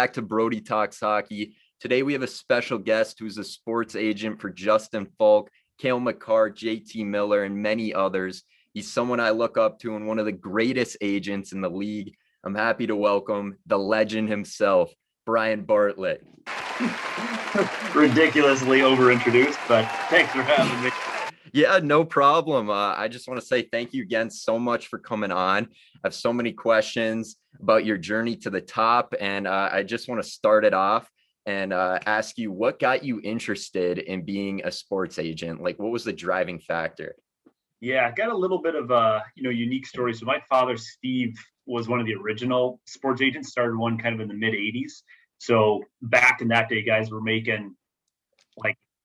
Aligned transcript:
back 0.00 0.14
to 0.14 0.22
Brody 0.22 0.62
Talks 0.62 0.98
Hockey. 0.98 1.56
Today 1.78 2.02
we 2.02 2.14
have 2.14 2.22
a 2.22 2.26
special 2.26 2.78
guest 2.78 3.18
who's 3.18 3.36
a 3.36 3.44
sports 3.44 3.94
agent 3.94 4.40
for 4.40 4.48
Justin 4.48 5.06
Faulk, 5.18 5.50
Cale 5.76 6.00
Makar, 6.00 6.52
JT 6.52 7.04
Miller, 7.04 7.44
and 7.44 7.62
many 7.62 7.92
others. 7.92 8.42
He's 8.72 8.90
someone 8.90 9.20
I 9.20 9.28
look 9.28 9.58
up 9.58 9.78
to 9.80 9.96
and 9.96 10.06
one 10.06 10.18
of 10.18 10.24
the 10.24 10.32
greatest 10.32 10.96
agents 11.02 11.52
in 11.52 11.60
the 11.60 11.68
league. 11.68 12.14
I'm 12.44 12.54
happy 12.54 12.86
to 12.86 12.96
welcome 12.96 13.58
the 13.66 13.78
legend 13.78 14.30
himself, 14.30 14.90
Brian 15.26 15.64
Bartlett. 15.64 16.26
Ridiculously 17.94 18.80
over 18.80 19.12
introduced, 19.12 19.58
but 19.68 19.84
thanks 20.08 20.32
for 20.32 20.40
having 20.40 20.82
me. 20.82 20.90
Yeah, 21.52 21.80
no 21.82 22.04
problem. 22.04 22.70
Uh, 22.70 22.94
I 22.96 23.08
just 23.08 23.28
want 23.28 23.40
to 23.40 23.46
say 23.46 23.62
thank 23.62 23.92
you 23.92 24.02
again 24.02 24.30
so 24.30 24.58
much 24.58 24.86
for 24.86 24.98
coming 24.98 25.32
on. 25.32 25.64
I 25.64 25.98
have 26.04 26.14
so 26.14 26.32
many 26.32 26.52
questions 26.52 27.36
about 27.60 27.84
your 27.84 27.96
journey 27.96 28.36
to 28.36 28.50
the 28.50 28.60
top, 28.60 29.14
and 29.20 29.46
uh, 29.46 29.68
I 29.72 29.82
just 29.82 30.08
want 30.08 30.22
to 30.22 30.28
start 30.28 30.64
it 30.64 30.74
off 30.74 31.10
and 31.46 31.72
uh, 31.72 31.98
ask 32.06 32.38
you 32.38 32.52
what 32.52 32.78
got 32.78 33.02
you 33.02 33.20
interested 33.24 33.98
in 33.98 34.24
being 34.24 34.62
a 34.64 34.70
sports 34.70 35.18
agent. 35.18 35.62
Like, 35.62 35.78
what 35.78 35.90
was 35.90 36.04
the 36.04 36.12
driving 36.12 36.60
factor? 36.60 37.16
Yeah, 37.80 38.06
I 38.06 38.12
got 38.12 38.28
a 38.28 38.36
little 38.36 38.60
bit 38.60 38.74
of 38.74 38.90
a 38.90 39.24
you 39.34 39.42
know 39.42 39.50
unique 39.50 39.86
story. 39.86 40.14
So 40.14 40.26
my 40.26 40.40
father, 40.48 40.76
Steve, 40.76 41.36
was 41.66 41.88
one 41.88 41.98
of 41.98 42.06
the 42.06 42.14
original 42.14 42.80
sports 42.86 43.22
agents. 43.22 43.50
Started 43.50 43.76
one 43.76 43.98
kind 43.98 44.14
of 44.14 44.20
in 44.20 44.28
the 44.28 44.34
mid 44.34 44.54
'80s. 44.54 45.02
So 45.38 45.82
back 46.02 46.42
in 46.42 46.48
that 46.48 46.68
day, 46.68 46.82
guys 46.82 47.10
were 47.10 47.22
making 47.22 47.74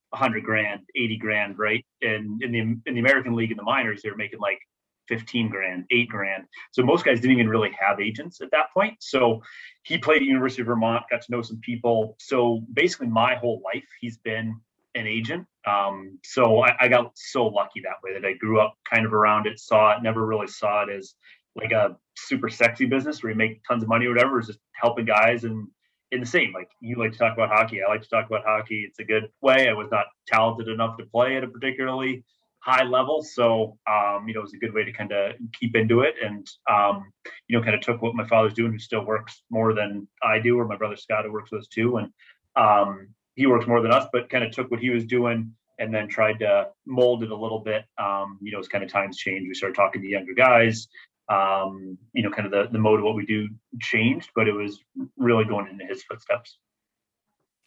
100 0.10 0.44
grand, 0.44 0.82
80 0.96 1.18
grand, 1.18 1.58
right? 1.58 1.86
And 2.02 2.42
in 2.42 2.52
the 2.52 2.60
in 2.60 2.94
the 2.96 3.00
American 3.00 3.36
League 3.36 3.52
in 3.52 3.58
the 3.58 3.64
minors, 3.64 4.02
they 4.02 4.10
were 4.10 4.16
making 4.16 4.40
like 4.40 4.60
15 5.08 5.50
grand, 5.50 5.86
eight 5.92 6.10
grand. 6.10 6.46
So 6.72 6.84
most 6.84 7.06
guys 7.06 7.20
didn't 7.20 7.38
even 7.38 7.50
really 7.50 7.72
have 7.80 8.00
agents 8.00 8.42
at 8.42 8.52
that 8.52 8.74
point. 8.74 8.96
So 9.00 9.42
he 9.84 9.98
played 9.98 10.22
at 10.22 10.28
University 10.28 10.62
of 10.62 10.68
Vermont, 10.68 11.04
got 11.10 11.22
to 11.22 11.32
know 11.32 11.42
some 11.42 11.60
people. 11.60 12.16
So 12.20 12.64
basically, 12.74 13.08
my 13.08 13.36
whole 13.36 13.62
life, 13.64 13.86
he's 14.02 14.18
been 14.18 14.60
an 14.96 15.08
agent. 15.08 15.46
Um, 15.68 16.20
so 16.24 16.64
I, 16.64 16.76
I, 16.80 16.88
got 16.88 17.12
so 17.16 17.48
lucky 17.48 17.82
that 17.82 17.96
way 18.04 18.14
that 18.14 18.26
I 18.26 18.34
grew 18.34 18.62
up 18.62 18.78
kind 18.90 19.06
of 19.06 19.14
around 19.14 19.46
it, 19.46 19.60
saw 19.60 19.98
it, 19.98 20.04
never 20.04 20.26
really 20.26 20.48
saw 20.48 20.84
it 20.84 20.90
as 20.90 21.16
like 21.56 21.72
a 21.72 21.98
super 22.16 22.50
sexy 22.50 22.86
business 22.86 23.22
where 23.22 23.32
you 23.32 23.38
make 23.38 23.62
tons 23.68 23.84
of 23.84 23.90
money 23.90 24.06
or 24.06 24.10
whatever. 24.10 24.40
It's 24.40 24.48
just 24.48 24.60
helping 24.74 25.06
guys 25.06 25.44
and 25.44 25.68
in 26.16 26.22
the 26.22 26.26
same 26.26 26.52
like 26.54 26.70
you 26.80 26.96
like 26.98 27.12
to 27.12 27.18
talk 27.18 27.34
about 27.34 27.50
hockey. 27.50 27.84
I 27.84 27.90
like 27.90 28.02
to 28.02 28.10
talk 28.10 28.26
about 28.26 28.44
hockey. 28.46 28.86
It's 28.88 29.00
a 29.00 29.04
good 29.04 29.30
way. 29.42 29.70
I 29.70 29.74
was 29.74 29.90
not 29.92 30.06
talented 30.28 30.68
enough 30.68 30.98
to 30.98 31.06
play 31.06 31.38
at 31.38 31.44
a 31.44 31.48
particularly 31.48 32.24
high 32.60 32.84
level. 32.84 33.22
So 33.22 33.78
um, 33.88 34.28
you 34.28 34.34
know 34.34 34.40
it 34.40 34.44
was 34.44 34.54
a 34.54 34.58
good 34.58 34.74
way 34.74 34.84
to 34.84 34.92
kind 34.92 35.12
of 35.12 35.36
keep 35.54 35.76
into 35.76 36.02
it. 36.02 36.16
And 36.24 36.48
um, 36.70 37.12
you 37.48 37.58
know 37.58 37.64
kind 37.64 37.76
of 37.76 37.82
took 37.82 38.02
what 38.02 38.16
my 38.16 38.28
father's 38.28 38.54
doing 38.54 38.72
who 38.72 38.80
still 38.80 39.06
works 39.06 39.44
more 39.50 39.74
than 39.74 40.08
i 40.24 40.40
do 40.40 40.58
or 40.58 40.66
my 40.66 40.78
brother 40.78 40.96
scott 40.96 41.26
who 41.26 41.32
works 41.32 41.52
with 41.52 41.62
us 41.62 41.68
too. 41.68 41.98
And 41.98 42.10
um, 42.56 43.10
he 43.36 43.46
works 43.46 43.68
more 43.68 43.82
than 43.82 43.92
us 43.92 44.08
but 44.12 44.30
kind 44.30 44.44
of 44.44 44.52
took 44.52 44.72
what 44.72 44.80
he 44.80 44.90
was 44.90 45.06
doing 45.06 45.54
and 45.78 45.94
then 45.94 46.08
tried 46.08 46.40
to 46.40 46.70
mold 46.86 47.22
it 47.22 47.32
a 47.32 47.36
little 47.36 47.60
bit. 47.60 47.84
Um, 47.98 48.40
you 48.42 48.52
know 48.52 48.60
as 48.60 48.68
kind 48.68 48.84
of 48.84 48.90
times 48.90 49.18
change 49.18 49.48
we 49.48 49.54
started 49.54 49.76
talking 49.76 50.02
to 50.02 50.08
younger 50.08 50.34
guys 50.34 50.88
um, 51.30 51.98
you 52.14 52.24
know, 52.24 52.30
kind 52.30 52.46
of 52.46 52.52
the, 52.52 52.72
the 52.72 52.80
mode 52.80 53.00
of 53.00 53.06
what 53.06 53.16
we 53.16 53.26
do 53.26 53.48
changed, 53.82 54.30
but 54.36 54.48
it 54.48 54.54
was 54.54 54.80
really 55.18 55.46
going 55.46 55.68
into 55.68 55.86
his 55.86 56.04
footsteps. 56.04 56.58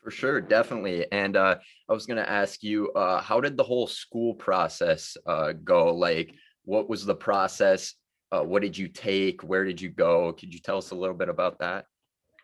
For 0.03 0.11
sure, 0.11 0.41
definitely. 0.41 1.07
And 1.11 1.37
uh, 1.37 1.57
I 1.89 1.93
was 1.93 2.07
going 2.07 2.19
to 2.19 2.31
ask 2.31 2.63
you, 2.63 2.91
uh, 2.93 3.21
how 3.21 3.41
did 3.41 3.57
the 3.57 3.65
whole 3.65 3.87
school 3.87 4.35
process 4.35 5.17
uh, 5.27 5.53
go? 5.65 5.95
Like, 5.95 6.35
what 6.65 6.89
was 6.89 7.05
the 7.05 7.15
process? 7.15 7.95
Uh, 8.31 8.43
what 8.43 8.63
did 8.63 8.79
you 8.79 8.89
take? 8.89 9.43
Where 9.43 9.65
did 9.65 9.81
you 9.81 9.89
go? 9.89 10.33
Could 10.33 10.55
you 10.55 10.61
tell 10.61 10.79
us 10.79 10.93
a 10.93 10.95
little 10.95 11.17
bit 11.17 11.29
about 11.29 11.59
that? 11.59 11.87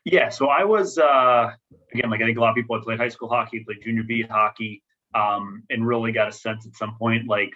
Yeah, 0.04 0.28
so 0.28 0.48
I 0.48 0.64
was 0.64 0.98
uh, 0.98 1.50
again, 1.94 2.10
like 2.10 2.20
I 2.20 2.24
think 2.26 2.36
a 2.36 2.40
lot 2.40 2.50
of 2.50 2.56
people, 2.56 2.76
I 2.76 2.80
played 2.82 2.98
high 2.98 3.08
school 3.08 3.28
hockey, 3.28 3.64
played 3.64 3.82
junior 3.82 4.02
B 4.02 4.22
hockey, 4.22 4.82
um, 5.14 5.62
and 5.70 5.86
really 5.86 6.12
got 6.12 6.28
a 6.28 6.32
sense 6.32 6.66
at 6.66 6.76
some 6.76 6.96
point, 6.98 7.26
like 7.26 7.50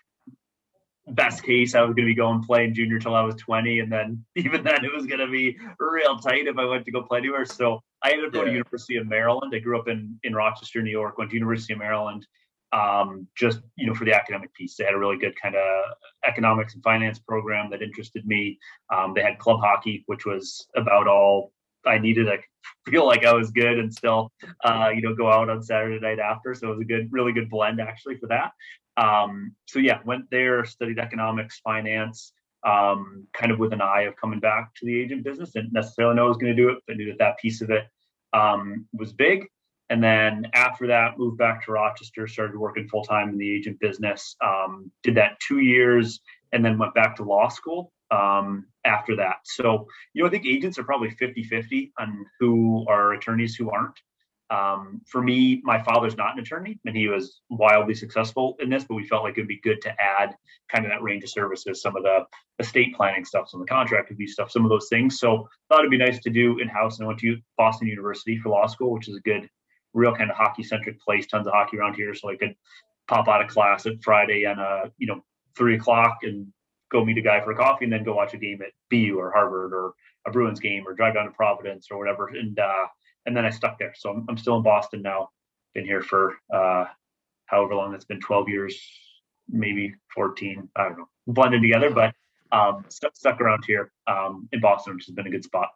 best 1.10 1.42
case, 1.42 1.74
I 1.74 1.80
was 1.80 1.94
going 1.94 2.06
to 2.06 2.10
be 2.10 2.14
going 2.14 2.42
playing 2.42 2.74
junior 2.74 2.98
till 2.98 3.14
I 3.14 3.22
was 3.22 3.34
20, 3.36 3.80
and 3.80 3.90
then 3.90 4.24
even 4.36 4.62
then, 4.62 4.84
it 4.84 4.92
was 4.94 5.06
going 5.06 5.20
to 5.20 5.28
be 5.28 5.58
real 5.78 6.18
tight 6.18 6.46
if 6.46 6.58
I 6.58 6.64
went 6.64 6.84
to 6.86 6.92
go 6.92 7.02
play 7.02 7.18
anywhere. 7.18 7.44
So 7.44 7.80
I 8.02 8.10
ended 8.10 8.26
up 8.26 8.32
going 8.32 8.46
yeah. 8.46 8.52
to 8.52 8.56
University 8.58 8.96
of 8.96 9.06
Maryland. 9.06 9.52
I 9.54 9.58
grew 9.58 9.78
up 9.78 9.88
in 9.88 10.18
in 10.22 10.34
Rochester, 10.34 10.82
New 10.82 10.90
York. 10.90 11.18
Went 11.18 11.30
to 11.30 11.36
University 11.36 11.72
of 11.72 11.78
Maryland, 11.78 12.26
um, 12.72 13.26
just 13.36 13.60
you 13.76 13.86
know 13.86 13.94
for 13.94 14.04
the 14.04 14.14
academic 14.14 14.52
piece. 14.54 14.76
They 14.76 14.84
had 14.84 14.94
a 14.94 14.98
really 14.98 15.18
good 15.18 15.34
kind 15.40 15.56
of 15.56 15.84
economics 16.26 16.74
and 16.74 16.82
finance 16.82 17.18
program 17.18 17.70
that 17.70 17.82
interested 17.82 18.26
me. 18.26 18.58
Um, 18.94 19.14
they 19.14 19.22
had 19.22 19.38
club 19.38 19.60
hockey, 19.60 20.04
which 20.06 20.26
was 20.26 20.66
about 20.76 21.08
all 21.08 21.52
I 21.86 21.98
needed. 21.98 22.28
I 22.28 22.38
feel 22.90 23.06
like 23.06 23.24
I 23.24 23.32
was 23.32 23.50
good 23.50 23.78
and 23.78 23.92
still, 23.92 24.32
uh, 24.64 24.90
you 24.94 25.02
know, 25.02 25.14
go 25.14 25.30
out 25.30 25.50
on 25.50 25.62
Saturday 25.62 26.00
night 26.00 26.18
after. 26.18 26.54
So 26.54 26.68
it 26.68 26.70
was 26.70 26.80
a 26.80 26.84
good, 26.84 27.08
really 27.10 27.32
good 27.32 27.50
blend 27.50 27.80
actually 27.80 28.18
for 28.18 28.28
that. 28.28 28.52
Um, 28.98 29.54
so 29.66 29.78
yeah, 29.78 30.00
went 30.04 30.28
there, 30.30 30.64
studied 30.64 30.98
economics, 30.98 31.60
finance, 31.60 32.32
um, 32.66 33.26
kind 33.32 33.52
of 33.52 33.58
with 33.58 33.72
an 33.72 33.80
eye 33.80 34.02
of 34.02 34.16
coming 34.16 34.40
back 34.40 34.74
to 34.76 34.86
the 34.86 35.00
agent 35.00 35.22
business. 35.24 35.52
Didn't 35.52 35.72
necessarily 35.72 36.16
know 36.16 36.24
I 36.24 36.28
was 36.28 36.36
going 36.36 36.54
to 36.54 36.62
do 36.62 36.68
it, 36.70 36.78
but 36.86 36.96
knew 36.96 37.06
that 37.06 37.18
that 37.18 37.38
piece 37.38 37.62
of 37.62 37.70
it 37.70 37.84
um, 38.32 38.86
was 38.92 39.12
big. 39.12 39.46
And 39.90 40.02
then 40.02 40.46
after 40.52 40.86
that, 40.88 41.18
moved 41.18 41.38
back 41.38 41.64
to 41.64 41.72
Rochester, 41.72 42.26
started 42.26 42.58
working 42.58 42.88
full 42.88 43.04
time 43.04 43.30
in 43.30 43.38
the 43.38 43.50
agent 43.50 43.80
business. 43.80 44.36
Um, 44.44 44.90
did 45.02 45.14
that 45.14 45.38
two 45.40 45.60
years, 45.60 46.20
and 46.52 46.64
then 46.64 46.76
went 46.76 46.94
back 46.94 47.16
to 47.16 47.22
law 47.22 47.48
school 47.48 47.92
um, 48.10 48.66
after 48.84 49.16
that. 49.16 49.36
So, 49.44 49.86
you 50.12 50.22
know, 50.22 50.28
I 50.28 50.30
think 50.30 50.44
agents 50.44 50.78
are 50.78 50.84
probably 50.84 51.10
50 51.10 51.42
50 51.44 51.92
on 51.98 52.26
who 52.38 52.84
are 52.88 53.12
attorneys, 53.12 53.54
who 53.54 53.70
aren't. 53.70 53.98
Um, 54.50 55.02
for 55.06 55.22
me, 55.22 55.60
my 55.62 55.82
father's 55.82 56.16
not 56.16 56.32
an 56.32 56.38
attorney 56.38 56.80
and 56.86 56.96
he 56.96 57.08
was 57.08 57.42
wildly 57.50 57.94
successful 57.94 58.56
in 58.60 58.70
this, 58.70 58.84
but 58.84 58.94
we 58.94 59.06
felt 59.06 59.22
like 59.22 59.34
it'd 59.34 59.46
be 59.46 59.60
good 59.60 59.82
to 59.82 59.94
add 60.00 60.34
kind 60.68 60.86
of 60.86 60.90
that 60.90 61.02
range 61.02 61.22
of 61.22 61.30
services, 61.30 61.82
some 61.82 61.96
of 61.96 62.02
the 62.02 62.24
estate 62.58 62.94
planning 62.94 63.26
stuff, 63.26 63.48
some 63.48 63.60
of 63.60 63.66
the 63.66 63.70
contract 63.70 64.08
review 64.08 64.26
stuff, 64.26 64.50
some 64.50 64.64
of 64.64 64.70
those 64.70 64.88
things. 64.88 65.18
So 65.18 65.46
thought 65.68 65.80
it'd 65.80 65.90
be 65.90 65.98
nice 65.98 66.20
to 66.20 66.30
do 66.30 66.58
in 66.60 66.68
house. 66.68 66.98
And 66.98 67.04
I 67.04 67.08
went 67.08 67.20
to 67.20 67.36
Boston 67.58 67.88
University 67.88 68.38
for 68.38 68.48
law 68.48 68.66
school, 68.66 68.92
which 68.92 69.08
is 69.08 69.16
a 69.16 69.20
good, 69.20 69.48
real 69.92 70.14
kind 70.14 70.30
of 70.30 70.36
hockey 70.36 70.62
centric 70.62 70.98
place, 71.00 71.26
tons 71.26 71.46
of 71.46 71.52
hockey 71.52 71.76
around 71.76 71.94
here. 71.94 72.14
So 72.14 72.30
I 72.30 72.36
could 72.36 72.54
pop 73.06 73.28
out 73.28 73.42
of 73.42 73.48
class 73.48 73.84
at 73.84 74.02
Friday 74.02 74.44
and 74.44 74.60
a, 74.60 74.90
you 74.96 75.06
know, 75.06 75.22
three 75.56 75.76
o'clock 75.76 76.18
and 76.22 76.46
go 76.90 77.04
meet 77.04 77.18
a 77.18 77.22
guy 77.22 77.40
for 77.42 77.52
a 77.52 77.56
coffee 77.56 77.84
and 77.84 77.92
then 77.92 78.04
go 78.04 78.14
watch 78.14 78.32
a 78.32 78.38
game 78.38 78.60
at 78.62 78.72
BU 78.90 79.18
or 79.18 79.30
Harvard 79.30 79.74
or 79.74 79.92
a 80.26 80.30
Bruins 80.30 80.60
game 80.60 80.86
or 80.86 80.94
drive 80.94 81.14
down 81.14 81.26
to 81.26 81.30
Providence 81.32 81.88
or 81.90 81.98
whatever. 81.98 82.28
And, 82.28 82.58
uh, 82.58 82.86
and 83.26 83.36
then 83.36 83.44
I 83.44 83.50
stuck 83.50 83.78
there. 83.78 83.92
So 83.96 84.10
I'm, 84.10 84.24
I'm 84.28 84.36
still 84.36 84.56
in 84.56 84.62
Boston 84.62 85.02
now. 85.02 85.30
Been 85.74 85.84
here 85.84 86.02
for 86.02 86.34
uh, 86.52 86.86
however 87.46 87.74
long 87.74 87.94
it's 87.94 88.04
been 88.04 88.20
12 88.20 88.48
years, 88.48 88.80
maybe 89.48 89.94
14. 90.14 90.68
I 90.76 90.84
don't 90.84 90.98
know, 90.98 91.08
blended 91.26 91.62
together, 91.62 91.90
but 91.90 92.14
um, 92.52 92.84
stuck, 92.88 93.16
stuck 93.16 93.40
around 93.40 93.64
here 93.66 93.92
um, 94.06 94.48
in 94.52 94.60
Boston, 94.60 94.94
which 94.94 95.06
has 95.06 95.14
been 95.14 95.26
a 95.26 95.30
good 95.30 95.44
spot. 95.44 95.68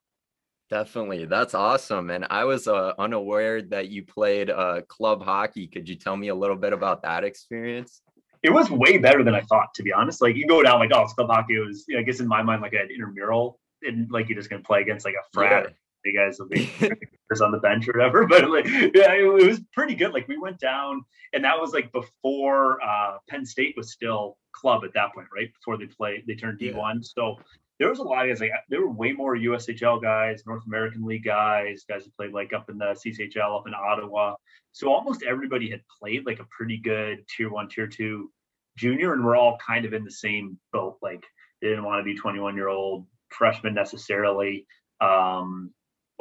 Definitely. 0.71 1.27
That's 1.27 1.53
awesome. 1.53 2.09
And 2.09 2.27
I 2.31 2.45
was 2.45 2.67
uh, 2.67 2.95
unaware 2.99 3.61
that 3.61 3.89
you 3.89 4.03
played 4.03 4.49
uh, 4.49 4.81
club 4.89 5.23
hockey. 5.23 5.67
Could 5.67 5.87
you 5.87 5.97
tell 5.97 6.17
me 6.17 6.29
a 6.29 6.35
little 6.35 6.57
bit 6.57 6.73
about 6.73 7.03
that 7.03 7.25
experience? 7.25 8.01
It 8.43 8.51
was 8.51 8.71
way 8.71 8.97
better 8.97 9.23
than 9.23 9.35
I 9.35 9.43
thought, 9.43 9.75
to 9.75 9.83
be 9.83 9.93
honest. 9.93 10.23
Like 10.23 10.35
you 10.35 10.47
go 10.47 10.63
down 10.63 10.79
like, 10.79 10.91
oh, 10.95 11.03
it's 11.03 11.13
club 11.13 11.29
hockey. 11.29 11.57
It 11.57 11.67
was, 11.67 11.85
I 11.97 12.03
guess 12.03 12.21
in 12.21 12.27
my 12.27 12.43
mind, 12.43 12.63
like 12.63 12.73
an 12.73 12.89
intramural 12.91 13.61
and 13.83 14.11
like 14.11 14.29
you're 14.29 14.39
just 14.39 14.49
going 14.49 14.63
to 14.63 14.67
play 14.67 14.81
against 14.81 15.05
like 15.05 15.15
a 15.15 15.25
frat. 15.33 15.67
Yeah 15.69 15.75
you 16.05 16.17
guys 16.17 16.39
will 16.39 16.49
be 16.49 16.71
on 17.43 17.53
the 17.53 17.59
bench 17.59 17.89
or 17.89 17.93
whatever. 17.93 18.27
But 18.27 18.51
like, 18.51 18.67
yeah, 18.67 19.13
it, 19.13 19.25
it, 19.25 19.49
was 19.49 19.61
pretty 19.73 19.95
good. 19.95 20.13
Like 20.13 20.29
we 20.29 20.39
went 20.39 20.59
down, 20.59 21.05
and 21.33 21.45
that 21.45 21.59
was 21.59 21.73
like 21.73 21.93
before 21.93 22.83
uh, 22.83 23.19
Penn 23.29 23.47
State 23.47 23.75
was 23.77 23.93
still 23.93 24.37
club 24.53 24.83
at 24.85 24.93
that 24.95 25.15
point, 25.15 25.29
right? 25.35 25.51
Before 25.53 25.79
they 25.79 25.87
played, 25.87 26.25
they 26.27 26.35
turned 26.35 26.59
D 26.59 26.73
one. 26.73 26.97
Yeah. 26.97 27.09
So 27.15 27.37
there 27.79 27.89
was 27.89 27.99
a 27.99 28.03
lot 28.03 28.25
of 28.25 28.31
guys. 28.31 28.41
Like 28.41 28.51
there 28.69 28.81
were 28.81 28.93
way 28.93 29.13
more 29.13 29.37
USHL 29.37 30.01
guys, 30.03 30.43
North 30.47 30.63
American 30.67 31.05
League 31.05 31.25
guys, 31.25 31.85
guys 31.89 32.05
who 32.05 32.11
played 32.13 32.33
like 32.33 32.53
up 32.53 32.71
in 32.71 32.79
the 32.79 32.95
CCHL 32.95 33.59
up 33.59 33.67
in 33.67 33.75
Ottawa. 33.75 34.35
So 34.73 34.93
almost 34.93 35.23
everybody 35.23 35.71
had 35.71 35.81
played 36.01 36.27
like 36.27 36.41
a 36.41 36.47
pretty 36.57 36.79
good 36.79 37.25
tier 37.29 37.51
one, 37.51 37.69
tier 37.69 37.87
two 37.87 38.31
junior, 38.77 39.15
and 39.15 39.25
we're 39.25 39.37
all 39.37 39.59
kind 39.65 39.85
of 39.85 39.93
in 39.93 40.05
the 40.05 40.11
same 40.11 40.59
boat. 40.73 40.99
Like 41.03 41.25
they 41.61 41.69
didn't 41.69 41.85
want 41.85 42.01
to 42.01 42.05
be 42.05 42.17
21 42.17 42.57
year 42.57 42.69
old 42.69 43.07
freshmen 43.31 43.75
necessarily. 43.75 44.67
Um, 45.01 45.73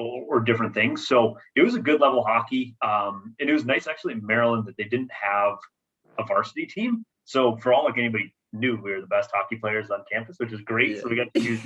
or, 0.02 0.40
different 0.40 0.74
things. 0.74 1.08
So 1.08 1.38
it 1.56 1.62
was 1.62 1.76
a 1.76 1.80
good 1.80 2.02
level 2.02 2.24
hockey. 2.24 2.76
Um, 2.82 3.36
and 3.40 3.50
it 3.50 3.54
was 3.54 3.66
nice 3.66 3.88
actually 3.88 4.14
in 4.14 4.26
Maryland 4.26 4.66
that 4.66 4.78
they 4.78 4.86
didn't 4.86 5.12
have 5.12 5.58
a 6.18 6.26
varsity 6.26 6.66
team. 6.66 7.06
So 7.26 7.56
for 7.58 7.74
all 7.74 7.86
like 7.86 7.98
anybody 7.98 8.34
knew 8.54 8.76
we 8.82 8.92
were 8.92 9.02
the 9.02 9.08
best 9.08 9.30
hockey 9.34 9.56
players 9.56 9.90
on 9.92 10.04
campus, 10.12 10.38
which 10.40 10.52
is 10.52 10.62
great. 10.62 10.96
Yeah. 10.96 11.02
So 11.02 11.10
we 11.10 11.16
got 11.16 11.34
to 11.34 11.40
use 11.40 11.62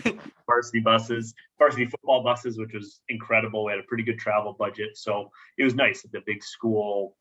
varsity 0.46 0.82
buses, 0.82 1.34
varsity 1.58 1.86
football 1.86 2.24
buses, 2.24 2.58
which 2.58 2.74
was 2.74 3.02
incredible. 3.10 3.66
We 3.66 3.72
had 3.72 3.80
a 3.80 3.84
pretty 3.84 4.04
good 4.04 4.20
travel 4.20 4.56
budget. 4.58 4.98
So 4.98 5.32
it 5.58 5.64
was 5.64 5.76
nice 5.76 6.02
that 6.04 6.12
the 6.12 6.22
big 6.26 6.44
school 6.44 7.18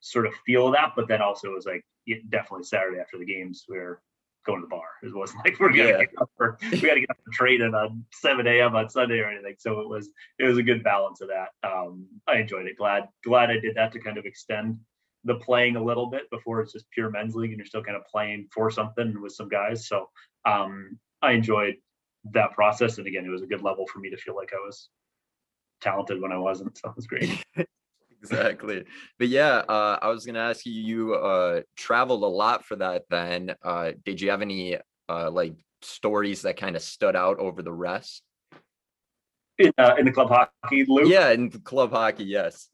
sort 0.00 0.26
of 0.26 0.34
feel 0.46 0.68
of 0.68 0.74
that, 0.74 0.92
but 0.94 1.08
then 1.08 1.20
also 1.20 1.48
it 1.48 1.54
was 1.54 1.66
like 1.66 1.84
definitely 2.28 2.64
Saturday 2.64 3.00
after 3.00 3.18
the 3.18 3.24
games 3.24 3.64
where 3.66 4.00
going 4.46 4.60
to 4.60 4.66
the 4.66 4.70
bar. 4.70 4.86
It 5.02 5.14
wasn't 5.14 5.40
like 5.44 5.58
we're 5.60 5.68
gonna 5.70 5.90
Yeah. 5.90 5.98
get 5.98 6.10
up 6.20 6.30
for, 6.36 6.58
we 6.72 6.80
got 6.80 6.94
to 6.94 7.00
get 7.00 7.10
up 7.10 7.18
for 7.24 7.30
training 7.32 7.74
on 7.74 8.04
7 8.12 8.46
a.m. 8.46 8.74
on 8.76 8.88
Sunday 8.88 9.18
or 9.20 9.30
anything. 9.30 9.54
So 9.58 9.80
it 9.80 9.88
was 9.88 10.10
it 10.38 10.44
was 10.44 10.58
a 10.58 10.62
good 10.62 10.82
balance 10.82 11.20
of 11.20 11.28
that. 11.28 11.48
Um, 11.68 12.06
I 12.26 12.38
enjoyed 12.38 12.66
it. 12.66 12.76
Glad 12.76 13.08
glad 13.24 13.50
I 13.50 13.58
did 13.58 13.74
that 13.76 13.92
to 13.92 14.00
kind 14.00 14.18
of 14.18 14.24
extend 14.26 14.78
the 15.24 15.34
playing 15.34 15.76
a 15.76 15.82
little 15.84 16.08
bit 16.08 16.30
before 16.30 16.60
it's 16.60 16.72
just 16.72 16.88
pure 16.90 17.10
men's 17.10 17.34
league 17.34 17.50
and 17.50 17.58
you're 17.58 17.66
still 17.66 17.82
kind 17.82 17.96
of 17.96 18.04
playing 18.06 18.48
for 18.52 18.70
something 18.70 19.20
with 19.20 19.32
some 19.32 19.48
guys. 19.48 19.88
So 19.88 20.08
um, 20.44 20.98
I 21.22 21.32
enjoyed 21.32 21.74
that 22.32 22.52
process. 22.52 22.98
And 22.98 23.06
again, 23.06 23.26
it 23.26 23.30
was 23.30 23.42
a 23.42 23.46
good 23.46 23.62
level 23.62 23.86
for 23.92 23.98
me 23.98 24.10
to 24.10 24.16
feel 24.16 24.36
like 24.36 24.52
I 24.54 24.64
was 24.64 24.88
talented 25.80 26.20
when 26.22 26.32
I 26.32 26.38
wasn't. 26.38 26.78
So 26.78 26.90
it 26.90 26.96
was 26.96 27.06
great. 27.06 27.44
exactly 28.22 28.84
but 29.18 29.28
yeah 29.28 29.62
uh 29.68 29.98
i 30.02 30.08
was 30.08 30.26
gonna 30.26 30.38
ask 30.38 30.66
you 30.66 30.72
you 30.72 31.14
uh 31.14 31.60
traveled 31.76 32.22
a 32.22 32.26
lot 32.26 32.64
for 32.64 32.76
that 32.76 33.04
then 33.10 33.54
uh 33.62 33.92
did 34.04 34.20
you 34.20 34.30
have 34.30 34.42
any 34.42 34.76
uh 35.08 35.30
like 35.30 35.54
stories 35.82 36.42
that 36.42 36.56
kind 36.56 36.74
of 36.74 36.82
stood 36.82 37.14
out 37.14 37.38
over 37.38 37.62
the 37.62 37.72
rest 37.72 38.22
In, 39.58 39.72
uh, 39.78 39.94
in 39.98 40.04
the 40.04 40.12
club 40.12 40.28
hockey 40.28 40.84
loop. 40.88 41.08
yeah 41.08 41.30
in 41.30 41.50
club 41.50 41.92
hockey 41.92 42.24
yes 42.24 42.68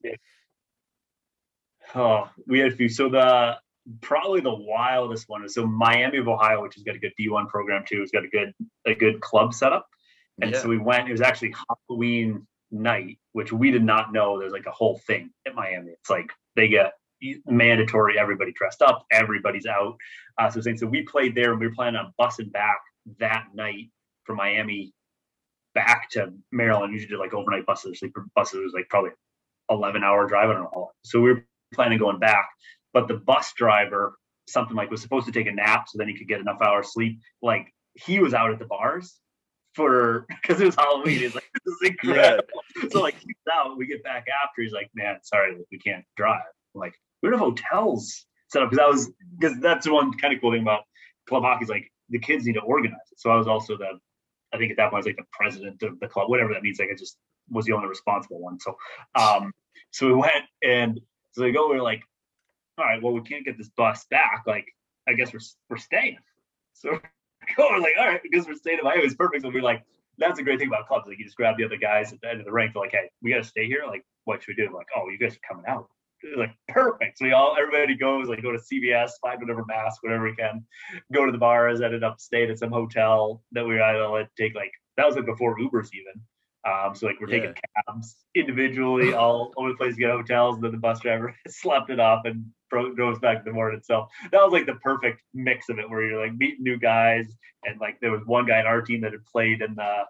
Oh, 1.94 2.28
we 2.46 2.58
had 2.58 2.72
a 2.72 2.76
few. 2.76 2.88
So 2.88 3.08
the 3.08 3.56
probably 4.00 4.40
the 4.40 4.54
wildest 4.54 5.28
one 5.28 5.44
is 5.44 5.54
so 5.54 5.66
Miami 5.66 6.18
of 6.18 6.28
Ohio, 6.28 6.62
which 6.62 6.74
has 6.74 6.82
got 6.82 6.94
a 6.96 6.98
good 6.98 7.12
D1 7.20 7.48
program 7.48 7.84
too, 7.86 8.00
has 8.00 8.10
got 8.10 8.24
a 8.24 8.28
good 8.28 8.52
a 8.86 8.94
good 8.94 9.20
club 9.20 9.54
setup. 9.54 9.86
And 10.40 10.50
yeah. 10.52 10.58
so 10.58 10.68
we 10.68 10.78
went. 10.78 11.08
It 11.08 11.12
was 11.12 11.20
actually 11.20 11.54
Halloween 11.88 12.46
night, 12.74 13.18
which 13.32 13.52
we 13.52 13.70
did 13.70 13.84
not 13.84 14.12
know. 14.12 14.38
There's 14.38 14.52
like 14.52 14.66
a 14.66 14.72
whole 14.72 14.98
thing 15.06 15.30
at 15.46 15.54
Miami. 15.54 15.92
It's 15.92 16.10
like 16.10 16.30
they 16.56 16.68
get 16.68 16.92
mandatory. 17.46 18.18
Everybody 18.18 18.52
dressed 18.52 18.82
up. 18.82 19.06
Everybody's 19.10 19.66
out. 19.66 19.96
Uh, 20.38 20.50
so 20.50 20.60
saying 20.60 20.78
so 20.78 20.86
we 20.86 21.02
played 21.02 21.34
there, 21.34 21.52
and 21.52 21.60
we 21.60 21.66
were 21.66 21.74
planning 21.74 22.00
on 22.00 22.12
bussing 22.20 22.52
back 22.52 22.78
that 23.18 23.46
night 23.54 23.90
from 24.24 24.36
Miami 24.36 24.92
back 25.74 26.10
to 26.10 26.32
Maryland. 26.52 26.92
Usually 26.92 27.10
did 27.10 27.18
like 27.18 27.34
overnight 27.34 27.66
buses. 27.66 28.00
Sleeper 28.00 28.26
buses 28.34 28.60
was 28.62 28.72
like 28.74 28.88
probably 28.88 29.10
11 29.70 30.02
hour 30.04 30.26
drive. 30.26 30.50
I 30.50 30.52
don't 30.54 30.64
know. 30.64 30.90
So 31.02 31.20
we 31.20 31.32
were 31.32 31.46
planning 31.72 31.94
on 31.94 31.98
going 31.98 32.18
back, 32.18 32.48
but 32.92 33.08
the 33.08 33.14
bus 33.14 33.52
driver 33.56 34.16
something 34.46 34.76
like 34.76 34.90
was 34.90 35.00
supposed 35.00 35.26
to 35.26 35.32
take 35.32 35.46
a 35.46 35.52
nap 35.52 35.86
so 35.88 35.98
then 35.98 36.08
he 36.08 36.16
could 36.16 36.28
get 36.28 36.40
enough 36.40 36.60
hours 36.60 36.92
sleep. 36.92 37.18
Like 37.42 37.72
he 37.94 38.18
was 38.18 38.34
out 38.34 38.50
at 38.50 38.58
the 38.58 38.66
bars 38.66 39.18
for 39.74 40.26
because 40.42 40.60
it 40.60 40.66
was 40.66 40.74
Halloween. 40.74 41.18
He's 41.18 41.34
like, 41.34 41.48
this 41.64 41.74
is 41.74 41.90
incredible. 41.90 42.44
So 42.90 43.00
like 43.00 43.16
he's 43.18 43.36
out. 43.52 43.76
We 43.76 43.86
get 43.86 44.02
back 44.02 44.26
after. 44.42 44.62
He's 44.62 44.72
like, 44.72 44.90
man, 44.94 45.18
sorry, 45.22 45.56
we 45.70 45.78
can't 45.78 46.04
drive. 46.16 46.42
I'm 46.74 46.80
like 46.80 46.94
we 47.22 47.30
don't 47.30 47.38
have 47.38 47.48
hotels 47.48 48.26
set 48.48 48.62
up 48.62 48.70
because 48.70 48.84
I 48.84 48.88
was 48.88 49.10
because 49.38 49.58
that's 49.60 49.86
the 49.86 49.92
one 49.92 50.12
kind 50.12 50.34
of 50.34 50.40
cool 50.40 50.52
thing 50.52 50.62
about 50.62 50.82
club 51.28 51.42
hockey 51.42 51.64
is 51.64 51.70
like 51.70 51.90
the 52.10 52.18
kids 52.18 52.46
need 52.46 52.54
to 52.54 52.60
organize 52.60 52.98
it. 53.12 53.18
So 53.18 53.30
I 53.30 53.36
was 53.36 53.46
also 53.46 53.76
the 53.76 53.98
I 54.52 54.58
think 54.58 54.70
at 54.70 54.76
that 54.76 54.90
point 54.90 54.94
I 54.94 54.98
was 54.98 55.06
like 55.06 55.16
the 55.16 55.24
president 55.32 55.82
of 55.82 55.98
the 56.00 56.08
club, 56.08 56.28
whatever 56.28 56.52
that 56.52 56.62
means. 56.62 56.78
Like 56.78 56.90
I 56.92 56.96
just 56.96 57.16
was 57.50 57.66
the 57.66 57.72
only 57.72 57.88
responsible 57.88 58.40
one. 58.40 58.58
So 58.60 58.76
um 59.14 59.52
so 59.90 60.06
we 60.06 60.14
went 60.14 60.44
and 60.62 61.00
so 61.32 61.42
they 61.42 61.52
go, 61.52 61.68
we 61.68 61.76
are 61.76 61.82
like, 61.82 62.02
all 62.78 62.84
right, 62.84 63.02
well, 63.02 63.12
we 63.12 63.20
can't 63.22 63.44
get 63.44 63.58
this 63.58 63.68
bus 63.76 64.06
back. 64.10 64.44
Like, 64.46 64.66
I 65.08 65.14
guess 65.14 65.32
we're 65.32 65.40
we're 65.68 65.76
staying. 65.76 66.18
So 66.74 67.00
we're 67.58 67.78
like, 67.78 67.94
all 67.98 68.06
right, 68.06 68.20
because 68.22 68.46
we're 68.46 68.54
staying 68.54 68.78
in 68.78 68.84
Miami, 68.84 69.04
it's 69.04 69.14
perfect. 69.14 69.42
So 69.42 69.50
we're 69.50 69.62
like, 69.62 69.82
that's 70.18 70.38
a 70.38 70.42
great 70.42 70.58
thing 70.58 70.68
about 70.68 70.86
clubs. 70.86 71.06
Like, 71.08 71.18
you 71.18 71.24
just 71.24 71.36
grab 71.36 71.56
the 71.56 71.64
other 71.64 71.76
guys 71.76 72.12
at 72.12 72.20
the 72.20 72.30
end 72.30 72.40
of 72.40 72.46
the 72.46 72.52
rank. 72.52 72.72
They're 72.74 72.82
like, 72.82 72.92
hey, 72.92 73.10
we 73.22 73.30
got 73.30 73.38
to 73.38 73.44
stay 73.44 73.66
here. 73.66 73.82
Like, 73.86 74.04
what 74.24 74.42
should 74.42 74.56
we 74.56 74.64
do? 74.64 74.70
We're 74.70 74.78
like, 74.78 74.88
oh, 74.96 75.08
you 75.08 75.18
guys 75.18 75.34
are 75.34 75.48
coming 75.48 75.64
out. 75.68 75.88
It's 76.22 76.38
like 76.38 76.54
perfect. 76.68 77.18
So 77.18 77.26
we 77.26 77.32
all 77.32 77.54
everybody 77.58 77.94
goes 77.96 78.28
like 78.28 78.42
go 78.42 78.50
to 78.50 78.58
CVS, 78.58 79.10
find 79.20 79.40
whatever 79.40 79.64
mask, 79.66 80.02
whatever 80.02 80.24
we 80.24 80.34
can, 80.34 80.64
go 81.12 81.26
to 81.26 81.32
the 81.32 81.38
bars. 81.38 81.82
Ended 81.82 82.02
up 82.02 82.18
staying 82.18 82.50
at 82.50 82.58
some 82.58 82.70
hotel 82.70 83.42
that 83.52 83.66
we 83.66 83.74
were 83.74 83.80
able 83.80 84.16
to 84.16 84.28
take 84.38 84.54
like 84.54 84.70
that 84.96 85.06
was 85.06 85.16
like 85.16 85.26
before 85.26 85.58
Ubers 85.58 85.88
even. 85.92 86.22
Um, 86.66 86.94
so 86.94 87.06
like 87.06 87.20
we're 87.20 87.26
taking 87.26 87.54
cabs 87.86 88.16
individually 88.34 89.12
all 89.12 89.52
over 89.56 89.70
the 89.70 89.76
place 89.76 89.94
to 89.94 90.00
get 90.00 90.10
hotels, 90.10 90.56
and 90.56 90.64
then 90.64 90.72
the 90.72 90.78
bus 90.78 91.00
driver 91.00 91.34
slept 91.48 91.90
it 91.90 92.00
off 92.00 92.24
and 92.24 92.44
drove 92.70 93.14
us 93.14 93.18
back 93.18 93.38
in 93.38 93.44
the 93.44 93.52
morning. 93.52 93.80
So 93.84 94.08
that 94.32 94.42
was 94.42 94.52
like 94.52 94.66
the 94.66 94.76
perfect 94.76 95.20
mix 95.34 95.68
of 95.68 95.78
it, 95.78 95.88
where 95.88 96.02
you're 96.02 96.20
like 96.20 96.36
meeting 96.36 96.62
new 96.62 96.78
guys, 96.78 97.26
and 97.64 97.78
like 97.80 97.98
there 98.00 98.10
was 98.10 98.22
one 98.24 98.46
guy 98.46 98.60
in 98.60 98.66
our 98.66 98.80
team 98.80 99.02
that 99.02 99.12
had 99.12 99.24
played 99.26 99.60
in 99.60 99.74
the 99.74 100.04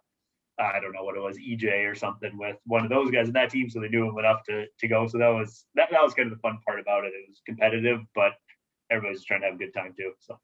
I 0.59 0.79
don't 0.79 0.93
know 0.93 1.03
what 1.03 1.17
it 1.17 1.21
was, 1.21 1.37
EJ 1.37 1.91
or 1.91 1.97
something 1.97 2.39
with 2.39 2.57
one 2.67 2.85
of 2.85 2.91
those 2.91 3.11
guys 3.11 3.27
in 3.27 3.33
that 3.33 3.51
team, 3.51 3.69
so 3.69 3.81
they 3.81 3.89
knew 3.89 4.09
him 4.09 4.19
enough 4.19 4.45
to 4.45 4.67
to 4.79 4.89
go. 4.89 5.09
So 5.09 5.19
that 5.19 5.29
was 5.29 5.65
that 5.75 5.89
that 5.91 6.03
was 6.03 6.15
kind 6.15 6.31
of 6.31 6.39
the 6.39 6.41
fun 6.41 6.59
part 6.67 6.79
about 6.79 7.05
it. 7.05 7.09
It 7.09 7.29
was 7.29 7.43
competitive, 7.45 8.01
but 8.15 8.33
everybody's 8.91 9.25
trying 9.25 9.41
to 9.41 9.47
have 9.47 9.57
a 9.57 9.59
good 9.59 9.75
time 9.75 9.93
too. 9.97 10.13
So 10.21 10.39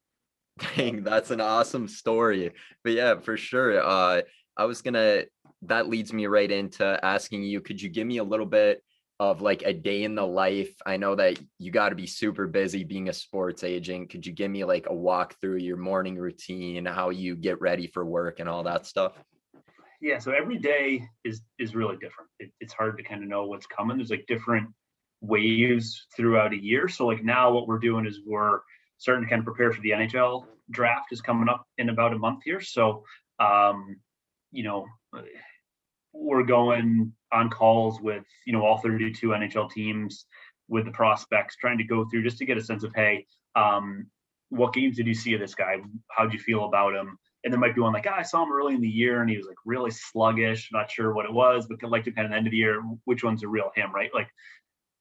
Dang, 0.76 1.02
that's 1.02 1.30
an 1.30 1.40
awesome 1.40 1.88
story. 1.88 2.52
But 2.82 2.92
yeah, 2.92 3.20
for 3.20 3.36
sure. 3.36 3.80
Uh, 3.82 4.22
I 4.56 4.64
was 4.64 4.82
gonna. 4.82 5.24
That 5.62 5.88
leads 5.88 6.12
me 6.12 6.26
right 6.26 6.50
into 6.50 6.98
asking 7.04 7.42
you. 7.44 7.60
Could 7.60 7.80
you 7.80 7.88
give 7.88 8.06
me 8.06 8.18
a 8.18 8.24
little 8.24 8.46
bit 8.46 8.82
of 9.18 9.42
like 9.42 9.62
a 9.62 9.72
day 9.72 10.04
in 10.04 10.14
the 10.14 10.26
life? 10.26 10.74
I 10.86 10.96
know 10.96 11.14
that 11.16 11.38
you 11.58 11.70
got 11.70 11.90
to 11.90 11.94
be 11.94 12.06
super 12.06 12.46
busy 12.46 12.84
being 12.84 13.08
a 13.08 13.12
sports 13.12 13.62
agent. 13.62 14.10
Could 14.10 14.26
you 14.26 14.32
give 14.32 14.50
me 14.50 14.64
like 14.64 14.86
a 14.88 14.94
walk 14.94 15.36
through 15.40 15.58
your 15.58 15.76
morning 15.76 16.16
routine, 16.16 16.86
how 16.86 17.10
you 17.10 17.36
get 17.36 17.60
ready 17.60 17.86
for 17.86 18.04
work, 18.04 18.40
and 18.40 18.48
all 18.48 18.62
that 18.64 18.86
stuff? 18.86 19.12
yeah 20.00 20.18
so 20.18 20.32
every 20.32 20.58
day 20.58 21.02
is 21.24 21.42
is 21.58 21.74
really 21.74 21.96
different 21.96 22.30
it, 22.38 22.50
it's 22.60 22.72
hard 22.72 22.96
to 22.96 23.04
kind 23.04 23.22
of 23.22 23.28
know 23.28 23.46
what's 23.46 23.66
coming 23.66 23.96
there's 23.96 24.10
like 24.10 24.24
different 24.26 24.68
waves 25.20 26.06
throughout 26.16 26.52
a 26.52 26.62
year 26.62 26.88
so 26.88 27.06
like 27.06 27.22
now 27.22 27.50
what 27.50 27.68
we're 27.68 27.78
doing 27.78 28.06
is 28.06 28.20
we're 28.26 28.60
starting 28.98 29.24
to 29.24 29.30
kind 29.30 29.40
of 29.40 29.44
prepare 29.44 29.72
for 29.72 29.80
the 29.82 29.90
nhl 29.90 30.44
draft 30.70 31.12
is 31.12 31.20
coming 31.20 31.48
up 31.48 31.66
in 31.78 31.90
about 31.90 32.12
a 32.12 32.18
month 32.18 32.40
here 32.44 32.60
so 32.60 33.04
um 33.38 33.96
you 34.52 34.62
know 34.62 34.86
we're 36.12 36.42
going 36.42 37.12
on 37.32 37.48
calls 37.48 38.00
with 38.00 38.24
you 38.46 38.52
know 38.52 38.64
all 38.64 38.78
32 38.78 39.28
nhl 39.28 39.70
teams 39.70 40.26
with 40.68 40.84
the 40.84 40.90
prospects 40.90 41.56
trying 41.56 41.78
to 41.78 41.84
go 41.84 42.04
through 42.08 42.22
just 42.22 42.38
to 42.38 42.44
get 42.44 42.58
a 42.58 42.62
sense 42.62 42.84
of 42.84 42.92
hey 42.94 43.26
um 43.56 44.06
what 44.48 44.72
games 44.72 44.96
did 44.96 45.06
you 45.06 45.14
see 45.14 45.34
of 45.34 45.40
this 45.40 45.54
guy 45.54 45.76
how'd 46.10 46.32
you 46.32 46.38
feel 46.38 46.64
about 46.64 46.94
him 46.94 47.18
and 47.44 47.52
there 47.52 47.60
might 47.60 47.74
be 47.74 47.80
one 47.80 47.92
like, 47.92 48.06
oh, 48.06 48.14
I 48.14 48.22
saw 48.22 48.42
him 48.42 48.52
early 48.52 48.74
in 48.74 48.80
the 48.80 48.88
year 48.88 49.22
and 49.22 49.30
he 49.30 49.36
was 49.36 49.46
like 49.46 49.56
really 49.64 49.90
sluggish, 49.90 50.68
not 50.72 50.90
sure 50.90 51.14
what 51.14 51.24
it 51.24 51.32
was, 51.32 51.66
but 51.66 51.82
like 51.90 52.04
kind 52.04 52.26
of 52.26 52.30
the 52.30 52.36
end 52.36 52.46
of 52.46 52.50
the 52.50 52.56
year, 52.56 52.82
which 53.04 53.24
one's 53.24 53.42
a 53.42 53.48
real 53.48 53.70
him, 53.74 53.94
right? 53.94 54.10
Like, 54.14 54.28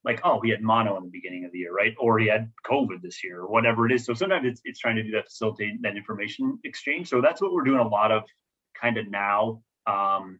like, 0.05 0.21
oh, 0.23 0.39
he 0.39 0.49
had 0.49 0.61
mono 0.61 0.95
in 0.95 1.03
the 1.03 1.09
beginning 1.09 1.43
of 1.43 1.51
the 1.51 1.57
year, 1.57 1.73
right? 1.73 1.93
Or 1.99 2.17
he 2.19 2.27
had 2.27 2.49
COVID 2.65 3.01
this 3.01 3.21
year, 3.21 3.41
or 3.41 3.49
whatever 3.49 3.85
it 3.85 3.91
is. 3.91 4.05
So 4.05 4.13
sometimes 4.13 4.47
it's, 4.47 4.61
it's 4.63 4.79
trying 4.79 4.95
to 4.95 5.03
do 5.03 5.11
that, 5.11 5.25
facilitate 5.25 5.81
that 5.81 5.97
information 5.97 6.57
exchange. 6.63 7.09
So 7.09 7.19
that's 7.19 7.41
what 7.41 7.51
we're 7.51 7.65
doing 7.65 7.79
a 7.79 7.87
lot 7.87 8.13
of 8.13 8.23
kind 8.79 8.97
of 8.97 9.11
now 9.11 9.61
um, 9.87 10.39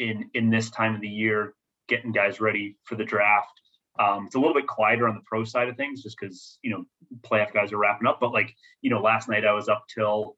in, 0.00 0.28
in 0.34 0.50
this 0.50 0.70
time 0.70 0.94
of 0.94 1.00
the 1.00 1.08
year, 1.08 1.54
getting 1.88 2.10
guys 2.10 2.40
ready 2.40 2.76
for 2.84 2.96
the 2.96 3.04
draft. 3.04 3.52
Um, 3.98 4.26
it's 4.26 4.34
a 4.34 4.38
little 4.38 4.54
bit 4.54 4.66
quieter 4.66 5.08
on 5.08 5.14
the 5.14 5.22
pro 5.26 5.44
side 5.44 5.68
of 5.68 5.76
things 5.76 6.02
just 6.02 6.16
because, 6.18 6.58
you 6.62 6.70
know, 6.70 6.84
playoff 7.22 7.52
guys 7.52 7.72
are 7.72 7.78
wrapping 7.78 8.08
up. 8.08 8.18
But 8.20 8.32
like, 8.32 8.54
you 8.82 8.90
know, 8.90 9.00
last 9.00 9.28
night 9.28 9.44
I 9.44 9.52
was 9.52 9.68
up 9.68 9.84
till 9.94 10.36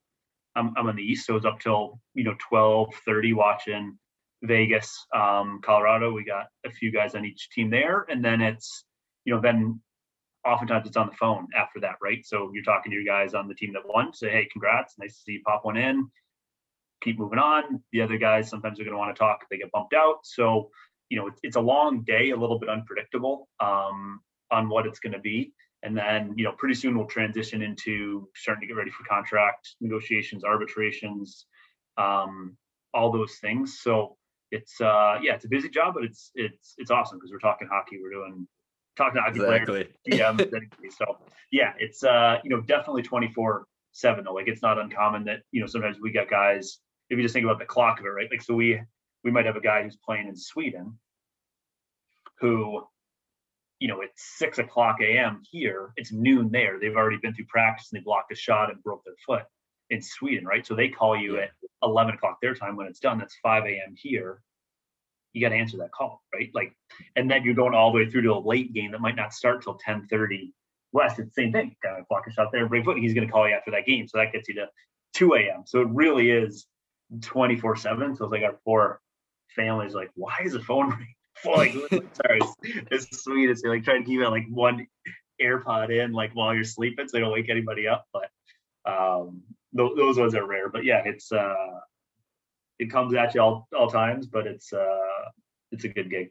I'm, 0.57 0.75
I'm 0.77 0.89
on 0.89 0.97
the 0.97 1.03
east, 1.03 1.27
so 1.27 1.37
it's 1.37 1.47
up 1.47 1.61
till 1.61 2.01
you 2.15 2.25
know 2.25 2.35
12, 2.49 2.95
30 3.07 3.33
watching 3.33 3.99
Vegas, 4.43 5.07
um, 5.15 5.61
Colorado. 5.63 6.13
We 6.13 6.25
got 6.25 6.47
a 6.67 6.71
few 6.71 6.93
guys 6.93 7.15
on 7.15 7.25
each 7.25 7.49
team 7.51 7.71
there, 7.71 8.07
and 8.09 8.25
then 8.25 8.41
it's 8.41 8.85
you 9.25 9.35
know 9.35 9.41
then 9.41 9.81
oftentimes 10.45 10.87
it's 10.87 10.97
on 10.97 11.09
the 11.09 11.17
phone 11.17 11.47
after 11.57 11.81
that, 11.81 11.97
right? 12.03 12.25
So 12.27 12.51
you're 12.53 12.65
talking 12.65 12.91
to 12.91 12.97
your 12.97 13.05
guys 13.07 13.35
on 13.35 13.49
the 13.49 13.55
team 13.55 13.73
that 13.75 13.87
won, 13.87 14.13
say, 14.13 14.31
hey, 14.31 14.49
congrats, 14.53 14.95
nice 14.99 15.17
to 15.17 15.23
see 15.23 15.33
you 15.33 15.43
pop 15.47 15.65
one 15.65 15.77
in. 15.77 16.11
Keep 17.03 17.19
moving 17.19 17.39
on. 17.39 17.83
The 17.93 18.01
other 18.01 18.17
guys 18.17 18.49
sometimes 18.49 18.79
are 18.81 18.85
going 18.85 18.95
to 18.95 18.99
want 18.99 19.15
to 19.15 19.19
talk 19.19 19.41
if 19.43 19.49
they 19.49 19.59
get 19.59 19.71
bumped 19.73 19.95
out. 19.95 20.19
So 20.25 20.71
you 21.09 21.19
know 21.19 21.27
it's, 21.27 21.41
it's 21.43 21.57
a 21.57 21.61
long 21.61 22.03
day, 22.05 22.31
a 22.31 22.37
little 22.37 22.59
bit 22.59 22.69
unpredictable 22.69 23.49
um, 23.61 24.21
on 24.51 24.69
what 24.69 24.87
it's 24.87 24.99
going 24.99 25.13
to 25.13 25.21
be 25.21 25.53
and 25.83 25.97
then 25.97 26.33
you 26.37 26.45
know 26.45 26.53
pretty 26.53 26.75
soon 26.75 26.97
we'll 26.97 27.07
transition 27.07 27.63
into 27.63 28.29
starting 28.35 28.61
to 28.61 28.67
get 28.67 28.77
ready 28.77 28.91
for 28.91 29.05
contract 29.05 29.75
negotiations 29.81 30.45
arbitrations 30.45 31.47
um, 31.99 32.57
all 32.95 33.11
those 33.11 33.37
things 33.41 33.81
so 33.83 34.17
it's 34.51 34.81
uh 34.81 35.19
yeah 35.23 35.35
it's 35.35 35.47
a 35.47 35.49
busy 35.49 35.69
job 35.69 35.95
but 35.95 36.05
it's 36.05 36.31
it's 36.35 36.75
it's 36.77 36.91
awesome 36.91 37.19
because 37.19 37.31
we're 37.31 37.39
talking 37.39 37.67
hockey 37.71 37.99
we're 38.03 38.11
doing 38.11 38.47
talking 38.97 39.21
hockey 39.23 39.41
exactly. 39.41 39.89
players 40.07 40.21
GMs, 40.21 40.97
so 40.99 41.17
yeah 41.51 41.73
it's 41.79 42.05
uh 42.05 42.37
you 42.45 42.51
know 42.51 42.61
definitely 42.61 43.03
24 43.03 43.65
7 43.93 44.25
though 44.25 44.35
like 44.35 44.49
it's 44.49 44.61
not 44.61 44.79
uncommon 44.79 45.25
that 45.25 45.41
you 45.53 45.61
know 45.61 45.67
sometimes 45.67 45.99
we 46.03 46.13
get 46.13 46.29
guys 46.29 46.79
if 47.13 47.19
you 47.19 47.23
just 47.23 47.35
think 47.35 47.45
about 47.45 47.59
the 47.59 47.65
clock 47.65 48.01
of 48.01 48.07
it 48.07 48.09
right 48.09 48.29
like 48.31 48.43
so 48.43 48.55
we 48.55 48.81
we 49.25 49.31
might 49.31 49.47
have 49.47 49.57
a 49.57 49.61
guy 49.61 49.83
who's 49.83 49.97
playing 49.97 50.29
in 50.29 50.37
sweden 50.37 50.99
who 52.41 52.83
you 53.83 53.89
know, 53.89 54.01
it's 54.01 54.39
six 54.39 54.59
o'clock 54.59 54.99
a.m. 55.01 55.43
here, 55.51 55.93
it's 55.97 56.13
noon 56.13 56.53
there. 56.53 56.79
They've 56.79 56.95
already 56.95 57.17
been 57.17 57.35
through 57.35 57.47
practice 57.47 57.89
and 57.91 57.99
they 58.01 58.05
blocked 58.05 58.31
a 58.31 58.37
shot 58.37 58.71
and 58.71 58.81
broke 58.81 59.03
their 59.05 59.17
foot 59.27 59.43
in 59.91 60.01
Sweden, 60.01 60.47
right? 60.47 60.65
So 60.65 60.77
they 60.77 60.89
call 60.89 61.17
you 61.17 61.41
at 61.41 61.51
11 61.83 62.15
o'clock 62.15 62.39
their 62.41 62.55
time 62.55 62.77
when 62.77 62.87
it's 62.87 63.01
done. 63.01 63.19
That's 63.19 63.37
5 63.43 63.65
a.m. 63.65 63.97
here. 63.97 64.41
You 65.33 65.41
got 65.41 65.49
to 65.49 65.57
answer 65.57 65.79
that 65.79 65.91
call, 65.91 66.23
right? 66.33 66.49
Like, 66.55 66.77
and 67.17 67.29
then 67.29 67.43
you're 67.43 67.55
going 67.55 67.75
all 67.75 67.91
the 67.91 67.97
way 67.97 68.09
through 68.09 68.23
to 68.23 68.35
a 68.35 68.39
late 68.39 68.73
game 68.73 68.93
that 68.93 69.01
might 69.01 69.17
not 69.17 69.33
start 69.33 69.65
till 69.65 69.77
10:30 69.85 70.53
West, 70.93 71.19
it's 71.19 71.35
the 71.35 71.43
same 71.43 71.53
thing. 71.53 71.75
Guy 71.83 72.03
block 72.09 72.27
a 72.29 72.31
shot 72.31 72.53
there, 72.53 72.69
break 72.69 72.85
foot. 72.85 72.99
He's 72.99 73.15
going 73.15 73.27
to 73.27 73.33
call 73.33 73.49
you 73.49 73.55
after 73.55 73.73
that 73.73 73.87
game, 73.87 74.07
so 74.07 74.19
that 74.19 74.33
gets 74.33 74.49
you 74.49 74.55
to 74.57 74.69
2 75.15 75.35
a.m. 75.35 75.63
So 75.67 75.81
it 75.81 75.89
really 75.89 76.31
is 76.31 76.67
24 77.21 77.77
seven. 77.77 78.17
So 78.17 78.25
it's 78.25 78.33
like 78.33 78.43
our 78.43 78.59
poor 78.65 79.01
families 79.55 79.95
like, 79.95 80.11
why 80.15 80.39
is 80.45 80.53
the 80.53 80.61
phone 80.61 80.91
ringing? 80.91 81.15
like, 81.45 81.73
sorry, 82.15 82.41
it's, 82.63 83.07
it's 83.11 83.25
sweet. 83.25 83.51
It's 83.51 83.63
like 83.65 83.85
trying 83.85 84.03
to 84.03 84.09
keep 84.09 84.21
it 84.21 84.29
like 84.29 84.47
one 84.49 84.87
AirPod 85.41 85.91
in, 85.91 86.13
like 86.13 86.35
while 86.35 86.55
you're 86.55 86.65
sleeping, 86.65 87.09
so 87.09 87.17
they 87.17 87.21
don't 87.21 87.33
wake 87.33 87.51
anybody 87.51 87.89
up. 87.89 88.07
But 88.13 88.31
um, 88.91 89.43
th- 89.77 89.93
those 89.97 90.19
ones 90.19 90.35
are 90.35 90.47
rare. 90.47 90.69
But 90.69 90.85
yeah, 90.85 91.03
it's 91.05 91.33
uh, 91.33 91.81
it 92.79 92.91
comes 92.91 93.15
at 93.15 93.35
you 93.35 93.41
all 93.41 93.69
all 93.77 93.89
times, 93.89 94.27
but 94.27 94.47
it's 94.47 94.73
uh, 94.73 95.29
it's 95.71 95.85
a 95.85 95.89
good 95.89 96.11
gig. 96.11 96.31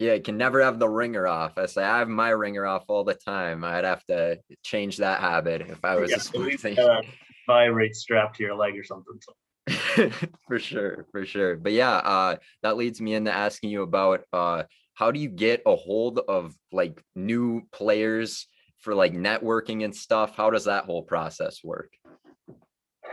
Yeah, 0.00 0.14
you 0.14 0.22
can 0.22 0.36
never 0.36 0.60
have 0.60 0.80
the 0.80 0.88
ringer 0.88 1.26
off. 1.26 1.56
I 1.56 1.66
say 1.66 1.84
I 1.84 2.00
have 2.00 2.08
my 2.08 2.30
ringer 2.30 2.66
off 2.66 2.84
all 2.88 3.04
the 3.04 3.14
time. 3.14 3.62
I'd 3.62 3.84
have 3.84 4.04
to 4.06 4.40
change 4.64 4.96
that 4.96 5.20
habit 5.20 5.62
if 5.62 5.84
I 5.84 5.94
was 5.96 6.10
yeah, 6.10 6.16
a 6.16 6.20
sports 6.20 6.64
uh, 6.64 7.00
vibrate 7.46 7.94
strapped 7.94 8.36
to 8.36 8.42
your 8.42 8.56
leg 8.56 8.76
or 8.76 8.82
something. 8.82 9.14
So. 9.20 9.32
for 10.46 10.58
sure, 10.58 11.06
for 11.10 11.24
sure. 11.24 11.56
But 11.56 11.72
yeah, 11.72 11.96
uh, 11.96 12.36
that 12.62 12.76
leads 12.76 13.00
me 13.00 13.14
into 13.14 13.32
asking 13.32 13.70
you 13.70 13.82
about 13.82 14.22
uh, 14.32 14.64
how 14.94 15.10
do 15.10 15.18
you 15.20 15.28
get 15.28 15.62
a 15.66 15.74
hold 15.74 16.18
of 16.18 16.54
like 16.72 17.02
new 17.14 17.62
players 17.72 18.46
for 18.78 18.94
like 18.94 19.14
networking 19.14 19.84
and 19.84 19.94
stuff? 19.94 20.36
How 20.36 20.50
does 20.50 20.66
that 20.66 20.84
whole 20.84 21.02
process 21.02 21.64
work? 21.64 21.90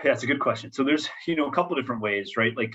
Yeah, 0.03 0.13
it's 0.13 0.23
a 0.23 0.27
good 0.27 0.39
question. 0.39 0.71
So 0.73 0.83
there's, 0.83 1.07
you 1.27 1.35
know, 1.35 1.47
a 1.47 1.51
couple 1.51 1.75
different 1.75 2.01
ways, 2.01 2.35
right? 2.35 2.55
Like 2.57 2.73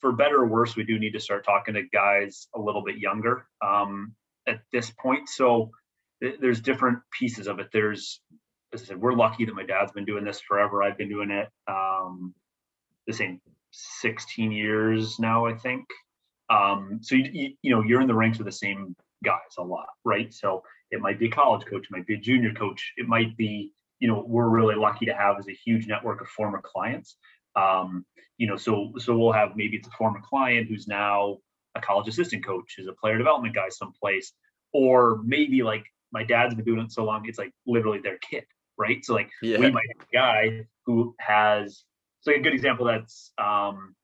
for 0.00 0.12
better 0.12 0.36
or 0.36 0.46
worse, 0.46 0.76
we 0.76 0.84
do 0.84 0.98
need 0.98 1.12
to 1.12 1.20
start 1.20 1.44
talking 1.44 1.74
to 1.74 1.82
guys 1.92 2.48
a 2.54 2.60
little 2.60 2.82
bit 2.84 2.98
younger 2.98 3.46
um, 3.66 4.14
at 4.46 4.60
this 4.72 4.90
point. 4.90 5.28
So 5.28 5.70
th- 6.22 6.36
there's 6.40 6.60
different 6.60 7.00
pieces 7.10 7.48
of 7.48 7.58
it. 7.58 7.68
There's, 7.72 8.20
as 8.72 8.82
I 8.82 8.84
said, 8.86 9.00
we're 9.00 9.14
lucky 9.14 9.44
that 9.44 9.54
my 9.54 9.64
dad's 9.64 9.92
been 9.92 10.04
doing 10.04 10.24
this 10.24 10.40
forever. 10.40 10.82
I've 10.82 10.96
been 10.96 11.08
doing 11.08 11.30
it 11.30 11.48
um, 11.66 12.32
the 13.08 13.14
same 13.14 13.40
16 13.72 14.52
years 14.52 15.18
now, 15.18 15.46
I 15.46 15.54
think. 15.54 15.84
Um, 16.50 17.00
so 17.02 17.16
you, 17.16 17.30
you, 17.32 17.52
you 17.62 17.70
know 17.74 17.82
you're 17.82 18.00
in 18.00 18.06
the 18.06 18.14
ranks 18.14 18.38
with 18.38 18.46
the 18.46 18.52
same 18.52 18.94
guys 19.24 19.56
a 19.58 19.62
lot, 19.62 19.88
right? 20.04 20.32
So 20.32 20.62
it 20.90 21.00
might 21.00 21.18
be 21.18 21.26
a 21.26 21.30
college 21.30 21.66
coach, 21.66 21.84
it 21.84 21.90
might 21.90 22.06
be 22.06 22.14
a 22.14 22.20
junior 22.20 22.52
coach, 22.52 22.92
it 22.96 23.08
might 23.08 23.36
be 23.36 23.72
you 23.98 24.08
know 24.08 24.24
we're 24.26 24.48
really 24.48 24.76
lucky 24.76 25.06
to 25.06 25.14
have 25.14 25.38
is 25.40 25.48
a 25.48 25.52
huge 25.52 25.88
network 25.88 26.20
of 26.20 26.28
former 26.28 26.62
clients. 26.62 27.16
Um, 27.56 28.06
you 28.36 28.46
know, 28.46 28.56
so 28.56 28.92
so 28.98 29.18
we'll 29.18 29.32
have 29.32 29.56
maybe 29.56 29.76
it's 29.76 29.88
a 29.88 29.92
former 29.92 30.20
client 30.22 30.68
who's 30.68 30.86
now 30.86 31.38
a 31.74 31.80
college 31.80 32.08
assistant 32.08 32.46
coach, 32.46 32.76
is 32.78 32.86
a 32.86 32.92
player 32.92 33.18
development 33.18 33.54
guy 33.54 33.68
someplace, 33.68 34.32
or 34.72 35.20
maybe 35.24 35.62
like 35.62 35.84
my 36.12 36.24
dad's 36.24 36.54
been 36.54 36.64
doing 36.64 36.80
it 36.80 36.92
so 36.92 37.04
long, 37.04 37.26
it's 37.26 37.38
like 37.38 37.52
literally 37.66 37.98
their 37.98 38.18
kid, 38.18 38.44
right? 38.78 39.04
So 39.04 39.14
like 39.14 39.30
yeah. 39.42 39.58
we 39.58 39.70
might 39.70 39.86
have 39.96 40.06
a 40.08 40.16
guy 40.16 40.66
who 40.86 41.14
has 41.18 41.84
so 42.20 42.32
a 42.32 42.38
good 42.38 42.54
example 42.54 42.86
that's 42.86 43.32
um 43.38 43.94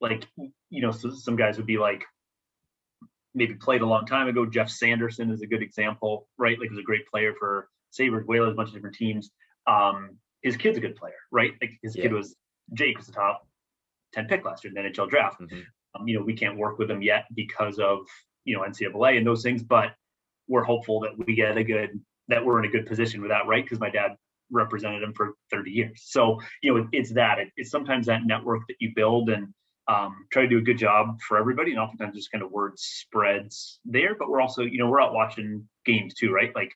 like 0.00 0.26
you 0.36 0.82
know 0.82 0.90
so 0.90 1.10
some 1.10 1.36
guys 1.36 1.56
would 1.56 1.66
be 1.66 1.78
like 1.78 2.04
maybe 3.34 3.54
played 3.54 3.82
a 3.82 3.86
long 3.86 4.04
time 4.04 4.28
ago. 4.28 4.44
Geoff 4.44 4.70
Sanderson 4.70 5.30
is 5.30 5.42
a 5.42 5.46
good 5.46 5.62
example, 5.62 6.28
right? 6.38 6.58
Like 6.58 6.70
he's 6.70 6.78
a 6.78 6.82
great 6.82 7.06
player 7.06 7.34
for 7.38 7.68
Sabres, 7.90 8.26
Whalers, 8.26 8.52
a 8.52 8.54
bunch 8.54 8.68
of 8.68 8.74
different 8.74 8.96
teams. 8.96 9.30
Um, 9.66 10.16
his 10.42 10.56
kid's 10.56 10.78
a 10.78 10.80
good 10.80 10.96
player, 10.96 11.14
right? 11.30 11.52
Like 11.60 11.78
his 11.82 11.96
yeah. 11.96 12.04
kid 12.04 12.12
was 12.12 12.36
Jake 12.74 12.96
was 12.96 13.06
the 13.06 13.12
top 13.12 13.46
10 14.14 14.26
pick 14.26 14.44
last 14.44 14.64
year 14.64 14.72
in 14.74 14.82
the 14.82 14.90
NHL 14.90 15.08
draft. 15.08 15.40
Mm-hmm. 15.40 15.60
Um, 15.94 16.08
you 16.08 16.18
know, 16.18 16.24
we 16.24 16.34
can't 16.34 16.58
work 16.58 16.78
with 16.78 16.90
him 16.90 17.02
yet 17.02 17.24
because 17.34 17.78
of, 17.78 18.00
you 18.44 18.56
know, 18.56 18.62
NCAA 18.62 19.16
and 19.16 19.26
those 19.26 19.42
things, 19.42 19.62
but 19.62 19.92
we're 20.48 20.64
hopeful 20.64 21.00
that 21.00 21.12
we 21.16 21.34
get 21.34 21.56
a 21.56 21.64
good, 21.64 22.00
that 22.28 22.44
we're 22.44 22.58
in 22.58 22.66
a 22.66 22.72
good 22.72 22.86
position 22.86 23.20
with 23.20 23.30
that, 23.30 23.46
right? 23.46 23.64
Because 23.64 23.80
my 23.80 23.90
dad 23.90 24.16
represented 24.50 25.02
him 25.02 25.12
for 25.14 25.34
30 25.50 25.70
years. 25.70 26.02
So, 26.04 26.40
you 26.62 26.72
know, 26.72 26.80
it, 26.80 26.86
it's 26.92 27.12
that, 27.14 27.38
it, 27.38 27.48
it's 27.56 27.70
sometimes 27.70 28.06
that 28.06 28.24
network 28.24 28.62
that 28.68 28.76
you 28.80 28.92
build 28.94 29.30
and, 29.30 29.48
um, 29.88 30.26
try 30.30 30.42
to 30.42 30.48
do 30.48 30.58
a 30.58 30.62
good 30.62 30.78
job 30.78 31.18
for 31.26 31.38
everybody. 31.38 31.70
And 31.70 31.80
oftentimes 31.80 32.14
just 32.14 32.30
kind 32.30 32.44
of 32.44 32.50
word 32.50 32.78
spreads 32.78 33.80
there, 33.84 34.14
but 34.14 34.28
we're 34.28 34.40
also, 34.40 34.62
you 34.62 34.78
know, 34.78 34.88
we're 34.88 35.00
out 35.00 35.14
watching 35.14 35.66
games 35.86 36.14
too, 36.14 36.30
right? 36.30 36.54
Like 36.54 36.72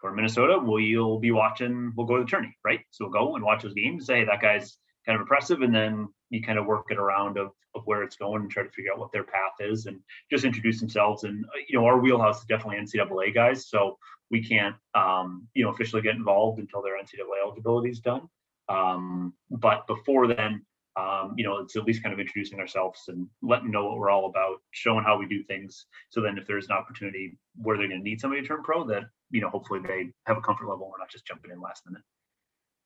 for 0.00 0.12
Minnesota, 0.12 0.58
we'll 0.62 1.18
be 1.18 1.32
watching, 1.32 1.92
we'll 1.96 2.06
go 2.06 2.16
to 2.16 2.24
the 2.24 2.30
tourney, 2.30 2.56
right? 2.64 2.80
So 2.90 3.04
we'll 3.04 3.12
go 3.12 3.36
and 3.36 3.44
watch 3.44 3.62
those 3.62 3.74
games, 3.74 4.06
say, 4.06 4.20
hey, 4.20 4.24
that 4.26 4.40
guy's 4.40 4.76
kind 5.06 5.16
of 5.16 5.22
impressive. 5.22 5.62
And 5.62 5.74
then 5.74 6.08
you 6.30 6.42
kind 6.42 6.58
of 6.58 6.66
work 6.66 6.86
it 6.90 6.98
around 6.98 7.36
of, 7.36 7.50
of 7.74 7.82
where 7.84 8.02
it's 8.02 8.16
going 8.16 8.42
and 8.42 8.50
try 8.50 8.62
to 8.62 8.70
figure 8.70 8.92
out 8.92 8.98
what 8.98 9.12
their 9.12 9.24
path 9.24 9.54
is 9.60 9.86
and 9.86 9.98
just 10.30 10.44
introduce 10.44 10.78
themselves. 10.78 11.24
And, 11.24 11.44
uh, 11.46 11.58
you 11.68 11.78
know, 11.78 11.86
our 11.86 11.98
wheelhouse 11.98 12.40
is 12.40 12.46
definitely 12.46 12.76
NCAA 12.76 13.34
guys. 13.34 13.68
So 13.68 13.98
we 14.32 14.42
can't, 14.42 14.74
um, 14.94 15.46
you 15.54 15.62
know, 15.62 15.70
officially 15.70 16.02
get 16.02 16.16
involved 16.16 16.58
until 16.58 16.82
their 16.82 16.98
NCAA 16.98 17.44
eligibility 17.44 17.90
is 17.90 18.00
done. 18.00 18.22
Um, 18.68 19.34
but 19.50 19.86
before 19.86 20.26
then, 20.26 20.64
um, 20.96 21.34
you 21.36 21.44
know, 21.44 21.58
it's 21.58 21.76
at 21.76 21.84
least 21.84 22.02
kind 22.02 22.12
of 22.12 22.18
introducing 22.18 22.58
ourselves 22.58 23.02
and 23.08 23.26
letting 23.42 23.70
know 23.70 23.84
what 23.84 23.98
we're 23.98 24.10
all 24.10 24.26
about, 24.26 24.56
showing 24.72 25.04
how 25.04 25.18
we 25.18 25.26
do 25.26 25.42
things. 25.44 25.86
So 26.10 26.20
then, 26.20 26.36
if 26.36 26.46
there's 26.46 26.66
an 26.66 26.72
opportunity 26.72 27.38
where 27.56 27.78
they're 27.78 27.88
going 27.88 28.00
to 28.00 28.04
need 28.04 28.20
somebody 28.20 28.42
to 28.42 28.48
turn 28.48 28.62
pro, 28.62 28.84
that 28.88 29.04
you 29.30 29.40
know, 29.40 29.48
hopefully 29.48 29.80
they 29.86 30.10
have 30.26 30.36
a 30.36 30.42
comfort 30.42 30.68
level. 30.68 30.90
We're 30.90 30.98
not 30.98 31.10
just 31.10 31.26
jumping 31.26 31.50
in 31.50 31.60
last 31.60 31.84
minute. 31.86 32.02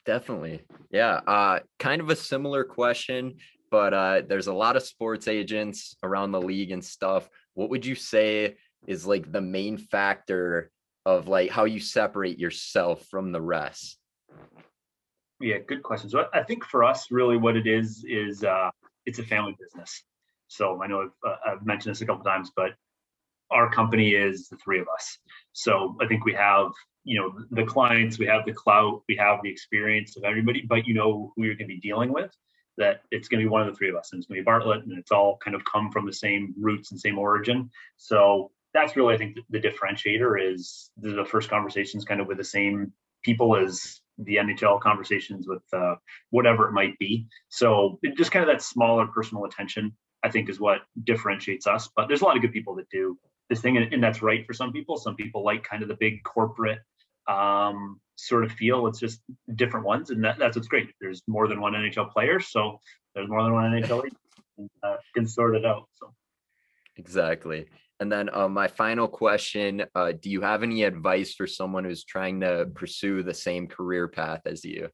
Definitely, 0.04 0.62
yeah. 0.90 1.14
Uh, 1.26 1.60
kind 1.80 2.00
of 2.00 2.10
a 2.10 2.16
similar 2.16 2.62
question, 2.62 3.34
but 3.72 3.92
uh, 3.92 4.22
there's 4.28 4.46
a 4.46 4.54
lot 4.54 4.76
of 4.76 4.84
sports 4.84 5.26
agents 5.26 5.96
around 6.04 6.30
the 6.30 6.40
league 6.40 6.70
and 6.70 6.84
stuff. 6.84 7.28
What 7.54 7.70
would 7.70 7.84
you 7.84 7.96
say 7.96 8.56
is 8.86 9.04
like 9.04 9.32
the 9.32 9.40
main 9.40 9.78
factor 9.78 10.70
of 11.06 11.28
like 11.28 11.50
how 11.50 11.64
you 11.64 11.78
separate 11.80 12.38
yourself 12.38 13.06
from 13.06 13.30
the 13.30 13.40
rest? 13.40 13.96
Yeah, 15.40 15.58
good 15.66 15.82
question. 15.82 16.10
So 16.10 16.26
I 16.34 16.42
think 16.42 16.64
for 16.64 16.82
us, 16.82 17.10
really, 17.10 17.36
what 17.36 17.56
it 17.56 17.66
is 17.66 18.04
is 18.06 18.42
uh, 18.42 18.70
it's 19.06 19.20
a 19.20 19.22
family 19.22 19.56
business. 19.58 20.02
So 20.48 20.82
I 20.82 20.88
know 20.88 21.02
I've, 21.02 21.30
uh, 21.30 21.36
I've 21.46 21.66
mentioned 21.66 21.94
this 21.94 22.02
a 22.02 22.06
couple 22.06 22.24
times, 22.24 22.50
but 22.56 22.72
our 23.50 23.70
company 23.70 24.14
is 24.14 24.48
the 24.48 24.56
three 24.56 24.80
of 24.80 24.88
us. 24.92 25.18
So 25.52 25.96
I 26.00 26.06
think 26.08 26.24
we 26.24 26.34
have 26.34 26.72
you 27.04 27.20
know 27.20 27.38
the 27.52 27.64
clients, 27.64 28.18
we 28.18 28.26
have 28.26 28.44
the 28.44 28.52
clout, 28.52 29.02
we 29.08 29.16
have 29.16 29.38
the 29.42 29.50
experience 29.50 30.16
of 30.16 30.24
everybody, 30.24 30.62
but 30.68 30.86
you 30.86 30.94
know 30.94 31.32
who 31.36 31.44
you're 31.44 31.54
going 31.54 31.68
to 31.68 31.74
be 31.74 31.80
dealing 31.80 32.12
with. 32.12 32.32
That 32.78 33.02
it's 33.10 33.28
going 33.28 33.40
to 33.40 33.44
be 33.44 33.48
one 33.48 33.62
of 33.62 33.68
the 33.68 33.76
three 33.76 33.88
of 33.88 33.94
us, 33.94 34.10
and 34.12 34.18
it's 34.18 34.26
going 34.26 34.38
to 34.38 34.42
be 34.42 34.44
Bartlett, 34.44 34.82
and 34.82 34.98
it's 34.98 35.12
all 35.12 35.38
kind 35.42 35.54
of 35.54 35.64
come 35.64 35.90
from 35.92 36.04
the 36.04 36.12
same 36.12 36.52
roots 36.58 36.90
and 36.90 37.00
same 37.00 37.16
origin. 37.16 37.70
So 37.96 38.50
that's 38.76 38.96
really 38.96 39.14
I 39.14 39.18
think 39.18 39.34
the, 39.34 39.58
the 39.58 39.68
differentiator 39.68 40.52
is 40.52 40.90
the 40.98 41.24
first 41.24 41.48
conversations 41.48 42.04
kind 42.04 42.20
of 42.20 42.26
with 42.26 42.38
the 42.38 42.44
same 42.44 42.92
people 43.24 43.56
as 43.56 44.00
the 44.18 44.36
NHL 44.36 44.80
conversations 44.80 45.46
with 45.48 45.62
uh, 45.72 45.96
whatever 46.30 46.68
it 46.68 46.72
might 46.72 46.98
be. 46.98 47.26
So 47.48 47.98
just 48.16 48.30
kind 48.30 48.42
of 48.42 48.48
that 48.48 48.62
smaller 48.62 49.06
personal 49.06 49.44
attention, 49.44 49.94
I 50.22 50.30
think, 50.30 50.48
is 50.48 50.60
what 50.60 50.78
differentiates 51.04 51.66
us. 51.66 51.88
But 51.96 52.08
there's 52.08 52.22
a 52.22 52.24
lot 52.24 52.36
of 52.36 52.42
good 52.42 52.52
people 52.52 52.74
that 52.76 52.88
do 52.90 53.18
this 53.50 53.60
thing, 53.60 53.76
and, 53.76 53.92
and 53.92 54.02
that's 54.02 54.22
right 54.22 54.46
for 54.46 54.52
some 54.52 54.72
people. 54.72 54.96
Some 54.96 55.16
people 55.16 55.44
like 55.44 55.64
kind 55.64 55.82
of 55.82 55.88
the 55.88 55.96
big 55.98 56.22
corporate 56.24 56.78
um, 57.28 58.00
sort 58.16 58.44
of 58.44 58.52
feel. 58.52 58.86
It's 58.86 59.00
just 59.00 59.20
different 59.54 59.84
ones, 59.86 60.10
and 60.10 60.24
that, 60.24 60.38
that's 60.38 60.56
what's 60.56 60.68
great. 60.68 60.90
There's 61.00 61.22
more 61.26 61.48
than 61.48 61.60
one 61.60 61.74
NHL 61.74 62.10
player, 62.10 62.40
so 62.40 62.80
there's 63.14 63.28
more 63.28 63.42
than 63.42 63.52
one 63.52 63.70
NHL 63.70 64.04
and, 64.58 64.70
uh, 64.82 64.96
can 65.14 65.26
sort 65.26 65.56
it 65.56 65.66
out. 65.66 65.88
So 65.92 66.12
exactly. 66.96 67.66
And 67.98 68.12
then 68.12 68.28
uh, 68.32 68.48
my 68.48 68.68
final 68.68 69.08
question 69.08 69.84
uh, 69.94 70.12
Do 70.20 70.30
you 70.30 70.42
have 70.42 70.62
any 70.62 70.82
advice 70.82 71.34
for 71.34 71.46
someone 71.46 71.84
who's 71.84 72.04
trying 72.04 72.40
to 72.40 72.66
pursue 72.74 73.22
the 73.22 73.34
same 73.34 73.66
career 73.68 74.08
path 74.08 74.42
as 74.46 74.64
you? 74.64 74.88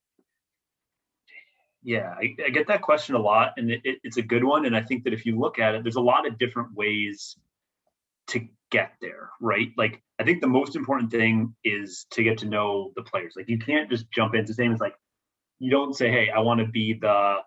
Yeah, 1.83 2.15
I, 2.17 2.37
I 2.47 2.51
get 2.51 2.69
that 2.69 2.83
question 2.83 3.17
a 3.17 3.21
lot, 3.21 3.55
and 3.57 3.71
it, 3.71 3.81
it, 3.83 3.99
it's 4.05 4.17
a 4.17 4.23
good 4.23 4.45
one. 4.45 4.67
And 4.67 4.77
I 4.77 4.83
think 4.83 5.03
that 5.05 5.13
if 5.13 5.27
you 5.27 5.39
look 5.39 5.59
at 5.59 5.75
it, 5.75 5.83
there's 5.83 5.97
a 5.97 6.01
lot 6.01 6.29
of 6.29 6.39
different 6.39 6.75
ways 6.75 7.37
to 8.29 8.47
get 8.71 8.93
there, 9.01 9.31
right? 9.41 9.73
Like, 9.77 10.01
I 10.21 10.25
think 10.25 10.41
the 10.41 10.47
most 10.47 10.77
important 10.77 11.11
thing 11.11 11.55
is 11.65 12.07
to 12.13 12.23
get 12.23 12.39
to 12.39 12.47
know 12.47 12.93
the 12.95 13.03
players. 13.03 13.35
Like, 13.37 13.49
you 13.49 13.59
can't 13.59 13.91
just 13.91 14.11
jump 14.13 14.37
into 14.37 14.55
same 14.55 14.73
as 14.73 14.81
like, 14.81 14.95
you 15.59 15.71
don't 15.71 15.95
say, 15.95 16.11
hey, 16.11 16.31
I 16.31 16.39
want 16.39 16.61
to 16.61 16.67
be 16.67 16.95
the 16.95 17.39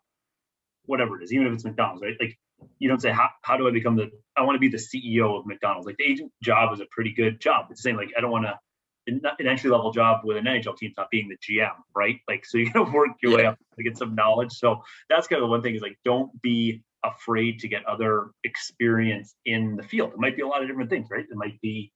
whatever 0.86 1.20
it 1.20 1.24
is, 1.24 1.34
even 1.34 1.48
if 1.48 1.54
it's 1.54 1.64
McDonald's, 1.64 2.02
right? 2.02 2.18
Like, 2.20 2.38
you 2.80 2.90
don't 2.90 3.02
say 3.02 3.12
how, 3.12 3.30
how 3.42 3.58
do 3.58 3.68
I 3.68 3.72
become 3.72 3.96
the 3.96 4.12
I 4.38 4.44
want 4.44 4.56
to 4.56 4.60
be 4.60 4.68
the 4.68 4.78
CEO 4.78 5.40
of 5.40 5.46
McDonald's. 5.46 5.86
Like 5.88 5.98
the 5.98 6.06
agent 6.06 6.32
job 6.44 6.74
is 6.74 6.82
a 6.82 6.86
pretty 6.92 7.14
good 7.14 7.40
job. 7.40 7.68
It's 7.70 7.82
the 7.82 7.90
same 7.90 7.98
like 7.98 8.12
I 8.18 8.22
don't 8.22 8.32
want 8.32 8.46
to 8.46 8.60
an 9.08 9.48
entry 9.48 9.70
level 9.70 9.92
job 9.92 10.22
with 10.24 10.36
an 10.36 10.46
NHL 10.46 10.76
team 10.78 10.92
not 10.98 11.12
being 11.12 11.30
the 11.30 11.38
GM, 11.38 11.74
right? 11.96 12.20
Like 12.28 12.46
so 12.46 12.58
you 12.58 12.70
gotta 12.74 12.92
work 12.92 13.12
your 13.22 13.34
yeah. 13.34 13.38
way 13.38 13.46
up 13.46 13.60
to 13.78 13.84
get 13.84 13.98
some 13.98 14.16
knowledge. 14.16 14.54
So 14.54 14.82
that's 15.10 15.28
kind 15.28 15.42
of 15.42 15.48
the 15.48 15.52
one 15.52 15.62
thing 15.62 15.76
is 15.76 15.82
like 15.82 15.98
don't 16.04 16.42
be 16.42 16.84
afraid 17.04 17.60
to 17.60 17.68
get 17.68 17.86
other 17.86 18.32
experience 18.44 19.36
in 19.46 19.76
the 19.76 19.84
field. 19.84 20.14
It 20.14 20.20
might 20.20 20.36
be 20.36 20.42
a 20.42 20.48
lot 20.48 20.62
of 20.62 20.68
different 20.68 20.90
things, 20.90 21.08
right? 21.12 21.26
It 21.30 21.38
might 21.38 21.60
be 21.62 21.92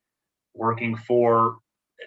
working 0.54 0.96
for 0.96 1.58
eh, 2.00 2.06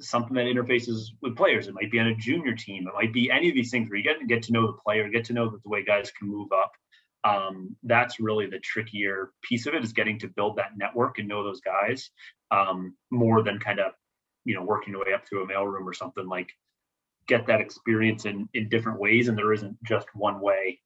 something 0.00 0.34
that 0.34 0.44
interfaces 0.44 1.06
with 1.22 1.36
players. 1.36 1.66
It 1.66 1.74
might 1.74 1.90
be 1.90 1.98
on 1.98 2.08
a 2.08 2.14
junior 2.14 2.54
team. 2.54 2.86
It 2.86 2.94
might 2.94 3.12
be 3.12 3.30
any 3.30 3.48
of 3.48 3.54
these 3.54 3.70
things 3.70 3.88
where 3.88 3.96
you 3.96 4.04
get 4.04 4.20
to 4.20 4.26
get 4.26 4.42
to 4.44 4.52
know 4.52 4.66
the 4.66 4.78
player, 4.84 5.08
get 5.08 5.24
to 5.26 5.32
know 5.32 5.48
that 5.50 5.62
the 5.62 5.68
way 5.68 5.82
guys 5.82 6.10
can 6.10 6.28
move 6.28 6.52
up 6.52 6.72
um, 7.26 7.74
that's 7.82 8.20
really 8.20 8.46
the 8.46 8.60
trickier 8.60 9.30
piece 9.42 9.66
of 9.66 9.74
it 9.74 9.82
is 9.82 9.92
getting 9.92 10.18
to 10.20 10.28
build 10.28 10.56
that 10.56 10.76
network 10.76 11.18
and 11.18 11.28
know 11.28 11.42
those 11.42 11.60
guys 11.60 12.10
um, 12.50 12.94
more 13.10 13.42
than 13.42 13.58
kind 13.58 13.80
of 13.80 13.92
you 14.46 14.54
know, 14.54 14.62
working 14.62 14.92
your 14.92 15.04
way 15.04 15.12
up 15.12 15.26
to 15.26 15.40
a 15.40 15.46
mailroom 15.46 15.84
or 15.84 15.92
something 15.92 16.26
like 16.26 16.50
get 17.26 17.46
that 17.48 17.60
experience 17.60 18.24
in 18.24 18.48
in 18.54 18.68
different 18.68 18.98
ways 19.00 19.28
and 19.28 19.36
there 19.36 19.52
isn't 19.52 19.76
just 19.84 20.06
one 20.14 20.40
way 20.40 20.80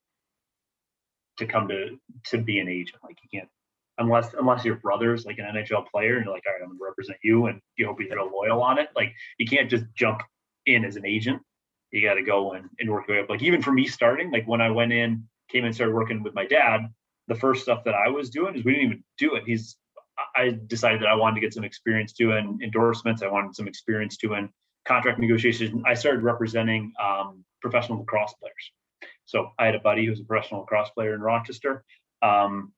to 1.36 1.46
come 1.46 1.68
to 1.68 1.98
to 2.24 2.38
be 2.38 2.58
an 2.58 2.68
agent. 2.68 2.98
Like 3.04 3.18
you 3.22 3.38
can't 3.38 3.48
unless 3.98 4.34
unless 4.34 4.64
your 4.64 4.76
brother's 4.76 5.26
like 5.26 5.38
an 5.38 5.44
NHL 5.44 5.86
player 5.90 6.16
and 6.16 6.24
you're 6.24 6.34
like 6.34 6.44
all 6.46 6.54
right 6.54 6.62
I'm 6.62 6.70
gonna 6.70 6.80
represent 6.82 7.18
you 7.22 7.46
and 7.46 7.60
you 7.76 7.86
hope 7.86 7.98
you're 8.00 8.32
loyal 8.32 8.62
on 8.62 8.78
it. 8.78 8.88
Like 8.96 9.12
you 9.38 9.46
can't 9.46 9.70
just 9.70 9.84
jump 9.94 10.22
in 10.64 10.84
as 10.86 10.96
an 10.96 11.06
agent. 11.06 11.42
You 11.92 12.06
got 12.06 12.14
to 12.14 12.22
go 12.22 12.52
and, 12.52 12.70
and 12.78 12.88
work 12.88 13.08
your 13.08 13.18
way 13.18 13.22
up. 13.24 13.28
Like 13.28 13.42
even 13.42 13.60
for 13.60 13.72
me 13.72 13.86
starting 13.86 14.30
like 14.30 14.48
when 14.48 14.62
I 14.62 14.70
went 14.70 14.92
in 14.92 15.28
came 15.50 15.64
and 15.64 15.74
started 15.74 15.94
working 15.94 16.22
with 16.22 16.34
my 16.34 16.46
dad 16.46 16.80
the 17.28 17.34
first 17.34 17.62
stuff 17.62 17.84
that 17.84 17.94
I 17.94 18.08
was 18.08 18.30
doing 18.30 18.54
is 18.56 18.64
we 18.64 18.72
didn't 18.72 18.86
even 18.86 19.04
do 19.18 19.34
it 19.34 19.44
he's 19.46 19.76
I 20.36 20.58
decided 20.66 21.00
that 21.00 21.08
I 21.08 21.14
wanted 21.14 21.36
to 21.36 21.40
get 21.40 21.54
some 21.54 21.64
experience 21.64 22.12
doing 22.12 22.58
endorsements 22.62 23.22
I 23.22 23.28
wanted 23.28 23.54
some 23.54 23.68
experience 23.68 24.16
doing 24.16 24.50
contract 24.86 25.18
negotiations, 25.18 25.82
I 25.86 25.94
started 25.94 26.22
representing 26.22 26.92
um, 27.02 27.44
professional 27.60 27.98
lacrosse 27.98 28.34
players. 28.40 28.72
So 29.26 29.50
I 29.58 29.66
had 29.66 29.74
a 29.74 29.80
buddy 29.80 30.04
who 30.04 30.10
was 30.10 30.20
a 30.20 30.24
professional 30.24 30.60
lacrosse 30.60 30.90
player 30.90 31.14
in 31.14 31.20
Rochester. 31.20 31.84
Um, 32.22 32.72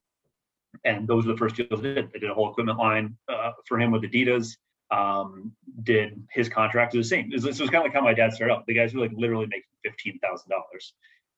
and 0.85 1.07
those 1.07 1.25
were 1.25 1.33
the 1.33 1.37
first 1.37 1.55
deals 1.55 1.79
I 1.79 1.83
did. 1.83 2.11
I 2.15 2.19
did 2.19 2.29
a 2.29 2.33
whole 2.33 2.51
equipment 2.51 2.77
line 2.77 3.17
uh, 3.29 3.51
for 3.67 3.79
him 3.79 3.91
with 3.91 4.03
Adidas. 4.03 4.57
Um, 4.91 5.53
did 5.81 6.21
his 6.31 6.49
contract 6.49 6.95
was 6.95 7.09
the 7.09 7.15
same. 7.15 7.31
This 7.31 7.43
was, 7.43 7.59
was 7.59 7.69
kind 7.69 7.83
of 7.83 7.85
like 7.85 7.93
how 7.93 8.01
my 8.01 8.13
dad 8.13 8.33
started 8.33 8.53
out. 8.53 8.65
The 8.67 8.75
guys 8.75 8.93
were 8.93 9.01
like 9.01 9.11
literally 9.15 9.47
making 9.47 9.63
fifteen 9.83 10.19
thousand 10.19 10.49
dollars, 10.49 10.93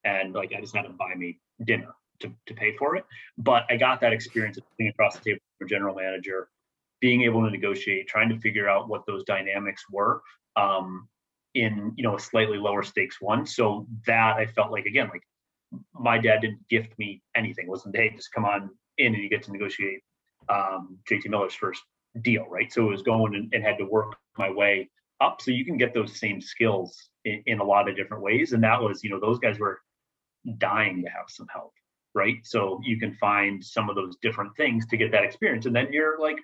and 0.05 0.33
like 0.33 0.53
I 0.55 0.61
just 0.61 0.75
had 0.75 0.83
to 0.83 0.89
buy 0.89 1.13
me 1.15 1.39
dinner 1.65 1.93
to, 2.21 2.31
to 2.45 2.53
pay 2.53 2.75
for 2.77 2.95
it. 2.95 3.05
But 3.37 3.63
I 3.69 3.75
got 3.75 3.99
that 4.01 4.13
experience 4.13 4.57
of 4.57 4.63
sitting 4.71 4.89
across 4.89 5.15
the 5.15 5.21
table 5.21 5.39
from 5.57 5.65
a 5.65 5.69
general 5.69 5.95
manager, 5.95 6.49
being 7.01 7.23
able 7.23 7.43
to 7.43 7.51
negotiate, 7.51 8.07
trying 8.07 8.29
to 8.29 8.39
figure 8.39 8.69
out 8.69 8.87
what 8.87 9.05
those 9.05 9.23
dynamics 9.25 9.83
were, 9.91 10.21
um, 10.55 11.07
in 11.55 11.93
you 11.95 12.03
know 12.03 12.15
a 12.15 12.19
slightly 12.19 12.57
lower 12.57 12.83
stakes 12.83 13.19
one. 13.19 13.45
So 13.45 13.87
that 14.05 14.37
I 14.37 14.45
felt 14.45 14.71
like 14.71 14.85
again 14.85 15.09
like 15.11 15.23
my 15.93 16.17
dad 16.17 16.41
didn't 16.41 16.67
gift 16.69 16.97
me 16.97 17.21
anything. 17.35 17.65
It 17.65 17.69
wasn't 17.69 17.95
hey 17.95 18.11
just 18.15 18.31
come 18.33 18.45
on 18.45 18.69
in 18.97 19.13
and 19.13 19.23
you 19.23 19.29
get 19.29 19.43
to 19.43 19.51
negotiate 19.51 20.01
um, 20.47 20.97
JT 21.09 21.27
Miller's 21.27 21.53
first 21.53 21.81
deal, 22.21 22.45
right? 22.49 22.71
So 22.71 22.83
it 22.87 22.91
was 22.91 23.01
going 23.01 23.35
and, 23.35 23.53
and, 23.53 23.63
had 23.63 23.77
to 23.79 23.85
work 23.85 24.15
my 24.37 24.49
way 24.49 24.89
up. 25.19 25.41
So 25.41 25.51
you 25.51 25.65
can 25.65 25.75
get 25.75 25.93
those 25.93 26.17
same 26.17 26.39
skills 26.39 27.09
in, 27.25 27.43
in 27.45 27.59
a 27.59 27.63
lot 27.63 27.89
of 27.89 27.97
different 27.97 28.23
ways. 28.23 28.53
And 28.53 28.63
that 28.63 28.81
was 28.81 29.03
you 29.03 29.09
know 29.09 29.19
those 29.19 29.39
guys 29.39 29.59
were 29.59 29.79
dying 30.57 31.03
to 31.03 31.09
have 31.09 31.25
some 31.27 31.47
help, 31.51 31.73
right? 32.13 32.35
So 32.43 32.79
you 32.83 32.99
can 32.99 33.13
find 33.15 33.63
some 33.63 33.89
of 33.89 33.95
those 33.95 34.15
different 34.21 34.55
things 34.55 34.85
to 34.87 34.97
get 34.97 35.11
that 35.11 35.23
experience, 35.23 35.65
and 35.65 35.75
then 35.75 35.91
you're 35.91 36.19
like 36.19 36.37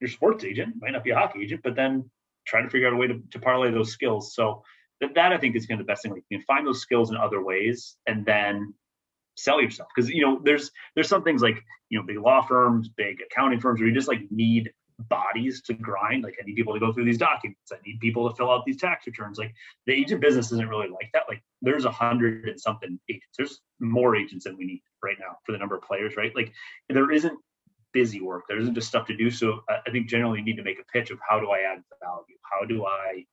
your 0.00 0.08
sports 0.08 0.44
agent 0.44 0.74
might 0.80 0.92
not 0.92 1.04
be 1.04 1.10
a 1.10 1.16
hockey 1.16 1.42
agent, 1.42 1.62
but 1.64 1.74
then 1.74 2.08
try 2.46 2.62
to 2.62 2.70
figure 2.70 2.86
out 2.86 2.92
a 2.92 2.96
way 2.96 3.06
to, 3.06 3.20
to 3.32 3.38
parlay 3.38 3.70
those 3.70 3.92
skills. 3.92 4.34
So 4.34 4.62
that, 5.00 5.14
that 5.14 5.32
I 5.32 5.38
think 5.38 5.56
is 5.56 5.66
kind 5.66 5.80
of 5.80 5.86
the 5.86 5.90
best 5.90 6.02
thing. 6.02 6.12
Like 6.12 6.24
you 6.28 6.38
can 6.38 6.44
find 6.44 6.66
those 6.66 6.80
skills 6.80 7.10
in 7.10 7.16
other 7.16 7.42
ways 7.42 7.96
and 8.06 8.24
then 8.24 8.74
sell 9.36 9.60
yourself. 9.60 9.88
Because 9.94 10.10
you 10.10 10.22
know, 10.22 10.40
there's 10.42 10.70
there's 10.94 11.08
some 11.08 11.22
things 11.22 11.42
like 11.42 11.62
you 11.90 11.98
know, 11.98 12.06
big 12.06 12.18
law 12.18 12.42
firms, 12.42 12.88
big 12.88 13.18
accounting 13.20 13.60
firms 13.60 13.80
where 13.80 13.88
you 13.88 13.94
just 13.94 14.08
like 14.08 14.22
need 14.30 14.70
bodies 14.98 15.62
to 15.62 15.74
grind. 15.74 16.24
Like 16.24 16.36
I 16.40 16.44
need 16.44 16.56
people 16.56 16.74
to 16.74 16.80
go 16.80 16.92
through 16.92 17.04
these 17.04 17.18
documents. 17.18 17.72
I 17.72 17.76
need 17.86 18.00
people 18.00 18.28
to 18.28 18.34
fill 18.36 18.50
out 18.50 18.64
these 18.64 18.80
tax 18.80 19.06
returns. 19.06 19.38
Like 19.38 19.54
the 19.86 19.92
agent 19.92 20.20
business 20.20 20.52
isn't 20.52 20.68
really 20.68 20.88
like 20.88 21.10
that. 21.12 21.24
Like 21.28 21.42
there's 21.62 21.84
a 21.84 21.90
hundred 21.90 22.48
and 22.48 22.60
something 22.60 22.98
agents. 23.08 23.36
There's 23.36 23.60
more 23.80 24.16
agents 24.16 24.44
than 24.44 24.56
we 24.56 24.64
need 24.64 24.82
right 25.02 25.16
now 25.18 25.36
for 25.44 25.52
the 25.52 25.58
number 25.58 25.76
of 25.76 25.82
players, 25.82 26.16
right? 26.16 26.34
Like 26.34 26.52
there 26.88 27.10
isn't 27.10 27.38
busy 27.92 28.20
work. 28.20 28.44
There 28.48 28.58
isn't 28.58 28.74
just 28.74 28.88
stuff 28.88 29.06
to 29.06 29.16
do. 29.16 29.30
So 29.30 29.60
I 29.68 29.90
think 29.90 30.08
generally 30.08 30.40
you 30.40 30.44
need 30.44 30.56
to 30.56 30.64
make 30.64 30.80
a 30.80 30.92
pitch 30.92 31.10
of 31.10 31.18
how 31.26 31.40
do 31.40 31.50
I 31.50 31.60
add 31.60 31.82
value? 32.02 32.36
How 32.42 32.66
do 32.66 32.84
I 32.84 33.24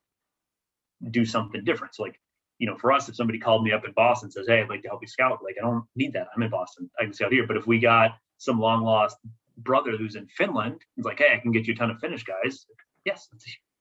do 1.10 1.24
something 1.24 1.64
different? 1.64 1.94
So 1.94 2.04
like, 2.04 2.18
you 2.58 2.66
know, 2.66 2.76
for 2.76 2.92
us, 2.92 3.08
if 3.08 3.16
somebody 3.16 3.38
called 3.38 3.64
me 3.64 3.72
up 3.72 3.84
in 3.84 3.92
Boston 3.92 4.26
and 4.26 4.32
says, 4.32 4.46
Hey, 4.46 4.60
I'd 4.60 4.68
like 4.68 4.82
to 4.82 4.88
help 4.88 5.02
you 5.02 5.08
scout, 5.08 5.40
like 5.44 5.56
I 5.60 5.64
don't 5.64 5.84
need 5.94 6.12
that. 6.14 6.28
I'm 6.34 6.42
in 6.42 6.50
Boston. 6.50 6.90
I 6.98 7.04
can 7.04 7.12
scout 7.12 7.32
here. 7.32 7.46
But 7.46 7.56
if 7.56 7.66
we 7.66 7.78
got 7.78 8.12
some 8.38 8.58
long 8.58 8.82
lost 8.82 9.18
brother 9.58 9.96
who's 9.96 10.16
in 10.16 10.26
Finland, 10.26 10.80
it's 10.96 11.06
like, 11.06 11.18
Hey, 11.18 11.34
I 11.34 11.38
can 11.38 11.52
get 11.52 11.66
you 11.66 11.74
a 11.74 11.76
ton 11.76 11.90
of 11.90 11.98
Finnish 11.98 12.24
guys. 12.24 12.66
Yes, 13.04 13.28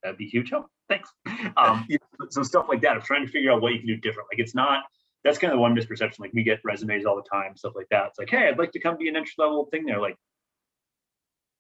that'd 0.04 0.18
be 0.18 0.28
huge 0.28 0.50
help. 0.52 0.68
Thanks. 0.90 1.10
Um, 1.58 1.88
so 2.30 2.44
stuff 2.44 2.66
like 2.68 2.82
that 2.82 2.98
of 2.98 3.04
trying 3.04 3.26
to 3.26 3.32
figure 3.32 3.52
out 3.52 3.62
what 3.62 3.72
you 3.72 3.80
can 3.80 3.88
do 3.88 3.96
different. 3.98 4.28
Like 4.32 4.40
it's 4.40 4.54
not 4.56 4.84
that's 5.26 5.40
kind 5.40 5.52
of 5.52 5.58
the 5.58 5.62
one 5.62 5.76
misperception. 5.76 6.20
Like 6.20 6.34
we 6.34 6.44
get 6.44 6.60
resumes 6.64 7.06
all 7.06 7.16
the 7.16 7.28
time, 7.30 7.58
stuff 7.58 7.74
like 7.76 7.90
that. 7.90 8.08
It's 8.10 8.20
like, 8.20 8.30
hey, 8.30 8.48
I'd 8.48 8.60
like 8.60 8.72
to 8.74 8.80
come 8.80 8.98
be 8.98 9.10
an 9.10 9.16
entry 9.16 9.34
level 9.40 9.66
thing 9.66 9.86
there. 9.86 10.00
Like, 10.00 10.18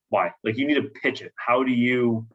why? 0.10 0.32
Like 0.44 0.58
you 0.58 0.68
need 0.68 0.76
to 0.76 0.84
pitch 0.84 1.22
it. 1.24 1.34
How 1.36 1.64
do 1.64 1.72
you 1.72 2.28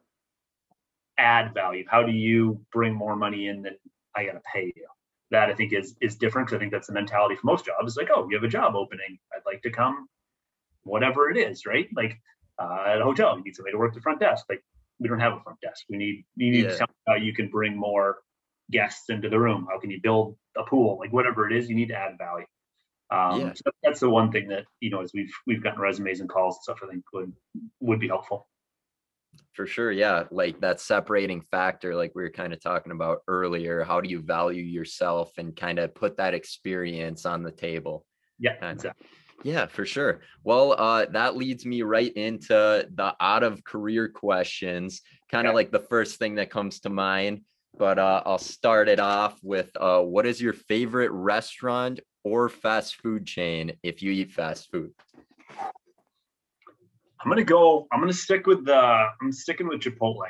add 1.17 1.53
value? 1.53 1.85
How 1.89 2.03
do 2.03 2.11
you 2.11 2.59
bring 2.73 2.93
more 2.93 3.15
money 3.15 3.47
in 3.47 3.61
than 3.61 3.77
I 4.15 4.25
gotta 4.25 4.41
pay 4.53 4.73
you? 4.75 4.87
That 5.31 5.49
I 5.49 5.53
think 5.53 5.71
is 5.71 5.95
is 6.01 6.17
different 6.17 6.47
because 6.47 6.57
I 6.57 6.59
think 6.59 6.73
that's 6.73 6.87
the 6.87 6.93
mentality 6.93 7.35
for 7.35 7.45
most 7.45 7.65
jobs. 7.65 7.87
It's 7.87 7.97
like, 7.97 8.09
oh, 8.13 8.27
you 8.29 8.35
have 8.35 8.43
a 8.43 8.49
job 8.49 8.75
opening. 8.75 9.17
I'd 9.33 9.45
like 9.45 9.61
to 9.61 9.71
come, 9.71 10.07
whatever 10.83 11.29
it 11.29 11.37
is, 11.37 11.65
right? 11.65 11.87
Like 11.95 12.17
uh, 12.59 12.83
at 12.87 13.01
a 13.01 13.03
hotel, 13.03 13.37
you 13.37 13.43
need 13.43 13.55
somebody 13.55 13.73
to 13.73 13.77
work 13.77 13.93
the 13.93 14.01
front 14.01 14.19
desk. 14.19 14.45
Like 14.49 14.63
we 14.99 15.07
don't 15.07 15.19
have 15.19 15.33
a 15.33 15.39
front 15.41 15.59
desk. 15.61 15.85
We 15.89 15.97
need 15.97 16.25
you 16.35 16.51
need 16.51 16.65
yeah. 16.65 16.85
how 17.07 17.15
you 17.15 17.33
can 17.33 17.49
bring 17.49 17.75
more 17.75 18.19
guests 18.71 19.09
into 19.09 19.29
the 19.29 19.39
room. 19.39 19.67
How 19.69 19.79
can 19.79 19.91
you 19.91 19.99
build 20.01 20.37
a 20.57 20.63
pool? 20.63 20.97
Like 20.99 21.11
whatever 21.11 21.49
it 21.49 21.55
is, 21.55 21.69
you 21.69 21.75
need 21.75 21.89
to 21.89 21.95
add 21.95 22.17
value. 22.17 22.45
Um, 23.11 23.41
yeah. 23.41 23.53
so 23.53 23.71
that's 23.83 23.99
the 23.99 24.09
one 24.09 24.31
thing 24.31 24.47
that 24.47 24.65
you 24.79 24.89
know 24.89 25.01
as 25.01 25.11
we've 25.13 25.33
we've 25.45 25.63
gotten 25.63 25.81
resumes 25.81 26.21
and 26.21 26.29
calls 26.29 26.55
and 26.55 26.63
stuff. 26.63 26.79
I 26.83 26.91
think 26.91 27.03
would 27.13 27.33
would 27.79 27.99
be 27.99 28.07
helpful. 28.07 28.47
For 29.53 29.65
sure, 29.65 29.91
yeah. 29.91 30.23
Like 30.31 30.61
that 30.61 30.79
separating 30.79 31.41
factor, 31.51 31.95
like 31.95 32.13
we 32.15 32.21
were 32.21 32.29
kind 32.29 32.53
of 32.53 32.61
talking 32.61 32.91
about 32.91 33.19
earlier. 33.27 33.83
How 33.83 33.99
do 33.99 34.09
you 34.09 34.21
value 34.21 34.63
yourself 34.63 35.33
and 35.37 35.55
kind 35.55 35.79
of 35.79 35.93
put 35.93 36.17
that 36.17 36.33
experience 36.33 37.25
on 37.25 37.43
the 37.43 37.51
table? 37.51 38.05
Yeah, 38.39 38.53
exactly. 38.61 39.07
Yeah, 39.43 39.65
for 39.65 39.85
sure. 39.85 40.21
Well, 40.43 40.75
uh, 40.77 41.05
that 41.11 41.35
leads 41.35 41.65
me 41.65 41.81
right 41.81 42.13
into 42.13 42.87
the 42.93 43.15
out 43.19 43.43
of 43.43 43.63
career 43.63 44.07
questions, 44.07 45.01
kind 45.31 45.47
of 45.47 45.51
yeah. 45.51 45.55
like 45.55 45.71
the 45.71 45.79
first 45.79 46.19
thing 46.19 46.35
that 46.35 46.51
comes 46.51 46.81
to 46.81 46.89
mind. 46.89 47.41
But 47.77 47.97
uh, 47.97 48.21
I'll 48.25 48.37
start 48.37 48.89
it 48.89 48.99
off 48.99 49.39
with 49.41 49.71
uh, 49.79 50.01
what 50.01 50.25
is 50.25 50.41
your 50.41 50.53
favorite 50.53 51.11
restaurant 51.11 52.01
or 52.23 52.49
fast 52.49 53.01
food 53.01 53.25
chain 53.25 53.73
if 53.81 54.03
you 54.03 54.11
eat 54.11 54.31
fast 54.31 54.69
food? 54.71 54.91
I'm 57.23 57.29
gonna 57.29 57.43
go. 57.43 57.87
I'm 57.91 57.99
gonna 57.99 58.13
stick 58.13 58.45
with 58.45 58.65
the. 58.65 58.75
I'm 59.21 59.31
sticking 59.31 59.67
with 59.67 59.81
Chipotle. 59.81 60.25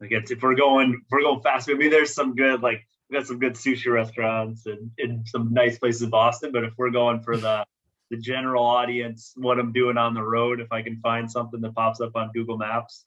Like 0.00 0.10
if 0.12 0.42
we're 0.42 0.54
going, 0.54 0.94
if 0.94 1.10
we're 1.10 1.22
going 1.22 1.42
fast 1.42 1.66
food. 1.66 1.78
Maybe 1.78 1.90
there's 1.90 2.14
some 2.14 2.34
good 2.34 2.62
like 2.62 2.86
we 3.10 3.18
got 3.18 3.26
some 3.26 3.38
good 3.38 3.54
sushi 3.54 3.92
restaurants 3.92 4.66
and, 4.66 4.90
and 4.98 5.26
some 5.28 5.52
nice 5.52 5.78
places 5.78 6.02
in 6.02 6.10
Boston. 6.10 6.52
But 6.52 6.64
if 6.64 6.72
we're 6.78 6.90
going 6.90 7.20
for 7.20 7.36
the 7.36 7.64
the 8.10 8.16
general 8.16 8.64
audience, 8.64 9.32
what 9.36 9.58
I'm 9.58 9.72
doing 9.72 9.96
on 9.96 10.14
the 10.14 10.22
road, 10.22 10.60
if 10.60 10.72
I 10.72 10.82
can 10.82 10.98
find 11.00 11.30
something 11.30 11.60
that 11.60 11.74
pops 11.74 12.00
up 12.00 12.16
on 12.16 12.30
Google 12.34 12.58
Maps, 12.58 13.06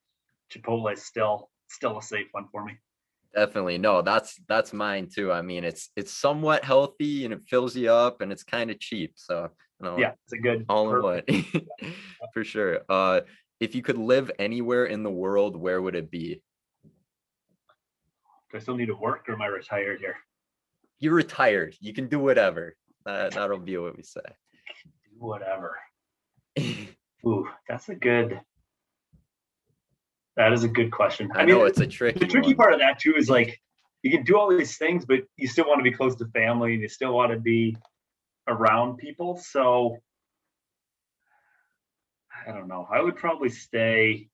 Chipotle 0.51 0.91
is 0.93 1.03
still 1.03 1.49
still 1.67 1.97
a 1.97 2.01
safe 2.01 2.27
one 2.31 2.47
for 2.51 2.63
me. 2.63 2.73
Definitely. 3.35 3.77
No, 3.77 4.01
that's 4.01 4.39
that's 4.47 4.73
mine 4.73 5.09
too. 5.13 5.31
I 5.31 5.41
mean, 5.41 5.63
it's 5.63 5.89
it's 5.95 6.13
somewhat 6.13 6.63
healthy 6.63 7.25
and 7.25 7.33
it 7.33 7.41
fills 7.47 7.75
you 7.75 7.91
up 7.91 8.21
and 8.21 8.31
it's 8.31 8.43
kind 8.43 8.71
of 8.71 8.79
cheap. 8.79 9.13
So 9.15 9.49
you 9.79 9.85
know, 9.85 9.97
yeah, 9.97 10.11
it's 10.25 10.33
a 10.33 10.37
good 10.37 10.65
all 10.69 10.95
in 10.95 11.03
one 11.03 11.23
for 12.33 12.43
sure. 12.43 12.81
Uh 12.87 13.21
if 13.59 13.75
you 13.75 13.81
could 13.81 13.97
live 13.97 14.31
anywhere 14.39 14.85
in 14.85 15.03
the 15.03 15.11
world, 15.11 15.55
where 15.55 15.81
would 15.81 15.95
it 15.95 16.11
be? 16.11 16.41
Do 18.51 18.57
I 18.57 18.59
still 18.59 18.75
need 18.75 18.87
to 18.87 18.95
work 18.95 19.27
or 19.27 19.33
am 19.33 19.41
I 19.41 19.47
retired 19.47 19.99
here? 19.99 20.17
You're 20.99 21.13
retired. 21.13 21.75
You 21.79 21.93
can 21.93 22.07
do 22.07 22.19
whatever. 22.19 22.75
Uh, 23.05 23.29
that'll 23.29 23.59
be 23.59 23.77
what 23.77 23.97
we 23.97 24.03
say. 24.03 24.21
Whatever. 25.23 25.77
Ooh, 27.25 27.47
that's 27.69 27.87
a 27.87 27.95
good 27.95 28.41
that 30.35 30.51
is 30.51 30.63
a 30.63 30.67
good 30.67 30.91
question. 30.91 31.31
I, 31.33 31.41
I 31.41 31.45
know 31.45 31.63
it's 31.63 31.79
a 31.79 31.87
tricky. 31.87 32.19
The 32.19 32.27
tricky 32.27 32.47
one. 32.47 32.55
part 32.55 32.73
of 32.73 32.79
that 32.79 32.99
too 32.99 33.13
is 33.15 33.29
like 33.29 33.61
you 34.01 34.11
can 34.11 34.23
do 34.23 34.37
all 34.37 34.49
these 34.49 34.77
things, 34.77 35.05
but 35.05 35.21
you 35.37 35.47
still 35.47 35.65
want 35.65 35.79
to 35.79 35.83
be 35.83 35.95
close 35.95 36.15
to 36.15 36.25
family 36.27 36.73
and 36.73 36.81
you 36.81 36.89
still 36.89 37.13
want 37.13 37.31
to 37.31 37.39
be 37.39 37.77
around 38.49 38.97
people. 38.97 39.37
So 39.37 39.97
I 42.45 42.51
don't 42.51 42.67
know. 42.67 42.85
I 42.91 43.01
would 43.01 43.15
probably 43.15 43.49
stay. 43.49 44.27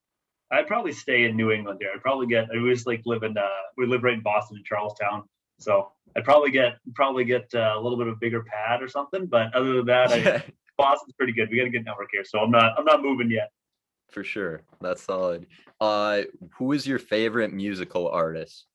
I'd 0.52 0.66
probably 0.66 0.94
stay 0.94 1.26
in 1.26 1.36
New 1.36 1.52
England 1.52 1.80
there. 1.80 1.92
I'd 1.94 2.02
probably 2.02 2.26
get. 2.26 2.48
I 2.52 2.58
was 2.58 2.88
like 2.88 3.04
live 3.06 3.22
in. 3.22 3.38
Uh, 3.38 3.48
we 3.78 3.86
live 3.86 4.04
right 4.04 4.16
in 4.16 4.24
Boston 4.24 4.58
in 4.58 4.64
Charlestown, 4.64 5.24
so 5.60 5.92
I'd 6.16 6.24
probably 6.24 6.50
get 6.50 6.78
probably 6.96 7.26
get 7.26 7.54
uh, 7.54 7.74
a 7.76 7.80
little 7.80 7.98
bit 7.98 8.08
of 8.08 8.14
a 8.14 8.20
bigger 8.20 8.44
pad 8.44 8.82
or 8.82 8.88
something. 8.88 9.28
But 9.28 9.54
other 9.54 9.74
than 9.74 9.86
that, 9.86 10.12
I, 10.12 10.44
Boston's 10.80 11.14
pretty 11.14 11.34
good. 11.34 11.50
We 11.52 11.58
got 11.58 11.68
a 11.68 11.70
good 11.70 11.86
network 11.86 12.10
here, 12.12 12.24
so 12.26 12.40
I'm 12.40 12.50
not. 12.50 12.74
I'm 12.78 12.86
not 12.86 13.04
moving 13.04 13.30
yet 13.30 13.52
for 14.12 14.24
sure. 14.24 14.64
That's 14.82 15.04
solid. 15.04 15.46
Uh, 15.80 16.24
who 16.58 16.74
is 16.74 16.86
your 16.86 17.00
favorite 17.00 17.54
musical 17.54 18.08
artist? 18.10 18.66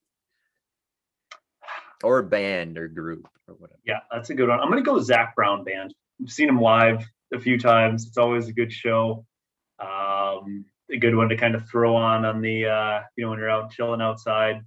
Or 2.03 2.23
band 2.23 2.79
or 2.79 2.89
group 2.89 3.29
or 3.49 3.55
whatever. 3.55 3.81
Yeah, 3.87 4.01
that's 4.13 4.31
a 4.31 4.35
good 4.35 4.49
one. 4.49 4.61
I'm 4.61 4.69
gonna 4.69 4.83
go 4.83 5.01
Zac 5.01 5.35
Brown 5.35 5.65
band. 5.65 5.95
I've 6.23 6.31
seen 6.31 6.49
him 6.49 6.61
live 6.61 7.05
a 7.33 7.39
few 7.39 7.59
times. 7.59 8.07
It's 8.07 8.19
always 8.19 8.49
a 8.49 8.53
good 8.53 8.73
show. 8.73 9.25
Um, 9.79 10.67
a 10.91 10.99
good 10.99 11.15
one 11.15 11.29
to 11.31 11.37
kind 11.37 11.55
of 11.55 11.67
throw 11.69 11.97
on 11.97 12.25
on 12.25 12.43
the 12.43 12.67
uh, 12.67 13.01
you 13.17 13.25
know 13.25 13.31
when 13.31 13.39
you're 13.39 13.51
out 13.51 13.71
chilling 13.71 14.03
outside. 14.03 14.57
I'm 14.57 14.65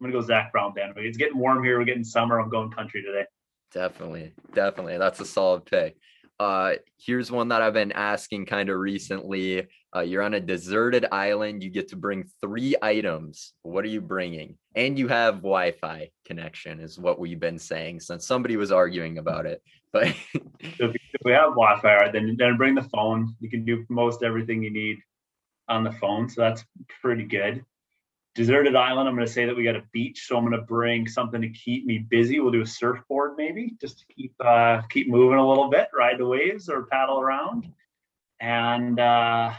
gonna 0.00 0.12
go 0.12 0.20
Zac 0.20 0.50
Brown 0.50 0.74
band. 0.74 0.94
It's 0.96 1.16
getting 1.16 1.38
warm 1.38 1.62
here. 1.62 1.78
We're 1.78 1.84
getting 1.84 2.04
summer. 2.04 2.40
I'm 2.40 2.50
going 2.50 2.70
country 2.72 3.02
today. 3.02 3.26
Definitely, 3.72 4.32
definitely. 4.52 4.98
That's 4.98 5.20
a 5.20 5.24
solid 5.24 5.64
pick. 5.64 5.96
Uh, 6.42 6.74
here's 6.98 7.30
one 7.30 7.46
that 7.46 7.62
I've 7.62 7.72
been 7.72 7.92
asking 7.92 8.46
kind 8.46 8.68
of 8.68 8.76
recently. 8.80 9.68
Uh, 9.94 10.00
you're 10.00 10.24
on 10.24 10.34
a 10.34 10.40
deserted 10.40 11.06
island. 11.12 11.62
You 11.62 11.70
get 11.70 11.86
to 11.90 11.96
bring 11.96 12.28
three 12.40 12.74
items. 12.82 13.52
What 13.62 13.84
are 13.84 13.88
you 13.88 14.00
bringing? 14.00 14.58
And 14.74 14.98
you 14.98 15.06
have 15.06 15.36
Wi-Fi 15.36 16.10
connection, 16.24 16.80
is 16.80 16.98
what 16.98 17.20
we've 17.20 17.38
been 17.38 17.60
saying 17.60 18.00
since 18.00 18.26
somebody 18.26 18.56
was 18.56 18.72
arguing 18.72 19.18
about 19.18 19.46
it. 19.46 19.62
But 19.92 20.08
if, 20.60 20.96
we 21.24 21.30
have 21.30 21.50
Wi-Fi, 21.50 22.10
then 22.10 22.34
then 22.36 22.56
bring 22.56 22.74
the 22.74 22.88
phone. 22.92 23.36
You 23.38 23.48
can 23.48 23.64
do 23.64 23.84
most 23.88 24.24
everything 24.24 24.64
you 24.64 24.72
need 24.72 24.98
on 25.68 25.84
the 25.84 25.92
phone, 25.92 26.28
so 26.28 26.40
that's 26.40 26.64
pretty 27.00 27.22
good 27.22 27.64
deserted 28.34 28.76
island. 28.76 29.08
I'm 29.08 29.14
going 29.14 29.26
to 29.26 29.32
say 29.32 29.44
that 29.44 29.56
we 29.56 29.64
got 29.64 29.76
a 29.76 29.82
beach 29.92 30.26
so 30.26 30.36
i'm 30.36 30.44
going 30.44 30.58
to 30.58 30.66
bring 30.66 31.06
something 31.06 31.40
to 31.40 31.48
keep 31.50 31.84
me 31.86 31.98
busy. 31.98 32.40
We'll 32.40 32.52
do 32.52 32.62
a 32.62 32.66
surfboard 32.66 33.32
maybe 33.36 33.74
just 33.80 33.98
to 34.00 34.04
keep 34.14 34.34
uh 34.40 34.82
keep 34.88 35.08
moving 35.08 35.38
a 35.38 35.48
little 35.48 35.68
bit 35.68 35.88
ride 35.94 36.18
the 36.18 36.26
waves 36.26 36.68
or 36.68 36.86
paddle 36.86 37.20
around. 37.20 37.70
And 38.40 38.98
uh 38.98 39.52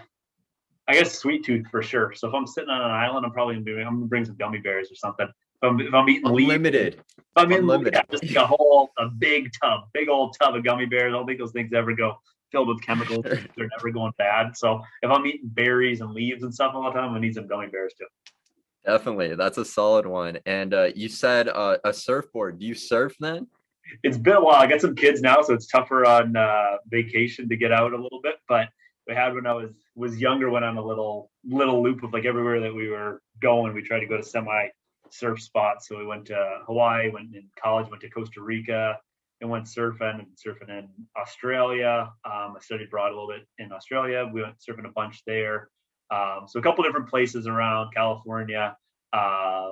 i 0.88 0.93
guess 0.93 1.17
sweet 1.17 1.45
tooth 1.45 1.67
for 1.69 1.83
sure. 1.83 2.13
So 2.15 2.27
if 2.27 2.33
i'm 2.33 2.47
sitting 2.47 2.69
on 2.69 2.81
an 2.81 2.91
island 2.91 3.25
i'm 3.25 3.31
probably 3.31 3.55
going 3.55 3.65
to 3.65 3.81
i'm 3.83 3.95
going 3.95 4.01
to 4.01 4.07
bring 4.07 4.25
some 4.25 4.36
gummy 4.36 4.59
bears 4.59 4.91
or 4.91 4.95
something. 4.95 5.27
If 5.27 5.69
i'm, 5.69 5.79
if 5.79 5.93
I'm 5.93 6.09
eating 6.09 6.27
unlimited. 6.27 6.95
leaves, 6.95 7.05
if 7.17 7.23
i'm 7.36 7.51
unlimited. 7.51 7.93
Yeah, 7.93 8.03
just 8.09 8.23
like 8.23 8.36
a 8.36 8.47
whole 8.47 8.89
a 8.97 9.07
big 9.07 9.51
tub 9.62 9.81
big 9.93 10.09
old 10.09 10.36
tub 10.41 10.55
of 10.55 10.63
gummy 10.63 10.86
bears. 10.86 11.13
I 11.13 11.17
don't 11.17 11.27
think 11.27 11.39
those 11.39 11.51
things 11.51 11.73
ever 11.73 11.93
go 11.93 12.17
filled 12.51 12.67
with 12.67 12.83
chemicals. 12.83 13.23
They're 13.23 13.69
never 13.77 13.89
going 13.91 14.13
bad. 14.17 14.57
So 14.57 14.81
if 15.03 15.12
i'm 15.12 15.25
eating 15.27 15.49
berries 15.49 16.01
and 16.01 16.12
leaves 16.12 16.43
and 16.43 16.53
stuff 16.53 16.73
all 16.73 16.83
the 16.83 16.91
time 16.91 17.13
i 17.13 17.19
need 17.19 17.36
some 17.36 17.47
gummy 17.47 17.67
bears 17.67 17.93
too 17.97 18.05
Definitely. 18.86 19.36
That's 19.36 19.58
a 19.58 19.65
solid 19.65 20.06
one. 20.06 20.39
And 20.46 20.74
uh, 20.74 20.89
you 20.96 21.08
said 21.08 21.48
uh, 21.48 21.78
a 21.84 21.93
surfboard. 21.93 22.60
Do 22.60 22.65
you 22.65 22.74
surf 22.74 23.15
then? 23.19 23.48
It's 24.04 24.17
been 24.17 24.36
a 24.36 24.41
while. 24.43 24.56
I 24.56 24.67
got 24.67 24.82
some 24.82 24.96
kids 24.96 25.22
now, 25.22 25.41
so 25.41 25.54
it's 25.54 25.67
tougher 25.67 26.06
on 26.06 26.36
uh, 26.36 26.78
vacation 26.89 27.48
to 27.50 27.56
get 27.56 27.72
out 27.72 27.93
a 27.93 27.98
little 28.02 28.19
bit. 28.22 28.36
But 28.48 28.69
we 29.08 29.13
had 29.13 29.34
when 29.34 29.46
I 29.46 29.54
was 29.54 29.72
was 29.96 30.19
younger, 30.19 30.50
went 30.50 30.65
on 30.65 30.78
a 30.78 30.82
little 30.84 31.30
little 31.46 31.84
loop 31.84 32.04
of 32.04 32.13
like 32.13 32.26
everywhere 32.26 32.60
that 32.62 32.74
we 32.74 32.89
were 32.89 33.22
going. 33.41 33.74
We 33.74 33.82
tried 33.82 34.00
to 34.00 34.06
go 34.06 34.17
to 34.17 34.24
semi 34.24 34.67
surf 35.12 35.41
spots. 35.41 35.88
So 35.88 35.98
we 35.98 36.06
went 36.06 36.26
to 36.28 36.60
Hawaii, 36.65 37.10
went 37.10 37.36
in 37.36 37.48
college, 37.62 37.89
went 37.89 38.02
to 38.02 38.10
Costa 38.10 38.41
Rica, 38.41 38.98
and 39.41 39.50
went 39.50 39.65
surfing 39.65 40.19
and 40.19 40.28
surfing 40.36 40.69
in 40.69 40.88
Australia. 41.17 42.12
Um, 42.26 42.56
I 42.56 42.60
studied 42.62 42.88
abroad 42.88 43.12
a 43.12 43.15
little 43.15 43.28
bit 43.28 43.46
in 43.60 43.72
Australia. 43.72 44.30
We 44.32 44.41
went 44.41 44.56
surfing 44.58 44.88
a 44.88 44.91
bunch 44.91 45.24
there. 45.26 45.69
Um, 46.13 46.47
so 46.47 46.60
a 46.60 46.62
couple 46.62 46.84
different 46.84 47.10
places 47.10 47.47
around 47.47 47.91
California, 47.93 48.78
uh, 49.13 49.71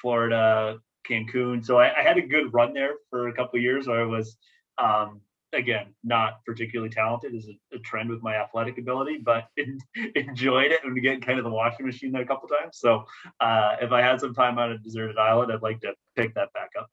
Florida, 0.00 0.78
Cancun. 1.08 1.64
So 1.64 1.78
I, 1.78 1.98
I, 1.98 2.02
had 2.02 2.18
a 2.18 2.22
good 2.22 2.54
run 2.54 2.72
there 2.72 2.94
for 3.08 3.28
a 3.28 3.32
couple 3.32 3.58
years 3.58 3.88
where 3.88 4.00
I 4.00 4.06
was, 4.06 4.36
um, 4.78 5.20
again, 5.52 5.86
not 6.04 6.44
particularly 6.46 6.90
talented 6.90 7.34
as 7.34 7.48
a, 7.48 7.76
a, 7.76 7.78
trend 7.80 8.10
with 8.10 8.22
my 8.22 8.36
athletic 8.36 8.78
ability, 8.78 9.18
but 9.24 9.46
enjoyed 10.14 10.70
it 10.70 10.84
and 10.84 11.02
get 11.02 11.26
kind 11.26 11.38
of 11.38 11.44
the 11.44 11.50
washing 11.50 11.86
machine 11.86 12.12
there 12.12 12.22
a 12.22 12.26
couple 12.26 12.48
times. 12.48 12.78
So 12.78 13.04
uh, 13.40 13.76
if 13.80 13.90
I 13.90 14.02
had 14.02 14.20
some 14.20 14.34
time 14.34 14.58
on 14.58 14.72
a 14.72 14.78
deserted 14.78 15.18
island, 15.18 15.50
I'd 15.52 15.62
like 15.62 15.80
to 15.80 15.94
pick 16.14 16.34
that 16.34 16.52
back 16.52 16.70
up. 16.78 16.88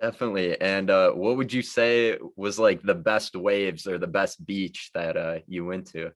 Definitely. 0.00 0.60
And 0.60 0.90
uh, 0.90 1.10
what 1.12 1.36
would 1.36 1.52
you 1.52 1.62
say 1.62 2.18
was 2.34 2.58
like 2.58 2.82
the 2.82 2.94
best 2.94 3.36
waves 3.36 3.86
or 3.86 3.98
the 3.98 4.06
best 4.06 4.44
beach 4.44 4.90
that 4.94 5.16
uh, 5.16 5.38
you 5.46 5.64
went 5.64 5.86
to? 5.92 6.10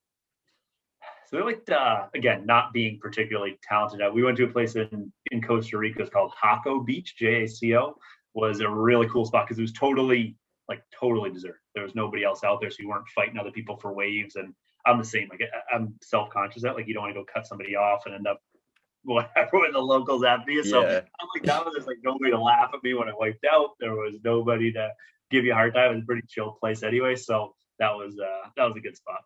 So 1.32 1.38
we 1.38 1.44
liked, 1.44 1.70
uh, 1.70 2.08
again, 2.14 2.44
not 2.44 2.74
being 2.74 2.98
particularly 3.00 3.58
talented. 3.62 4.00
we 4.12 4.22
went 4.22 4.36
to 4.36 4.44
a 4.44 4.48
place 4.48 4.76
in, 4.76 5.10
in 5.30 5.40
Costa 5.40 5.78
Rica. 5.78 6.02
It's 6.02 6.10
called 6.10 6.32
Jaco 6.42 6.84
Beach, 6.84 7.16
J 7.16 7.44
A 7.44 7.48
C 7.48 7.74
O. 7.74 7.96
Was 8.34 8.60
a 8.60 8.68
really 8.68 9.08
cool 9.08 9.24
spot 9.24 9.46
because 9.46 9.58
it 9.58 9.62
was 9.62 9.72
totally, 9.72 10.36
like, 10.68 10.82
totally 10.98 11.30
deserted. 11.30 11.60
There 11.74 11.84
was 11.84 11.94
nobody 11.94 12.22
else 12.22 12.44
out 12.44 12.60
there, 12.60 12.70
so 12.70 12.76
you 12.80 12.88
weren't 12.88 13.08
fighting 13.14 13.38
other 13.38 13.50
people 13.50 13.78
for 13.78 13.94
waves. 13.94 14.36
And 14.36 14.52
I'm 14.86 14.98
the 14.98 15.04
same. 15.04 15.28
Like, 15.30 15.40
I'm 15.74 15.94
self 16.02 16.28
conscious 16.28 16.62
that, 16.62 16.74
like, 16.74 16.86
you 16.86 16.92
don't 16.92 17.04
want 17.04 17.14
to 17.14 17.20
go 17.20 17.24
cut 17.24 17.46
somebody 17.46 17.76
off 17.76 18.02
and 18.04 18.14
end 18.14 18.26
up 18.26 18.42
whatever 19.04 19.58
when 19.58 19.72
the 19.72 19.78
locals 19.78 20.24
after 20.24 20.50
you. 20.50 20.62
So 20.62 20.82
yeah. 20.82 21.00
I'm 21.18 21.28
like, 21.34 21.44
that 21.44 21.64
was 21.64 21.74
just 21.74 21.86
like 21.86 21.98
nobody 22.04 22.30
to 22.30 22.40
laugh 22.40 22.72
at 22.74 22.82
me 22.84 22.92
when 22.92 23.08
I 23.08 23.12
wiped 23.14 23.46
out. 23.50 23.70
There 23.80 23.94
was 23.94 24.14
nobody 24.22 24.72
to 24.72 24.90
give 25.30 25.46
you 25.46 25.52
a 25.52 25.54
hard 25.54 25.72
time. 25.72 25.92
It 25.92 25.94
was 25.94 26.02
a 26.02 26.06
pretty 26.06 26.26
chill 26.28 26.52
place 26.60 26.82
anyway. 26.82 27.16
So 27.16 27.54
that 27.78 27.92
was 27.92 28.18
uh 28.18 28.48
that 28.56 28.64
was 28.64 28.76
a 28.76 28.80
good 28.80 28.96
spot. 28.96 29.22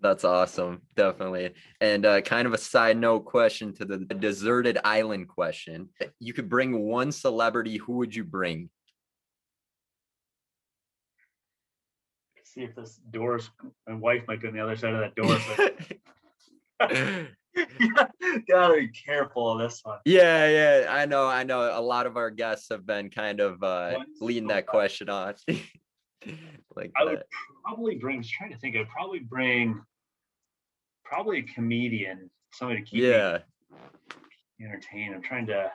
That's 0.00 0.24
awesome. 0.24 0.82
Definitely. 0.94 1.54
And 1.80 2.04
uh, 2.04 2.20
kind 2.20 2.46
of 2.46 2.52
a 2.52 2.58
side 2.58 2.98
note 2.98 3.24
question 3.24 3.74
to 3.74 3.84
the 3.84 3.98
deserted 3.98 4.78
island 4.84 5.28
question. 5.28 5.88
You 6.20 6.32
could 6.32 6.48
bring 6.48 6.78
one 6.80 7.12
celebrity. 7.12 7.78
Who 7.78 7.94
would 7.94 8.14
you 8.14 8.24
bring? 8.24 8.70
see 12.56 12.64
if 12.64 12.74
this 12.74 13.00
door's 13.10 13.50
my 13.86 13.94
wife 13.94 14.22
might 14.26 14.40
be 14.40 14.48
on 14.48 14.54
the 14.54 14.60
other 14.60 14.76
side 14.76 14.94
of 14.94 15.00
that 15.00 15.14
door. 15.14 15.38
gotta 18.48 18.74
be 18.74 18.88
careful 18.88 19.52
of 19.52 19.58
this 19.58 19.80
one. 19.82 19.98
Yeah, 20.04 20.48
yeah. 20.48 20.86
I 20.90 21.06
know, 21.06 21.26
I 21.26 21.42
know. 21.44 21.78
A 21.78 21.80
lot 21.80 22.06
of 22.06 22.16
our 22.16 22.30
guests 22.30 22.68
have 22.70 22.86
been 22.86 23.10
kind 23.10 23.40
of 23.40 23.62
uh 23.62 23.98
leading 24.20 24.48
that 24.48 24.66
question 24.66 25.08
on. 25.08 25.34
like 26.76 26.92
I 26.96 27.04
that. 27.04 27.10
would 27.10 27.22
probably 27.64 27.96
bring. 27.96 28.16
I 28.16 28.18
was 28.18 28.30
trying 28.30 28.52
to 28.52 28.58
think. 28.58 28.76
I'd 28.76 28.88
probably 28.88 29.20
bring 29.20 29.80
probably 31.04 31.38
a 31.38 31.42
comedian, 31.42 32.30
somebody 32.52 32.80
to 32.80 32.86
keep 32.86 33.02
yeah. 33.02 33.38
me 34.58 34.66
entertained. 34.66 35.14
I'm 35.14 35.22
trying 35.22 35.46
to 35.46 35.70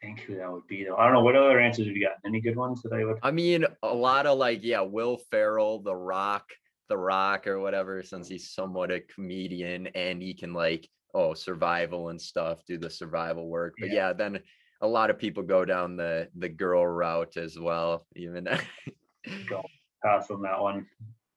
think 0.00 0.20
who 0.20 0.36
that 0.36 0.50
would 0.50 0.66
be 0.66 0.84
though. 0.84 0.96
I 0.96 1.04
don't 1.04 1.14
know. 1.14 1.22
What 1.22 1.36
other 1.36 1.60
answers 1.60 1.86
have 1.86 1.96
you 1.96 2.04
got? 2.04 2.16
Any 2.26 2.40
good 2.40 2.56
ones 2.56 2.82
that 2.82 2.92
I 2.92 3.04
would? 3.04 3.18
I 3.22 3.30
mean, 3.30 3.64
a 3.82 3.94
lot 3.94 4.26
of 4.26 4.38
like 4.38 4.60
yeah, 4.62 4.80
Will 4.80 5.18
Ferrell, 5.30 5.80
The 5.80 5.94
Rock, 5.94 6.48
The 6.88 6.96
Rock, 6.96 7.46
or 7.46 7.60
whatever, 7.60 8.02
since 8.02 8.28
he's 8.28 8.50
somewhat 8.50 8.90
a 8.90 9.00
comedian 9.00 9.86
and 9.88 10.22
he 10.22 10.34
can 10.34 10.52
like 10.52 10.88
oh 11.14 11.34
survival 11.34 12.08
and 12.08 12.20
stuff, 12.20 12.64
do 12.66 12.78
the 12.78 12.90
survival 12.90 13.48
work. 13.48 13.74
But 13.78 13.90
yeah, 13.90 14.08
yeah 14.08 14.12
then 14.12 14.40
a 14.80 14.86
lot 14.86 15.10
of 15.10 15.18
people 15.18 15.42
go 15.42 15.64
down 15.64 15.96
the 15.96 16.28
the 16.36 16.48
girl 16.48 16.86
route 16.86 17.36
as 17.36 17.58
well. 17.58 18.06
Even 18.16 18.48
go 19.48 19.64
pass 20.04 20.30
on 20.30 20.42
that 20.42 20.60
one. 20.60 20.86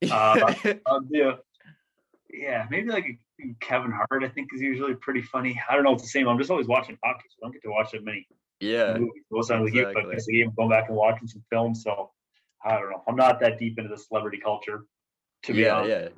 Uh, 0.09 0.53
I'll 0.87 1.01
do 1.11 1.33
yeah, 2.31 2.65
maybe 2.69 2.89
like 2.89 3.19
Kevin 3.59 3.91
Hart. 3.91 4.23
I 4.23 4.29
think 4.29 4.49
is 4.53 4.61
usually 4.61 4.95
pretty 4.95 5.21
funny. 5.21 5.59
I 5.69 5.75
don't 5.75 5.83
know. 5.83 5.93
It's 5.93 6.03
the 6.03 6.09
same. 6.09 6.27
I'm 6.27 6.37
just 6.37 6.49
always 6.49 6.67
watching 6.67 6.97
hockey, 7.03 7.25
so 7.29 7.37
I 7.41 7.45
don't 7.45 7.53
get 7.53 7.63
to 7.63 7.69
watch 7.69 7.91
that 7.91 8.03
many. 8.03 8.27
Yeah, 8.59 8.97
movies. 8.97 9.23
Most 9.31 9.51
of 9.51 9.63
the 9.63 9.71
game, 9.71 9.91
but 9.93 10.05
I 10.05 10.11
guess 10.13 10.25
the 10.25 10.33
game, 10.33 10.51
going 10.55 10.69
back 10.69 10.87
and 10.87 10.97
watching 10.97 11.27
some 11.27 11.43
films. 11.49 11.83
So 11.83 12.11
I 12.63 12.77
don't 12.77 12.91
know. 12.91 13.03
I'm 13.07 13.15
not 13.15 13.39
that 13.41 13.59
deep 13.59 13.77
into 13.77 13.89
the 13.89 13.97
celebrity 13.97 14.39
culture. 14.43 14.85
To 15.43 15.53
be 15.53 15.61
yeah, 15.61 15.75
honest. 15.75 15.89
yeah. 15.89 16.09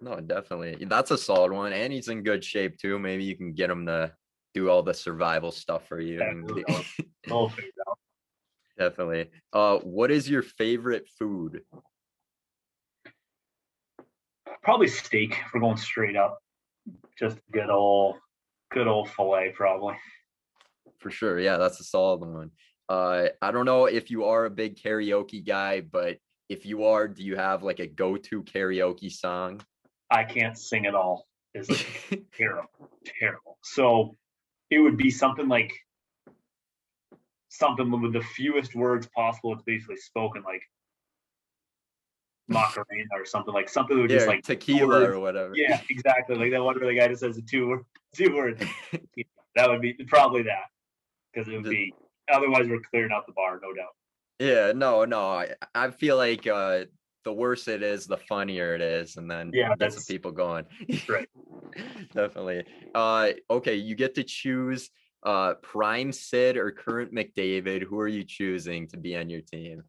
No, 0.00 0.20
definitely. 0.20 0.84
That's 0.84 1.12
a 1.12 1.18
solid 1.18 1.52
one, 1.52 1.72
and 1.72 1.92
he's 1.92 2.08
in 2.08 2.22
good 2.22 2.44
shape 2.44 2.78
too. 2.78 2.98
Maybe 2.98 3.24
you 3.24 3.36
can 3.36 3.52
get 3.52 3.70
him 3.70 3.86
to 3.86 4.12
do 4.54 4.68
all 4.68 4.82
the 4.82 4.94
survival 4.94 5.52
stuff 5.52 5.86
for 5.86 6.00
you. 6.00 6.18
Yeah, 6.18 6.30
and... 6.30 6.64
definitely. 8.78 9.30
Uh, 9.52 9.78
what 9.78 10.10
is 10.10 10.28
your 10.28 10.42
favorite 10.42 11.08
food? 11.18 11.62
probably 14.62 14.88
steak 14.88 15.32
if 15.32 15.52
we're 15.52 15.60
going 15.60 15.76
straight 15.76 16.16
up. 16.16 16.38
Just 17.18 17.38
good 17.52 17.70
old, 17.70 18.16
good 18.70 18.86
old 18.86 19.10
fillet, 19.10 19.52
probably. 19.54 19.94
For 20.98 21.10
sure, 21.10 21.38
yeah, 21.38 21.58
that's 21.58 21.80
a 21.80 21.84
solid 21.84 22.20
one. 22.20 22.50
Uh, 22.88 23.28
I 23.40 23.50
don't 23.50 23.66
know 23.66 23.86
if 23.86 24.10
you 24.10 24.24
are 24.24 24.44
a 24.44 24.50
big 24.50 24.76
karaoke 24.76 25.44
guy, 25.44 25.80
but 25.80 26.18
if 26.48 26.66
you 26.66 26.84
are, 26.84 27.08
do 27.08 27.22
you 27.22 27.36
have 27.36 27.62
like 27.62 27.80
a 27.80 27.86
go-to 27.86 28.42
karaoke 28.42 29.10
song? 29.10 29.60
I 30.10 30.24
can't 30.24 30.58
sing 30.58 30.86
at 30.86 30.94
all. 30.94 31.26
It's 31.54 31.68
like 31.68 32.24
terrible, 32.36 32.90
terrible. 33.20 33.58
So 33.62 34.14
it 34.70 34.78
would 34.78 34.96
be 34.96 35.10
something 35.10 35.48
like 35.48 35.72
something 37.52 37.90
with 38.00 38.14
the 38.14 38.22
fewest 38.22 38.74
words 38.74 39.06
possible. 39.14 39.52
It's 39.52 39.62
basically 39.62 39.96
spoken 39.96 40.42
like 40.42 40.62
Macarena 42.48 43.08
or 43.14 43.24
something 43.24 43.52
like 43.52 43.68
something 43.68 43.96
that 43.96 44.02
would 44.02 44.10
yeah, 44.10 44.18
just 44.18 44.28
like 44.28 44.42
tequila 44.42 45.10
or 45.10 45.20
whatever. 45.20 45.52
Yeah, 45.54 45.80
exactly. 45.90 46.36
Like 46.36 46.50
that 46.52 46.62
one 46.62 46.78
where 46.80 46.92
the 46.92 46.98
guy 46.98 47.08
just 47.08 47.20
says 47.20 47.36
the 47.36 47.42
two 47.42 47.84
two 48.14 48.34
words. 48.34 48.62
that 49.56 49.68
would 49.68 49.82
be 49.82 49.94
probably 50.08 50.42
that 50.42 50.64
because 51.32 51.48
it 51.48 51.56
would 51.56 51.70
be 51.70 51.94
otherwise 52.32 52.68
we're 52.68 52.80
clearing 52.80 53.12
out 53.12 53.26
the 53.26 53.32
bar, 53.32 53.60
no 53.62 53.72
doubt. 53.74 53.94
Yeah, 54.38 54.72
no, 54.72 55.04
no. 55.04 55.30
I, 55.30 55.50
I 55.74 55.90
feel 55.90 56.16
like 56.16 56.46
uh 56.46 56.86
the 57.24 57.32
worse 57.32 57.68
it 57.68 57.82
is, 57.82 58.06
the 58.06 58.16
funnier 58.16 58.74
it 58.74 58.80
is, 58.80 59.16
and 59.16 59.30
then 59.30 59.50
yeah, 59.52 59.74
that's 59.78 60.04
the 60.04 60.12
people 60.12 60.32
going. 60.32 60.64
right. 61.08 61.28
Definitely. 62.12 62.64
Uh, 62.94 63.30
okay, 63.48 63.76
you 63.76 63.94
get 63.94 64.16
to 64.16 64.24
choose 64.24 64.90
uh 65.24 65.54
prime 65.54 66.12
Sid 66.12 66.56
or 66.56 66.70
current 66.72 67.14
McDavid. 67.14 67.82
Who 67.82 67.98
are 68.00 68.08
you 68.08 68.24
choosing 68.24 68.88
to 68.88 68.96
be 68.96 69.16
on 69.16 69.30
your 69.30 69.40
team? 69.40 69.82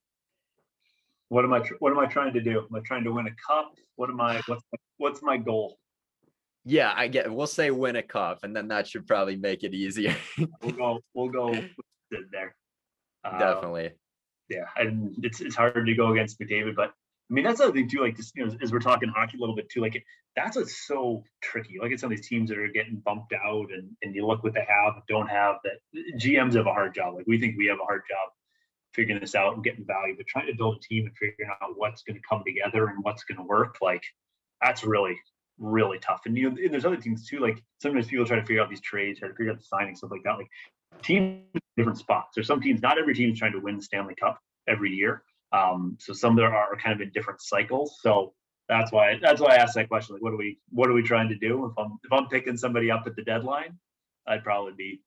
what 1.34 1.43
am 1.43 1.52
I 1.52 1.63
what 1.80 1.91
am 1.91 1.98
I 1.98 2.06
trying 2.06 2.32
to 2.34 2.41
do? 2.41 2.60
Am 2.60 2.76
I 2.76 2.80
trying 2.82 3.04
to 3.06 3.12
win 3.12 3.26
a 3.26 3.32
cup? 3.32 3.74
What 3.96 4.12
am 4.12 4.22
I 4.22 4.36
what's 4.46 4.63
my, 4.72 4.78
what's 4.98 5.22
my 5.24 5.38
goal? 5.38 5.80
Yeah, 6.63 6.93
I 6.96 7.08
get. 7.08 7.34
We'll 7.34 7.48
say 7.48 7.72
win 7.72 7.96
a 7.96 8.04
cup, 8.04 8.39
and 8.43 8.56
then 8.56 8.67
that 8.67 8.88
should 8.88 9.08
probably 9.08 9.36
make 9.36 9.63
it 9.63 9.74
easier. 9.74 10.15
we'll 10.62 10.72
go. 10.72 11.00
We'll 11.15 11.30
go 11.30 11.52
there. 12.32 12.56
Uh, 13.26 13.39
Definitely. 13.39 13.91
Yeah, 14.48 14.65
and 14.78 15.15
it's 15.24 15.41
it's 15.41 15.56
hard 15.56 15.88
to 15.88 15.96
go 15.96 16.12
against 16.12 16.39
McDavid, 16.39 16.76
but 16.76 16.93
I 17.29 17.33
mean 17.33 17.43
that's 17.43 17.59
the 17.59 17.65
other 17.65 17.73
thing 17.73 17.89
too. 17.89 18.01
Like 18.01 18.17
just 18.17 18.36
you 18.36 18.45
know, 18.45 18.55
as 18.62 18.71
we're 18.71 18.79
talking 18.79 19.09
hockey 19.09 19.38
a 19.38 19.39
little 19.39 19.55
bit 19.55 19.69
too, 19.69 19.81
like 19.81 20.03
that's 20.36 20.57
what's 20.57 20.88
so 20.88 21.23
tricky. 21.41 21.77
Like 21.81 21.91
it's 21.91 22.01
some 22.01 22.12
of 22.12 22.17
these 22.17 22.27
teams 22.27 22.49
that 22.49 22.57
are 22.57 22.67
getting 22.67 23.01
bumped 23.05 23.33
out, 23.33 23.67
and 23.71 23.89
and 24.01 24.15
you 24.15 24.25
look 24.25 24.43
what 24.43 24.53
they 24.53 24.65
have, 24.67 25.01
don't 25.07 25.29
have. 25.29 25.55
That 25.63 25.79
GMs 26.19 26.55
have 26.55 26.67
a 26.67 26.73
hard 26.73 26.93
job. 26.93 27.15
Like 27.15 27.27
we 27.27 27.39
think 27.39 27.57
we 27.57 27.67
have 27.67 27.79
a 27.81 27.86
hard 27.86 28.01
job 28.09 28.29
figuring 28.93 29.19
this 29.19 29.36
out 29.36 29.55
and 29.55 29.63
getting 29.63 29.86
value, 29.86 30.15
but 30.15 30.27
trying 30.27 30.47
to 30.47 30.55
build 30.55 30.77
a 30.77 30.79
team 30.79 31.05
and 31.05 31.15
figuring 31.17 31.49
out 31.62 31.71
what's 31.75 32.03
going 32.03 32.15
to 32.15 32.21
come 32.29 32.43
together 32.45 32.88
and 32.88 33.03
what's 33.03 33.23
going 33.23 33.38
to 33.38 33.43
work, 33.43 33.77
like 33.81 34.03
that's 34.62 34.83
really 34.83 35.17
really 35.59 35.99
tough. 35.99 36.21
And 36.25 36.38
you 36.38 36.49
know, 36.49 36.57
and 36.62 36.73
there's 36.73 36.86
other 36.86 36.99
things 36.99 37.27
too. 37.27 37.39
Like 37.39 37.62
sometimes 37.81 38.07
people 38.07 38.25
try 38.25 38.39
to 38.39 38.45
figure 38.45 38.62
out 38.62 38.69
these 38.69 38.81
trades, 38.81 39.19
try 39.19 39.29
to 39.29 39.36
figure 39.36 39.51
out 39.51 39.59
the 39.59 39.65
signing 39.65 39.95
stuff 39.95 40.12
like 40.12 40.23
that. 40.23 40.38
Like 40.38 40.49
teams 41.01 41.43
different 41.77 41.97
spots. 41.97 42.31
There's 42.36 42.47
some 42.47 42.62
teams. 42.62 42.81
Not 42.81 42.97
every 42.97 43.13
team 43.13 43.31
is 43.31 43.39
trying 43.39 43.53
to 43.53 43.59
win 43.59 43.77
the 43.77 43.83
Stanley 43.83 44.15
Cup 44.15 44.39
every 44.67 44.91
year. 44.91 45.23
Um, 45.54 45.98
so 46.00 46.13
some 46.13 46.32
of 46.32 46.38
there 46.38 46.54
are 46.54 46.76
kind 46.76 46.94
of 46.94 47.02
in 47.02 47.12
different 47.13 47.42
cycles. 47.42 48.00
So 48.02 48.34
that's 48.68 48.92
why 48.92 49.20
that's 49.22 49.39
why 49.39 49.54
I 49.54 49.58
asked 49.58 49.76
that 49.76 49.88
question. 49.88 50.16
Like, 50.16 50.24
what 50.24 50.34
are 50.34 50.38
we 50.38 50.60
what 50.70 50.89
are 50.89 50.94
we 50.94 51.04
trying 51.04 51.30
to 51.30 51.36
do? 51.36 51.66
If 51.66 51.74
I'm 51.78 51.98
if 52.04 52.12
I'm 52.12 52.28
picking 52.28 52.58
somebody 52.58 52.89
up 52.89 53.04
at 53.06 53.16
the 53.16 53.24
deadline, 53.24 53.78
I'd 54.28 54.44
probably 54.44 54.74
be 54.78 55.02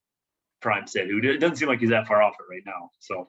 Prime 0.62 0.86
Sid, 0.86 1.08
who 1.08 1.18
it 1.18 1.38
doesn't 1.38 1.56
seem 1.56 1.68
like 1.68 1.80
he's 1.80 1.90
that 1.90 2.06
far 2.06 2.22
off 2.22 2.34
it 2.38 2.52
right 2.52 2.62
now. 2.64 2.90
So 3.00 3.28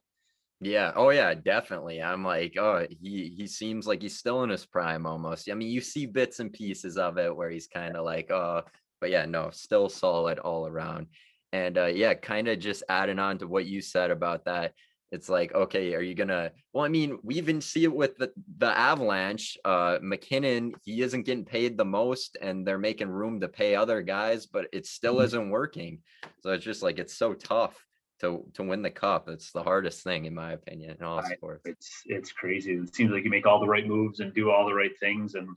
yeah. 0.60 0.92
Oh 0.96 1.12
yeah, 1.12 1.34
definitely. 1.34 2.02
I'm 2.02 2.24
like, 2.24 2.56
oh, 2.58 2.86
he 2.90 3.34
he 3.36 3.48
seems 3.48 3.88
like 3.88 4.02
he's 4.02 4.18
still 4.18 4.44
in 4.44 4.50
his 4.50 4.66
prime 4.66 5.06
almost. 5.06 5.50
I 5.50 5.54
mean, 5.54 5.70
you 5.70 5.82
see 5.82 6.06
bits 6.06 6.40
and 6.40 6.52
pieces 6.52 6.98
of 6.98 7.18
it 7.18 7.36
where 7.36 7.50
he's 7.50 7.68
kind 7.68 7.96
of 7.96 8.06
like, 8.06 8.32
oh, 8.32 8.64
but 9.00 9.12
yeah, 9.12 9.26
no, 9.26 9.50
still 9.52 9.90
solid 9.90 10.40
all 10.40 10.68
around. 10.68 11.08
And 11.54 11.78
uh, 11.78 11.86
yeah, 11.86 12.14
kind 12.16 12.48
of 12.48 12.60
just 12.60 12.84
adding 12.90 13.20
on 13.20 13.38
to 13.40 13.48
what 13.48 13.66
you 13.66 13.82
said 13.82 14.12
about 14.12 14.46
that. 14.46 14.74
It's 15.12 15.30
like, 15.30 15.54
okay, 15.56 15.94
are 15.96 16.02
you 16.02 16.16
gonna? 16.16 16.52
Well, 16.74 16.84
I 16.84 16.90
mean, 16.90 17.18
we 17.24 17.36
even 17.36 17.62
see 17.62 17.86
it 17.86 17.94
with 17.94 18.18
the 18.18 18.32
the 18.58 18.78
Avalanche. 18.78 19.58
Uh, 19.64 20.00
MacKinnon, 20.02 20.74
he 20.84 21.02
isn't 21.02 21.26
getting 21.26 21.46
paid 21.46 21.78
the 21.78 21.86
most, 21.86 22.38
and 22.42 22.68
they're 22.68 22.78
making 22.78 23.10
room 23.10 23.40
to 23.40 23.48
pay 23.48 23.76
other 23.76 24.02
guys, 24.02 24.48
but 24.48 24.68
it 24.74 24.86
still 24.86 25.16
mm-hmm. 25.16 25.26
isn't 25.26 25.50
working. 25.50 26.00
So 26.42 26.52
it's 26.52 26.66
just 26.66 26.84
like 26.84 27.00
it's 27.00 27.18
so 27.18 27.34
tough 27.34 27.82
to 28.20 28.46
to 28.56 28.64
win 28.64 28.82
the 28.82 28.92
cup. 28.92 29.30
It's 29.30 29.52
the 29.52 29.64
hardest 29.64 30.04
thing 30.04 30.26
in 30.26 30.36
my 30.36 30.52
opinion 30.52 30.98
in 31.00 31.06
all 31.06 31.24
sports. 31.24 31.64
It's 31.66 32.02
it's 32.06 32.32
crazy. 32.34 32.74
It 32.74 32.94
seems 32.94 33.12
like 33.12 33.24
you 33.24 33.30
make 33.30 33.48
all 33.48 33.62
the 33.62 33.68
right 33.68 33.88
moves 33.88 34.20
and 34.20 34.34
do 34.34 34.52
all 34.52 34.66
the 34.66 34.74
right 34.74 34.98
things, 35.00 35.36
and 35.36 35.48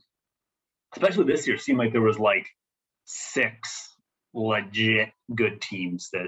especially 0.93 1.25
this 1.25 1.45
year, 1.45 1.57
seemed 1.57 1.79
like 1.79 1.91
there 1.91 2.01
was 2.01 2.19
like 2.19 2.47
six 3.03 3.97
legit 4.33 5.09
good 5.35 5.59
teams 5.61 6.09
that 6.13 6.27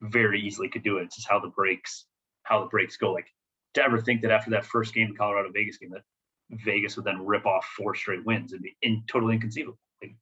very 0.00 0.40
easily 0.40 0.68
could 0.68 0.84
do 0.84 0.98
it. 0.98 1.04
It's 1.04 1.16
just 1.16 1.28
how 1.28 1.40
the 1.40 1.48
breaks 1.48 2.06
how 2.46 2.60
the 2.60 2.66
breaks 2.66 2.96
go. 2.96 3.12
Like 3.12 3.28
to 3.74 3.84
ever 3.84 4.00
think 4.00 4.22
that 4.22 4.30
after 4.30 4.50
that 4.50 4.64
first 4.64 4.94
game, 4.94 5.10
the 5.10 5.16
Colorado 5.16 5.50
Vegas 5.52 5.78
game, 5.78 5.90
that 5.90 6.02
Vegas 6.64 6.96
would 6.96 7.04
then 7.04 7.24
rip 7.24 7.46
off 7.46 7.66
four 7.76 7.94
straight 7.94 8.24
wins 8.24 8.52
and 8.52 8.62
be 8.62 8.76
in, 8.82 9.02
totally 9.08 9.34
inconceivable. 9.34 9.78
Like 10.02 10.16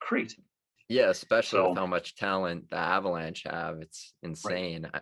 crazy. 0.00 0.42
Yeah, 0.88 1.08
especially 1.08 1.58
so, 1.58 1.68
with 1.70 1.78
how 1.78 1.86
much 1.86 2.16
talent 2.16 2.70
the 2.70 2.76
Avalanche 2.76 3.42
have. 3.44 3.80
It's 3.80 4.14
insane. 4.22 4.84
Right. 4.84 4.94
I, 4.94 5.00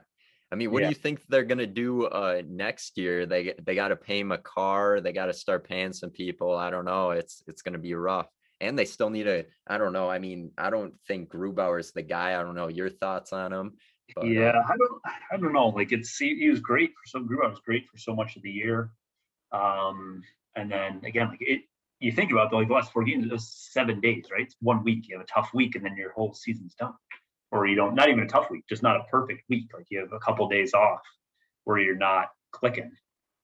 I, 0.52 0.56
mean, 0.56 0.70
what 0.70 0.82
yeah. 0.82 0.88
do 0.88 0.94
you 0.94 1.00
think 1.00 1.20
they're 1.28 1.44
gonna 1.44 1.66
do 1.66 2.06
uh 2.06 2.42
next 2.48 2.96
year? 2.96 3.26
They 3.26 3.54
they 3.62 3.74
gotta 3.74 3.96
pay 3.96 4.22
Makar, 4.22 5.00
they 5.00 5.12
gotta 5.12 5.34
start 5.34 5.68
paying 5.68 5.92
some 5.92 6.10
people. 6.10 6.54
I 6.56 6.70
don't 6.70 6.86
know. 6.86 7.10
It's 7.10 7.42
it's 7.46 7.62
gonna 7.62 7.78
be 7.78 7.94
rough. 7.94 8.28
And 8.60 8.78
they 8.78 8.86
still 8.86 9.10
need 9.10 9.26
a 9.26 9.44
I 9.66 9.78
don't 9.78 9.92
know. 9.92 10.08
I 10.08 10.18
mean, 10.18 10.52
I 10.56 10.70
don't 10.70 10.94
think 11.06 11.28
Grubauer 11.28 11.80
is 11.80 11.92
the 11.92 12.02
guy. 12.02 12.38
I 12.38 12.42
don't 12.42 12.54
know 12.54 12.68
your 12.68 12.88
thoughts 12.88 13.32
on 13.32 13.52
him. 13.52 13.74
But, 14.14 14.26
yeah, 14.26 14.50
uh, 14.50 14.62
I 14.68 14.76
don't 14.76 15.02
I 15.32 15.36
don't 15.36 15.52
know. 15.52 15.68
Like 15.68 15.92
it's 15.92 16.16
he 16.16 16.48
was 16.48 16.60
great 16.60 16.90
for 16.90 17.06
some 17.06 17.28
Grubauer 17.28 17.50
was 17.50 17.60
great 17.64 17.88
for 17.90 17.98
so 17.98 18.14
much 18.14 18.36
of 18.36 18.42
the 18.42 18.50
year. 18.50 18.90
Um 19.52 20.22
and 20.56 20.70
then 20.70 21.00
again, 21.04 21.28
like 21.30 21.40
it 21.40 21.62
you 22.00 22.12
think 22.12 22.30
about 22.30 22.50
the, 22.50 22.56
like 22.56 22.68
the 22.68 22.74
last 22.74 22.92
four 22.92 23.02
games, 23.04 23.24
it 23.24 23.32
was 23.32 23.48
seven 23.48 24.00
days, 24.00 24.26
right? 24.30 24.42
It's 24.42 24.56
one 24.60 24.84
week. 24.84 25.08
You 25.08 25.16
have 25.16 25.24
a 25.24 25.28
tough 25.28 25.50
week, 25.54 25.74
and 25.74 25.84
then 25.84 25.96
your 25.96 26.12
whole 26.12 26.34
season's 26.34 26.74
done. 26.74 26.92
Or 27.50 27.66
you 27.66 27.76
don't, 27.76 27.94
not 27.94 28.08
even 28.08 28.24
a 28.24 28.28
tough 28.28 28.50
week, 28.50 28.64
just 28.68 28.82
not 28.82 28.96
a 28.96 29.04
perfect 29.04 29.44
week. 29.48 29.70
Like 29.72 29.86
you 29.88 30.00
have 30.00 30.12
a 30.12 30.18
couple 30.18 30.48
days 30.48 30.74
off 30.74 31.00
where 31.64 31.78
you're 31.78 31.96
not 31.96 32.28
clicking, 32.52 32.90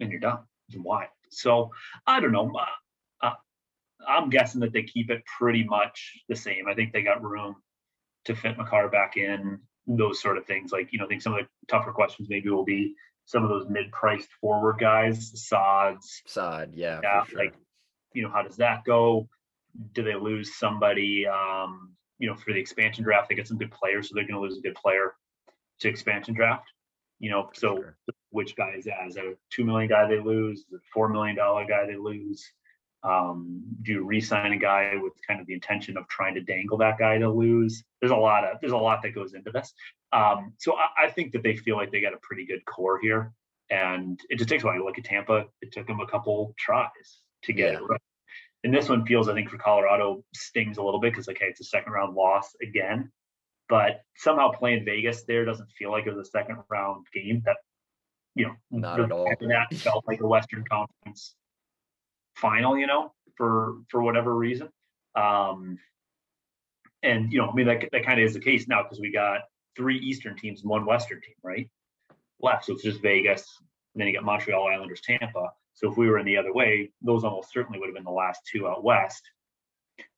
and 0.01 0.11
you're 0.11 0.21
done. 0.21 0.41
And 0.73 0.85
Why? 0.85 1.09
So 1.31 1.71
I 2.07 2.21
don't 2.21 2.33
know. 2.33 2.53
Uh, 2.55 3.27
uh, 3.27 3.35
I'm 4.07 4.31
guessing 4.31 4.61
that 4.61 4.73
they 4.73 4.83
keep 4.83 5.11
it 5.11 5.23
pretty 5.39 5.65
much 5.65 6.23
the 6.29 6.37
same. 6.37 6.69
I 6.69 6.75
think 6.75 6.93
they 6.93 7.03
got 7.03 7.23
room 7.23 7.57
to 8.27 8.35
fit 8.35 8.59
Makar 8.59 8.89
back 8.89 9.17
in. 9.17 9.61
Those 9.87 10.21
sort 10.21 10.39
of 10.39 10.47
things, 10.47 10.73
like 10.73 10.93
you 10.93 10.99
know, 10.99 11.05
I 11.05 11.09
think 11.09 11.23
some 11.23 11.35
of 11.35 11.41
the 11.41 11.49
tougher 11.69 11.93
questions 11.93 12.29
maybe 12.29 12.51
will 12.51 12.65
be 12.65 12.95
some 13.25 13.45
of 13.45 13.49
those 13.49 13.69
mid-priced 13.69 14.29
forward 14.41 14.79
guys, 14.79 15.33
Sods. 15.49 16.23
Saad, 16.27 16.73
yeah, 16.75 17.01
yeah, 17.03 17.25
sure. 17.25 17.39
like 17.39 17.55
you 18.13 18.23
know, 18.23 18.31
how 18.31 18.43
does 18.43 18.57
that 18.57 18.85
go? 18.85 19.29
Do 19.93 20.03
they 20.03 20.15
lose 20.15 20.57
somebody? 20.57 21.27
Um, 21.27 21.93
you 22.19 22.29
know, 22.29 22.37
for 22.37 22.53
the 22.53 22.59
expansion 22.59 23.05
draft, 23.05 23.29
they 23.29 23.35
get 23.35 23.49
some 23.49 23.59
good 23.59 23.71
players, 23.71 24.09
so 24.09 24.15
they're 24.15 24.25
going 24.27 24.35
to 24.35 24.41
lose 24.41 24.59
a 24.59 24.61
good 24.61 24.75
player 24.75 25.15
to 25.81 25.89
expansion 25.89 26.35
draft. 26.35 26.67
You 27.19 27.31
know, 27.31 27.51
so 27.55 27.77
sure. 27.77 27.97
which 28.31 28.57
guy 28.57 28.75
is 28.79 28.87
that? 28.87 29.07
Is 29.07 29.15
that 29.15 29.25
a 29.25 29.35
two 29.51 29.65
million 29.65 29.89
guy 29.89 30.07
they 30.07 30.21
lose? 30.21 30.61
Is 30.61 30.67
it 30.73 30.77
a 30.77 30.91
four 30.93 31.09
million 31.09 31.37
dollar 31.37 31.67
guy 31.67 31.87
they 31.87 31.97
lose? 31.97 32.45
Um, 33.03 33.63
do 33.83 33.93
you 33.93 34.05
re-sign 34.05 34.53
a 34.53 34.59
guy 34.59 34.93
with 35.01 35.15
kind 35.27 35.41
of 35.41 35.47
the 35.47 35.55
intention 35.55 35.97
of 35.97 36.07
trying 36.09 36.35
to 36.35 36.43
dangle 36.43 36.77
that 36.79 36.99
guy 36.99 37.19
to 37.19 37.31
lose? 37.31 37.83
There's 38.01 38.13
a 38.13 38.17
lot 38.17 38.45
of 38.45 38.59
there's 38.61 38.73
a 38.73 38.77
lot 38.77 39.03
that 39.03 39.15
goes 39.15 39.35
into 39.35 39.51
this. 39.51 39.73
Um, 40.13 40.53
so 40.59 40.75
I, 40.75 41.07
I 41.07 41.11
think 41.11 41.33
that 41.33 41.43
they 41.43 41.57
feel 41.57 41.77
like 41.77 41.91
they 41.93 42.01
got 42.01 42.15
a 42.15 42.19
pretty 42.23 42.45
good 42.45 42.65
core 42.67 43.01
here, 43.01 43.33
and 43.71 44.21
it 44.29 44.37
just 44.37 44.51
takes 44.51 44.65
a 44.65 44.67
while. 44.67 44.85
Look 44.85 44.99
at 44.99 45.05
Tampa; 45.05 45.47
it 45.63 45.73
took 45.73 45.87
them 45.87 46.01
a 46.01 46.07
couple 46.07 46.55
tries 46.59 46.91
to 47.45 47.53
get 47.53 47.73
yeah. 47.73 47.79
it 47.79 47.89
right. 47.89 48.01
And 48.63 48.75
this 48.75 48.91
one 48.91 49.07
feels, 49.07 49.29
I 49.29 49.35
think, 49.35 49.49
for 49.49 49.57
Colorado 49.57 50.23
stings 50.35 50.77
a 50.77 50.83
little 50.83 51.01
bit 51.01 51.13
because, 51.13 51.29
okay, 51.31 51.47
it's 51.47 51.61
a 51.61 51.65
second 51.65 51.93
round 51.93 52.15
loss 52.15 52.55
again. 52.63 53.11
But 53.71 54.03
somehow 54.17 54.51
playing 54.51 54.85
Vegas 54.85 55.23
there 55.25 55.47
doesn't 55.47 55.71
feel 55.79 55.91
like 55.91 56.07
it 56.07 56.15
was 56.15 56.27
a 56.27 56.31
second 56.31 56.59
round 56.69 57.07
game. 57.15 57.43
That 57.47 57.57
you 58.35 58.47
know, 58.47 58.57
not 58.71 59.01
at 59.01 59.13
all. 59.13 59.25
That 59.25 59.75
felt 59.75 60.05
like 60.07 60.21
a 60.21 60.27
Western 60.27 60.65
Conference 60.71 61.35
final, 62.37 62.77
you 62.79 62.87
know, 62.87 63.13
for 63.37 63.77
for 63.89 64.03
whatever 64.03 64.35
reason. 64.35 64.69
Um, 65.15 65.79
and 67.03 67.33
you 67.33 67.39
know, 67.39 67.49
I 67.49 67.55
mean, 67.55 67.67
that 67.67 67.89
that 67.93 68.05
kind 68.05 68.21
of 68.21 68.27
is 68.27 68.35
the 68.35 68.41
case 68.41 68.69
now 68.69 68.83
because 68.83 69.01
we 69.01 69.13
got 69.13 69.43
three 69.77 69.99
Eastern 69.99 70.37
teams 70.37 70.63
and 70.63 70.71
one 70.71 70.85
Western 70.85 71.21
team, 71.21 71.35
right? 71.43 71.69
Left, 72.41 72.65
so 72.65 72.75
it's 72.75 72.83
just 72.83 73.03
Vegas. 73.03 73.47
And 73.95 74.01
then 74.01 74.09
you 74.09 74.15
got 74.15 74.25
Montreal 74.25 74.69
Islanders, 74.69 75.01
Tampa. 75.01 75.51
So 75.75 75.91
if 75.91 75.97
we 75.97 76.09
were 76.09 76.19
in 76.19 76.27
the 76.27 76.37
other 76.37 76.53
way, 76.53 76.91
those 77.03 77.25
almost 77.25 77.53
certainly 77.53 77.79
would 77.79 77.87
have 77.87 77.95
been 77.95 78.05
the 78.05 78.11
last 78.11 78.43
two 78.51 78.69
out 78.69 78.85
west. 78.85 79.23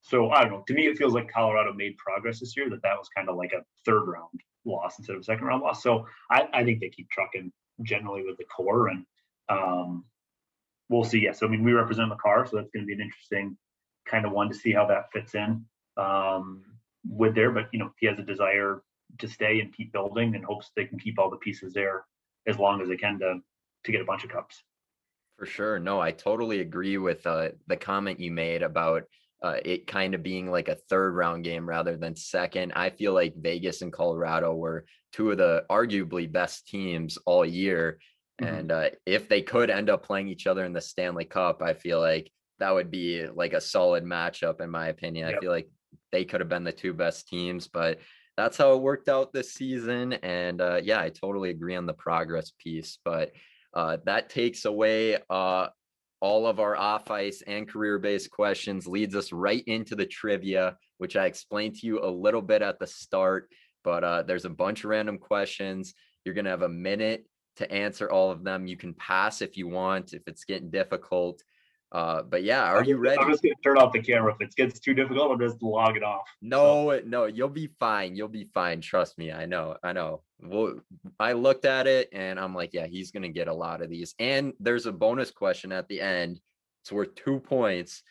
So 0.02 0.30
I 0.30 0.42
don't 0.42 0.52
know. 0.52 0.64
To 0.66 0.74
me, 0.74 0.86
it 0.86 0.98
feels 0.98 1.14
like 1.14 1.30
Colorado 1.30 1.72
made 1.72 1.96
progress 1.96 2.40
this 2.40 2.56
year. 2.56 2.68
That 2.68 2.82
that 2.82 2.98
was 2.98 3.08
kind 3.16 3.28
of 3.28 3.36
like 3.36 3.52
a 3.52 3.62
third 3.84 4.04
round 4.04 4.40
loss 4.64 4.98
instead 4.98 5.14
of 5.14 5.20
a 5.20 5.24
second 5.24 5.46
round 5.46 5.62
loss. 5.62 5.82
So 5.82 6.06
I, 6.30 6.48
I 6.52 6.64
think 6.64 6.80
they 6.80 6.88
keep 6.88 7.08
trucking 7.10 7.52
generally 7.82 8.24
with 8.24 8.36
the 8.36 8.44
core, 8.44 8.88
and 8.88 9.04
um, 9.48 10.04
we'll 10.92 11.04
see. 11.04 11.20
Yes, 11.20 11.42
I 11.42 11.46
mean 11.46 11.64
we 11.64 11.72
represent 11.72 12.08
Makar, 12.08 12.46
so 12.46 12.56
that's 12.56 12.70
going 12.70 12.84
to 12.84 12.86
be 12.86 12.92
an 12.94 13.00
interesting 13.00 13.56
kind 14.06 14.26
of 14.26 14.32
one 14.32 14.48
to 14.48 14.54
see 14.54 14.72
how 14.72 14.86
that 14.86 15.12
fits 15.12 15.34
in 15.34 15.64
um, 15.96 16.62
with 17.08 17.34
there. 17.34 17.50
But 17.50 17.68
you 17.72 17.78
know, 17.78 17.92
he 17.98 18.06
has 18.06 18.18
a 18.18 18.22
desire 18.22 18.82
to 19.18 19.28
stay 19.28 19.60
and 19.60 19.74
keep 19.74 19.92
building, 19.92 20.34
and 20.34 20.44
hopes 20.44 20.70
they 20.76 20.84
can 20.84 20.98
keep 20.98 21.18
all 21.18 21.30
the 21.30 21.36
pieces 21.36 21.72
there 21.72 22.04
as 22.46 22.58
long 22.58 22.80
as 22.80 22.88
they 22.88 22.96
can 22.96 23.18
to 23.20 23.40
to 23.84 23.92
get 23.92 24.00
a 24.00 24.04
bunch 24.04 24.24
of 24.24 24.30
cups. 24.30 24.62
For 25.38 25.46
sure. 25.46 25.78
No, 25.78 26.00
I 26.00 26.12
totally 26.12 26.60
agree 26.60 26.98
with 26.98 27.26
uh, 27.26 27.48
the 27.66 27.76
comment 27.76 28.20
you 28.20 28.30
made 28.30 28.62
about 28.62 29.04
uh, 29.42 29.56
it 29.64 29.88
kind 29.88 30.14
of 30.14 30.22
being 30.22 30.50
like 30.50 30.68
a 30.68 30.76
third 30.88 31.14
round 31.14 31.42
game 31.42 31.68
rather 31.68 31.96
than 31.96 32.14
second. 32.14 32.72
I 32.76 32.90
feel 32.90 33.12
like 33.12 33.34
Vegas 33.36 33.82
and 33.82 33.92
Colorado 33.92 34.54
were 34.54 34.84
two 35.12 35.32
of 35.32 35.38
the 35.38 35.64
arguably 35.68 36.30
best 36.30 36.68
teams 36.68 37.18
all 37.26 37.44
year. 37.44 37.98
Mm-hmm. 38.40 38.54
And 38.54 38.72
uh, 38.72 38.90
if 39.06 39.28
they 39.28 39.42
could 39.42 39.70
end 39.70 39.90
up 39.90 40.04
playing 40.04 40.28
each 40.28 40.46
other 40.46 40.64
in 40.64 40.72
the 40.72 40.80
Stanley 40.80 41.24
Cup, 41.24 41.62
I 41.62 41.74
feel 41.74 42.00
like 42.00 42.30
that 42.58 42.74
would 42.74 42.90
be 42.90 43.26
like 43.26 43.52
a 43.52 43.60
solid 43.60 44.04
matchup, 44.04 44.60
in 44.60 44.70
my 44.70 44.88
opinion. 44.88 45.28
Yep. 45.28 45.36
I 45.36 45.40
feel 45.40 45.50
like 45.50 45.68
they 46.10 46.24
could 46.24 46.40
have 46.40 46.48
been 46.48 46.64
the 46.64 46.72
two 46.72 46.92
best 46.92 47.28
teams, 47.28 47.68
but 47.68 47.98
that's 48.36 48.56
how 48.56 48.72
it 48.72 48.82
worked 48.82 49.08
out 49.08 49.32
this 49.32 49.52
season. 49.52 50.14
And 50.14 50.60
uh, 50.60 50.80
yeah, 50.82 51.00
I 51.00 51.10
totally 51.10 51.50
agree 51.50 51.76
on 51.76 51.86
the 51.86 51.92
progress 51.92 52.52
piece. 52.58 52.98
But 53.04 53.32
uh, 53.74 53.98
that 54.04 54.30
takes 54.30 54.64
away 54.64 55.18
uh, 55.28 55.68
all 56.20 56.46
of 56.46 56.60
our 56.60 56.76
off 56.76 57.10
ice 57.10 57.42
and 57.46 57.68
career 57.68 57.98
based 57.98 58.30
questions, 58.30 58.86
leads 58.86 59.16
us 59.16 59.32
right 59.32 59.64
into 59.66 59.96
the 59.96 60.06
trivia, 60.06 60.76
which 60.98 61.16
I 61.16 61.26
explained 61.26 61.74
to 61.76 61.86
you 61.86 62.00
a 62.02 62.06
little 62.06 62.42
bit 62.42 62.62
at 62.62 62.78
the 62.78 62.86
start. 62.86 63.48
But 63.84 64.04
uh, 64.04 64.22
there's 64.22 64.44
a 64.44 64.50
bunch 64.50 64.84
of 64.84 64.90
random 64.90 65.18
questions. 65.18 65.94
You're 66.24 66.34
going 66.34 66.44
to 66.44 66.52
have 66.52 66.62
a 66.62 66.68
minute 66.68 67.26
to 67.56 67.70
answer 67.70 68.10
all 68.10 68.30
of 68.30 68.44
them. 68.44 68.66
You 68.66 68.76
can 68.76 68.94
pass 68.94 69.42
if 69.42 69.56
you 69.56 69.68
want, 69.68 70.14
if 70.14 70.22
it's 70.26 70.44
getting 70.44 70.70
difficult. 70.70 71.42
Uh, 71.92 72.22
but 72.22 72.42
yeah, 72.42 72.64
are 72.64 72.82
you 72.82 72.96
ready? 72.96 73.18
I'm 73.20 73.30
just 73.30 73.42
gonna 73.42 73.54
turn 73.62 73.76
off 73.76 73.92
the 73.92 74.00
camera. 74.00 74.32
If 74.32 74.40
it 74.40 74.56
gets 74.56 74.80
too 74.80 74.94
difficult, 74.94 75.30
I'll 75.30 75.36
just 75.36 75.62
log 75.62 75.94
it 75.94 76.02
off. 76.02 76.22
No, 76.40 76.98
no, 77.04 77.26
you'll 77.26 77.50
be 77.50 77.68
fine. 77.78 78.16
You'll 78.16 78.28
be 78.28 78.48
fine. 78.54 78.80
Trust 78.80 79.18
me. 79.18 79.30
I 79.30 79.44
know. 79.44 79.76
I 79.82 79.92
know. 79.92 80.22
Well, 80.40 80.80
I 81.20 81.34
looked 81.34 81.66
at 81.66 81.86
it 81.86 82.08
and 82.12 82.40
I'm 82.40 82.54
like, 82.54 82.70
yeah, 82.72 82.86
he's 82.86 83.10
gonna 83.10 83.28
get 83.28 83.46
a 83.46 83.54
lot 83.54 83.82
of 83.82 83.90
these. 83.90 84.14
And 84.18 84.54
there's 84.58 84.86
a 84.86 84.92
bonus 84.92 85.30
question 85.30 85.70
at 85.70 85.86
the 85.88 86.00
end. 86.00 86.40
It's 86.82 86.92
worth 86.92 87.14
two 87.14 87.40
points. 87.40 88.02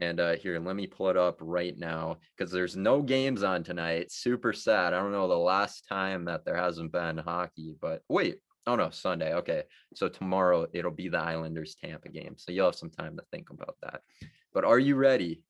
And 0.00 0.18
uh 0.18 0.36
here, 0.36 0.58
let 0.58 0.74
me 0.74 0.86
pull 0.86 1.10
it 1.10 1.18
up 1.18 1.36
right 1.40 1.76
now 1.76 2.16
because 2.34 2.50
there's 2.50 2.74
no 2.74 3.02
games 3.02 3.42
on 3.42 3.62
tonight. 3.62 4.10
Super 4.10 4.54
sad. 4.54 4.94
I 4.94 4.98
don't 4.98 5.12
know 5.12 5.28
the 5.28 5.36
last 5.36 5.86
time 5.86 6.24
that 6.24 6.46
there 6.46 6.56
hasn't 6.56 6.92
been 6.92 7.18
hockey, 7.18 7.76
but 7.78 8.00
wait, 8.08 8.38
Oh 8.66 8.74
no, 8.74 8.90
Sunday. 8.90 9.34
Okay. 9.34 9.62
So 9.94 10.08
tomorrow 10.08 10.66
it'll 10.72 10.90
be 10.90 11.08
the 11.08 11.18
Islanders 11.18 11.76
Tampa 11.82 12.08
game. 12.08 12.34
So 12.36 12.50
you'll 12.52 12.66
have 12.66 12.74
some 12.74 12.90
time 12.90 13.16
to 13.16 13.22
think 13.30 13.50
about 13.50 13.76
that. 13.82 14.02
But 14.52 14.64
are 14.64 14.78
you 14.78 14.96
ready? 14.96 15.42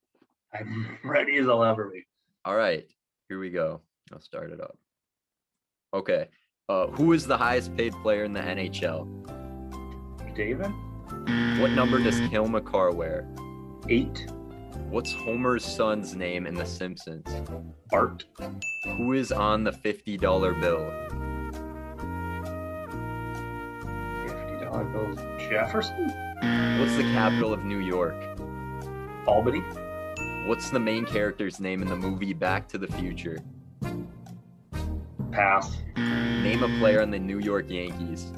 I'm 0.52 0.98
ready 1.05 1.38
as 1.38 1.48
I'll 1.48 1.64
ever 1.64 1.90
be. 1.90 2.05
All 2.44 2.57
right. 2.57 2.85
Here 3.29 3.38
we 3.38 3.50
go. 3.50 3.81
I'll 4.12 4.20
start 4.20 4.52
it 4.52 4.61
up. 4.61 4.76
Okay. 5.94 6.29
Uh, 6.68 6.88
who 6.88 7.12
is 7.12 7.26
the 7.26 7.37
highest 7.37 7.74
paid 7.76 7.92
player 8.02 8.24
in 8.24 8.33
the 8.33 8.40
NHL? 8.40 9.07
David? 10.35 10.70
What 11.61 11.70
number 11.70 11.98
does 12.02 12.18
Cale 12.29 12.48
Makar 12.48 12.90
wear? 12.92 13.26
Eight. 13.88 14.26
What's 14.90 15.12
Homer's 15.12 15.64
son's 15.64 16.14
name 16.14 16.46
in 16.46 16.55
The 16.55 16.66
Simpsons? 16.66 17.26
Bart. 17.90 18.24
Who 18.85 19.14
is 19.14 19.33
on 19.33 19.64
the 19.64 19.72
$50 19.72 20.61
bill? 20.61 21.26
Bills. 24.85 25.19
Jefferson? 25.49 26.09
What's 26.79 26.97
the 26.97 27.11
capital 27.15 27.53
of 27.53 27.65
New 27.65 27.79
York? 27.79 28.15
Albany? 29.27 29.61
What's 30.47 30.71
the 30.71 30.79
main 30.79 31.05
character's 31.05 31.59
name 31.61 31.83
in 31.83 31.89
the 31.89 31.97
movie 31.97 32.33
Back 32.33 32.69
to 32.69 32.79
the 32.79 32.87
Future? 32.87 33.39
Pass. 35.33 35.77
Name 35.97 36.62
a 36.62 36.79
player 36.79 37.03
on 37.03 37.11
the 37.11 37.19
New 37.19 37.41
York 37.41 37.69
Yankees. 37.69 38.33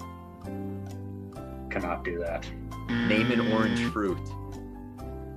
Cannot 1.70 2.05
do 2.05 2.18
that. 2.20 2.46
Name 2.88 3.31
an 3.31 3.53
orange 3.53 3.85
fruit. 3.92 4.18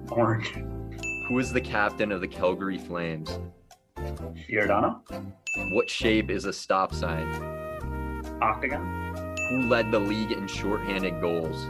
Orange. 0.10 0.54
Who 1.28 1.40
is 1.40 1.52
the 1.52 1.62
captain 1.62 2.12
of 2.12 2.22
the 2.22 2.28
Calgary 2.28 2.78
Flames? 2.78 3.40
Giordano? 4.50 5.04
What 5.74 5.90
shape 5.90 6.30
is 6.30 6.46
a 6.46 6.54
stop 6.54 6.94
sign? 6.94 7.28
Octagon? 8.42 9.21
Who 9.52 9.64
led 9.64 9.92
the 9.92 10.00
league 10.00 10.32
in 10.32 10.48
shorthanded 10.48 11.20
goals? 11.20 11.66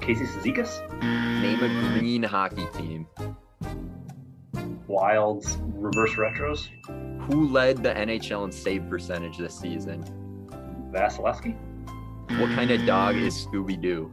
Casey 0.00 0.24
Cizikas? 0.24 0.80
Name 1.02 1.62
a 1.62 1.98
green 1.98 2.22
hockey 2.22 2.64
team. 2.72 3.06
Wilds 4.86 5.58
reverse 5.74 6.12
retros? 6.12 6.70
Who 7.26 7.46
led 7.46 7.82
the 7.82 7.90
NHL 7.90 8.46
in 8.46 8.52
save 8.52 8.88
percentage 8.88 9.36
this 9.36 9.54
season? 9.54 10.02
Vasilevskiy? 10.90 11.54
What 12.40 12.48
kind 12.54 12.70
of 12.70 12.86
dog 12.86 13.16
is 13.16 13.34
Scooby 13.34 13.78
Doo? 13.78 14.10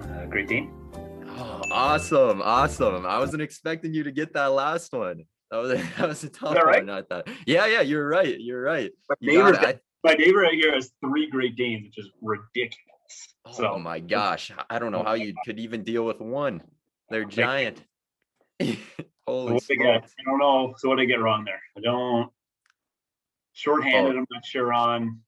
Uh, 0.00 0.26
Great 0.26 0.46
Dane? 0.46 0.72
Oh, 1.36 1.60
awesome, 1.72 2.40
awesome. 2.40 3.04
I 3.04 3.18
wasn't 3.18 3.42
expecting 3.42 3.92
you 3.92 4.04
to 4.04 4.12
get 4.12 4.32
that 4.34 4.52
last 4.52 4.92
one. 4.92 5.24
That 5.50 5.56
was 5.58 5.70
that 5.98 6.08
was 6.08 6.24
a 6.24 6.28
tough 6.28 6.54
right? 6.56 6.84
one. 6.86 6.90
I 6.90 7.02
thought. 7.02 7.28
Yeah, 7.46 7.66
yeah, 7.66 7.80
you're 7.80 8.06
right. 8.08 8.38
You're 8.38 8.62
right. 8.62 8.90
My 9.08 9.16
You 9.20 9.44
neighbor, 9.44 9.80
my 10.04 10.12
neighbor 10.14 10.38
right 10.40 10.54
here 10.54 10.74
has 10.74 10.92
three 11.04 11.28
Great 11.30 11.56
Danes, 11.56 11.84
which 11.86 11.98
is 11.98 12.10
ridiculous. 12.22 12.84
I- 13.46 13.52
So 13.52 13.72
oh 13.74 13.78
my 13.78 13.98
gosh, 14.00 14.52
I 14.68 14.78
don't 14.78 14.92
know 14.92 15.02
how 15.02 15.14
you 15.14 15.34
could 15.44 15.58
even 15.58 15.82
deal 15.84 16.04
with 16.04 16.20
one. 16.20 16.62
They're 17.10 17.24
giant. 17.24 17.82
so 18.60 18.66
Holy 19.26 19.54
what 19.54 19.64
they 19.68 19.76
get, 19.76 20.00
smokes! 20.02 20.14
I 20.20 20.30
don't 20.30 20.38
know. 20.38 20.74
So 20.78 20.88
what 20.88 20.96
did 20.96 21.02
I 21.02 21.06
get 21.06 21.20
wrong 21.20 21.44
there? 21.44 21.60
I 21.76 21.80
don't. 21.80 22.30
Shorthanded, 23.52 24.14
Oh. 24.14 24.18
I'm 24.18 24.26
not 24.30 24.44
sure 24.44 24.72
on. 24.72 25.20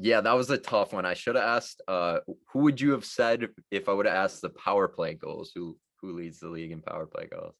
Yeah, 0.00 0.20
that 0.20 0.32
was 0.32 0.48
a 0.50 0.58
tough 0.58 0.92
one. 0.92 1.04
I 1.06 1.14
should 1.14 1.34
have 1.34 1.44
asked. 1.44 1.82
Uh, 1.88 2.20
who 2.52 2.60
would 2.60 2.80
you 2.80 2.92
have 2.92 3.04
said 3.04 3.48
if 3.70 3.88
I 3.88 3.92
would 3.92 4.06
have 4.06 4.14
asked 4.14 4.42
the 4.42 4.50
power 4.50 4.86
play 4.88 5.14
goals? 5.14 5.50
Who 5.54 5.76
who 6.00 6.12
leads 6.12 6.38
the 6.38 6.48
league 6.48 6.70
in 6.70 6.82
power 6.82 7.06
play 7.06 7.26
goals? 7.26 7.56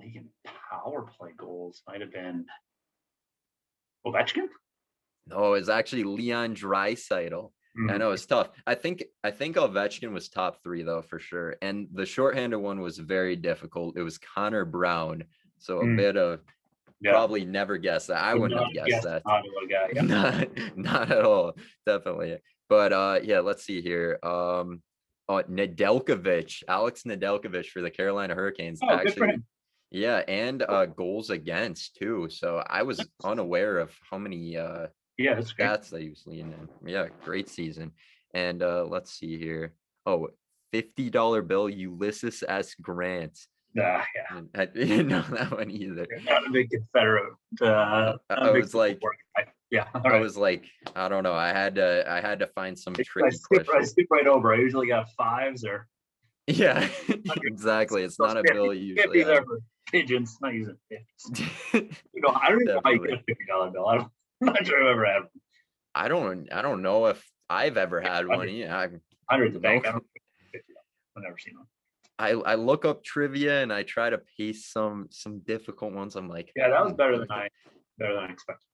League 0.00 0.16
in 0.16 0.28
power 0.70 1.02
play 1.18 1.30
goals 1.36 1.82
might 1.88 2.00
have 2.00 2.12
been 2.12 2.44
Ovechkin. 4.06 4.48
No, 5.26 5.54
it's 5.54 5.68
actually 5.68 6.04
Leon 6.04 6.54
Draisaitl. 6.54 7.52
I 7.76 7.78
Mhm. 7.92 7.98
know 7.98 8.10
it's 8.12 8.24
tough. 8.24 8.50
I 8.66 8.74
think 8.74 9.04
I 9.22 9.30
think 9.30 9.56
Ovechkin 9.56 10.10
was 10.12 10.28
top 10.28 10.62
three 10.62 10.82
though 10.82 11.02
for 11.02 11.18
sure, 11.18 11.56
and 11.60 11.88
the 11.92 12.06
shorthanded 12.06 12.58
one 12.58 12.80
was 12.80 12.96
very 12.98 13.36
difficult. 13.36 13.98
It 13.98 14.02
was 14.02 14.16
Connor 14.18 14.64
Brown, 14.64 15.24
so 15.58 15.80
a 15.80 15.84
Mm. 15.84 15.96
bit 15.96 16.16
of 16.16 16.42
Yeah. 17.00 17.10
probably 17.12 17.44
never 17.44 17.76
guessed 17.76 18.06
that. 18.08 18.22
I 18.22 18.32
Would 18.32 18.42
wouldn't 18.52 18.60
have 18.60 18.72
guessed 18.72 18.88
guess 18.88 19.04
that. 19.04 19.24
Guy. 19.24 19.42
Yeah. 19.92 20.00
not 20.02 20.76
not 20.76 21.10
at 21.12 21.24
all 21.24 21.54
definitely 21.84 22.38
but 22.68 22.92
uh 22.92 23.20
yeah 23.22 23.40
let's 23.40 23.62
see 23.64 23.82
here 23.82 24.18
um 24.22 24.82
uh, 25.28 25.42
Nedeljkovic, 25.50 26.62
Alex 26.68 27.02
Nedeljkovic 27.02 27.66
for 27.66 27.82
the 27.82 27.90
Carolina 27.90 28.34
Hurricanes 28.34 28.78
Oh, 28.82 28.88
actually. 28.90 29.42
Yeah 29.96 30.18
and 30.28 30.62
uh 30.62 30.84
goals 30.86 31.30
against 31.30 31.96
too 31.96 32.28
so 32.30 32.62
I 32.78 32.82
was 32.82 32.98
unaware 33.24 33.78
of 33.78 33.90
how 34.10 34.18
many 34.18 34.56
uh 34.56 34.86
Yeah, 35.16 35.34
that's 35.34 35.52
great. 35.52 35.68
stats 35.68 35.88
that 35.90 36.02
he 36.02 36.10
was 36.10 36.22
leading 36.26 36.52
in 36.52 36.68
yeah 36.94 37.06
great 37.24 37.48
season 37.48 37.92
and 38.34 38.62
uh 38.62 38.84
let's 38.84 39.12
see 39.18 39.38
here 39.38 39.72
oh 40.04 40.28
$50 40.74 41.46
bill 41.48 41.68
Ulysses 41.70 42.44
S 42.46 42.74
Grant 42.74 43.38
Ah, 43.78 44.04
yeah. 44.14 44.40
I 44.54 44.64
didn't 44.66 45.08
know 45.14 45.22
that 45.36 45.50
one 45.52 45.70
either 45.70 46.06
Not 46.24 46.46
a 46.46 46.50
big 46.50 46.68
Confederate. 46.70 47.32
Uh, 47.60 47.66
I- 47.66 48.14
not 48.30 48.42
I 48.42 48.48
a 48.48 48.52
big 48.54 48.62
was 48.62 48.74
like- 48.74 49.00
guy. 49.36 49.44
yeah. 49.70 49.86
I 49.94 50.08
right. 50.08 50.20
was 50.20 50.36
like, 50.36 50.64
I 50.94 51.08
don't 51.10 51.22
know. 51.24 51.34
I 51.34 51.48
had 51.48 51.74
to, 51.74 52.04
I 52.10 52.20
had 52.22 52.38
to 52.40 52.46
find 52.58 52.78
some 52.78 52.94
I 52.98 53.02
tricky 53.02 53.36
skip, 53.36 53.66
I 53.74 53.82
skip 53.84 54.06
right 54.10 54.26
over. 54.26 54.54
I 54.54 54.58
usually 54.58 54.86
got 54.88 55.10
fives 55.18 55.62
or 55.64 55.88
Yeah, 56.46 56.88
exactly. 57.44 58.02
It's 58.02 58.18
not 58.18 58.36
a 58.36 58.42
bill 58.42 58.72
you 58.72 58.94
can't 58.94 59.12
usually 59.12 59.18
be 59.18 59.24
there 59.24 59.44
for 59.44 59.60
pigeons. 59.90 60.38
Not 60.40 60.54
using 60.54 60.76
pigeons. 60.90 61.52
You 62.14 62.22
know, 62.22 62.30
I 62.40 62.48
don't 62.48 62.62
even 62.62 62.74
know 62.74 62.80
how 62.84 62.90
you 62.92 63.00
get 63.00 63.12
a 63.14 63.22
fifty 63.26 63.44
dollar 63.46 63.70
bill. 63.70 63.86
I 63.88 63.96
don't, 63.98 64.08
I'm 64.42 64.46
not 64.46 64.66
sure 64.66 64.80
I've 64.82 64.90
ever 64.90 65.04
had 65.04 65.22
I 65.94 66.08
don't, 66.08 66.52
I 66.52 66.62
don't 66.62 66.82
know 66.82 67.06
if 67.06 67.24
I've 67.48 67.76
ever 67.76 68.00
had 68.00 68.26
one. 68.28 68.48
Yeah, 68.48 68.76
I, 68.78 68.88
hundreds 69.30 69.56
of 69.56 69.62
bank. 69.62 69.86
I 69.86 69.92
don't, 69.92 70.04
I've 71.16 71.22
never 71.22 71.38
seen 71.38 71.56
one. 71.56 71.66
I, 72.18 72.30
I 72.30 72.54
look 72.54 72.84
up 72.84 73.02
trivia 73.02 73.62
and 73.62 73.72
I 73.72 73.82
try 73.82 74.10
to 74.10 74.20
paste 74.38 74.72
some, 74.72 75.08
some 75.10 75.40
difficult 75.40 75.92
ones. 75.92 76.16
I'm 76.16 76.28
like, 76.28 76.52
Yeah, 76.56 76.68
that 76.70 76.82
was 76.82 76.92
"Hmm, 76.92 76.96
better 76.96 77.18
than 77.18 77.30
I 77.30 77.48
better 77.98 78.14
than 78.14 78.24
I 78.24 78.32
expected. 78.32 78.66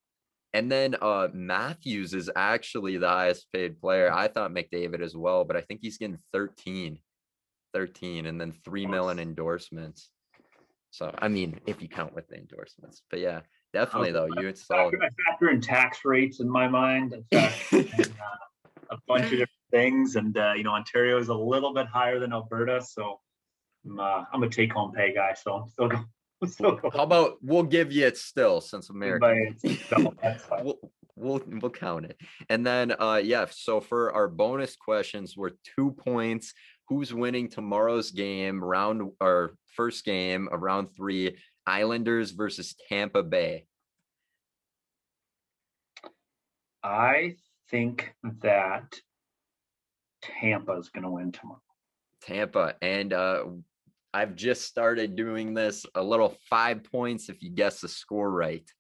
And 0.53 0.71
then 0.71 0.97
uh 1.01 1.29
Matthews 1.33 2.13
is 2.13 2.31
actually 2.37 2.99
the 2.99 3.09
highest 3.09 3.51
paid 3.53 3.81
player. 3.81 4.13
I 4.13 4.29
thought 4.29 4.53
McDavid 4.53 5.01
as 5.01 5.17
well, 5.17 5.45
but 5.45 5.57
I 5.57 5.61
think 5.63 5.81
he's 5.83 5.99
getting 5.99 6.19
13, 6.33 6.99
13, 7.73 8.27
and 8.27 8.41
then 8.41 8.53
three 8.65 8.87
million 8.87 9.19
endorsements. 9.19 10.11
So 10.91 11.15
I 11.19 11.29
mean, 11.29 11.61
if 11.67 11.81
you 11.81 11.89
count 11.89 12.15
with 12.15 12.29
the 12.29 12.37
endorsements, 12.37 13.03
but 13.11 13.21
yeah, 13.21 13.41
definitely 13.73 14.11
Okay. 14.11 14.31
though, 14.31 14.41
you 14.41 14.49
it's 14.49 14.67
solid. 14.67 14.93
Factor, 14.93 15.05
I 15.05 15.31
factor 15.31 15.51
in 15.51 15.61
tax 15.61 16.01
rates 16.05 16.41
in 16.41 16.49
my 16.49 16.69
mind. 16.69 17.15
In, 17.15 17.39
uh, 17.39 17.53
a 18.91 18.99
bunch 19.09 19.25
of 19.25 19.31
different 19.31 19.51
things, 19.71 20.17
and 20.17 20.37
uh, 20.37 20.53
you 20.55 20.65
know, 20.65 20.73
Ontario 20.73 21.19
is 21.19 21.29
a 21.29 21.35
little 21.35 21.73
bit 21.73 21.87
higher 21.87 22.19
than 22.19 22.33
Alberta, 22.33 22.83
so 22.83 23.21
I'm, 23.85 23.99
uh, 23.99 24.25
I'm 24.33 24.43
a 24.43 24.49
take-home 24.49 24.93
pay 24.93 25.15
guy. 25.15 25.35
So 25.35 25.55
I'm 25.55 25.69
still 25.69 25.89
going. 25.89 26.07
I'm 26.43 26.49
still 26.49 26.73
going. 26.73 26.93
How 26.93 27.05
about 27.05 27.39
we'll 27.41 27.63
give 27.63 27.93
you 27.93 28.07
it 28.07 28.17
still 28.19 28.61
since 28.61 28.91
America. 28.91 29.35
itself, 29.63 30.15
that's 30.23 30.45
fine. 30.45 30.65
we'll, 30.65 30.79
we'll 31.17 31.43
we'll 31.47 31.71
count 31.71 32.05
it. 32.05 32.21
And 32.49 32.67
then 32.67 32.95
uh 32.99 33.21
yeah, 33.23 33.47
so 33.51 33.81
for 33.81 34.13
our 34.13 34.29
bonus 34.29 34.77
questions 34.77 35.37
were 35.37 35.53
two 35.77 35.93
points. 35.93 36.53
Who's 36.93 37.15
winning 37.15 37.49
tomorrow's 37.49 38.11
game, 38.11 38.63
round 38.63 39.13
or 39.19 39.55
first 39.75 40.05
game, 40.05 40.47
of 40.53 40.61
round 40.61 40.95
three, 40.95 41.39
Islanders 41.67 42.33
versus 42.33 42.75
Tampa 42.91 43.23
Bay. 43.23 43.65
I 46.83 47.37
think 47.71 48.15
that 48.43 48.95
Tampa 50.21 50.73
is 50.73 50.91
going 50.91 51.05
to 51.05 51.11
win 51.11 51.33
tomorrow. 51.33 51.63
Tampa. 52.21 52.75
And 52.83 53.15
uh 53.15 53.45
I've 54.13 54.37
just 54.37 54.67
started 54.67 55.17
doing 55.17 55.55
this 55.55 55.87
a 55.95 56.03
little 56.03 56.37
five 56.51 56.85
points 56.85 57.31
if 57.31 57.43
you 57.43 57.49
guess 57.49 57.81
the 57.81 57.89
score 57.89 58.31
right. 58.31 58.71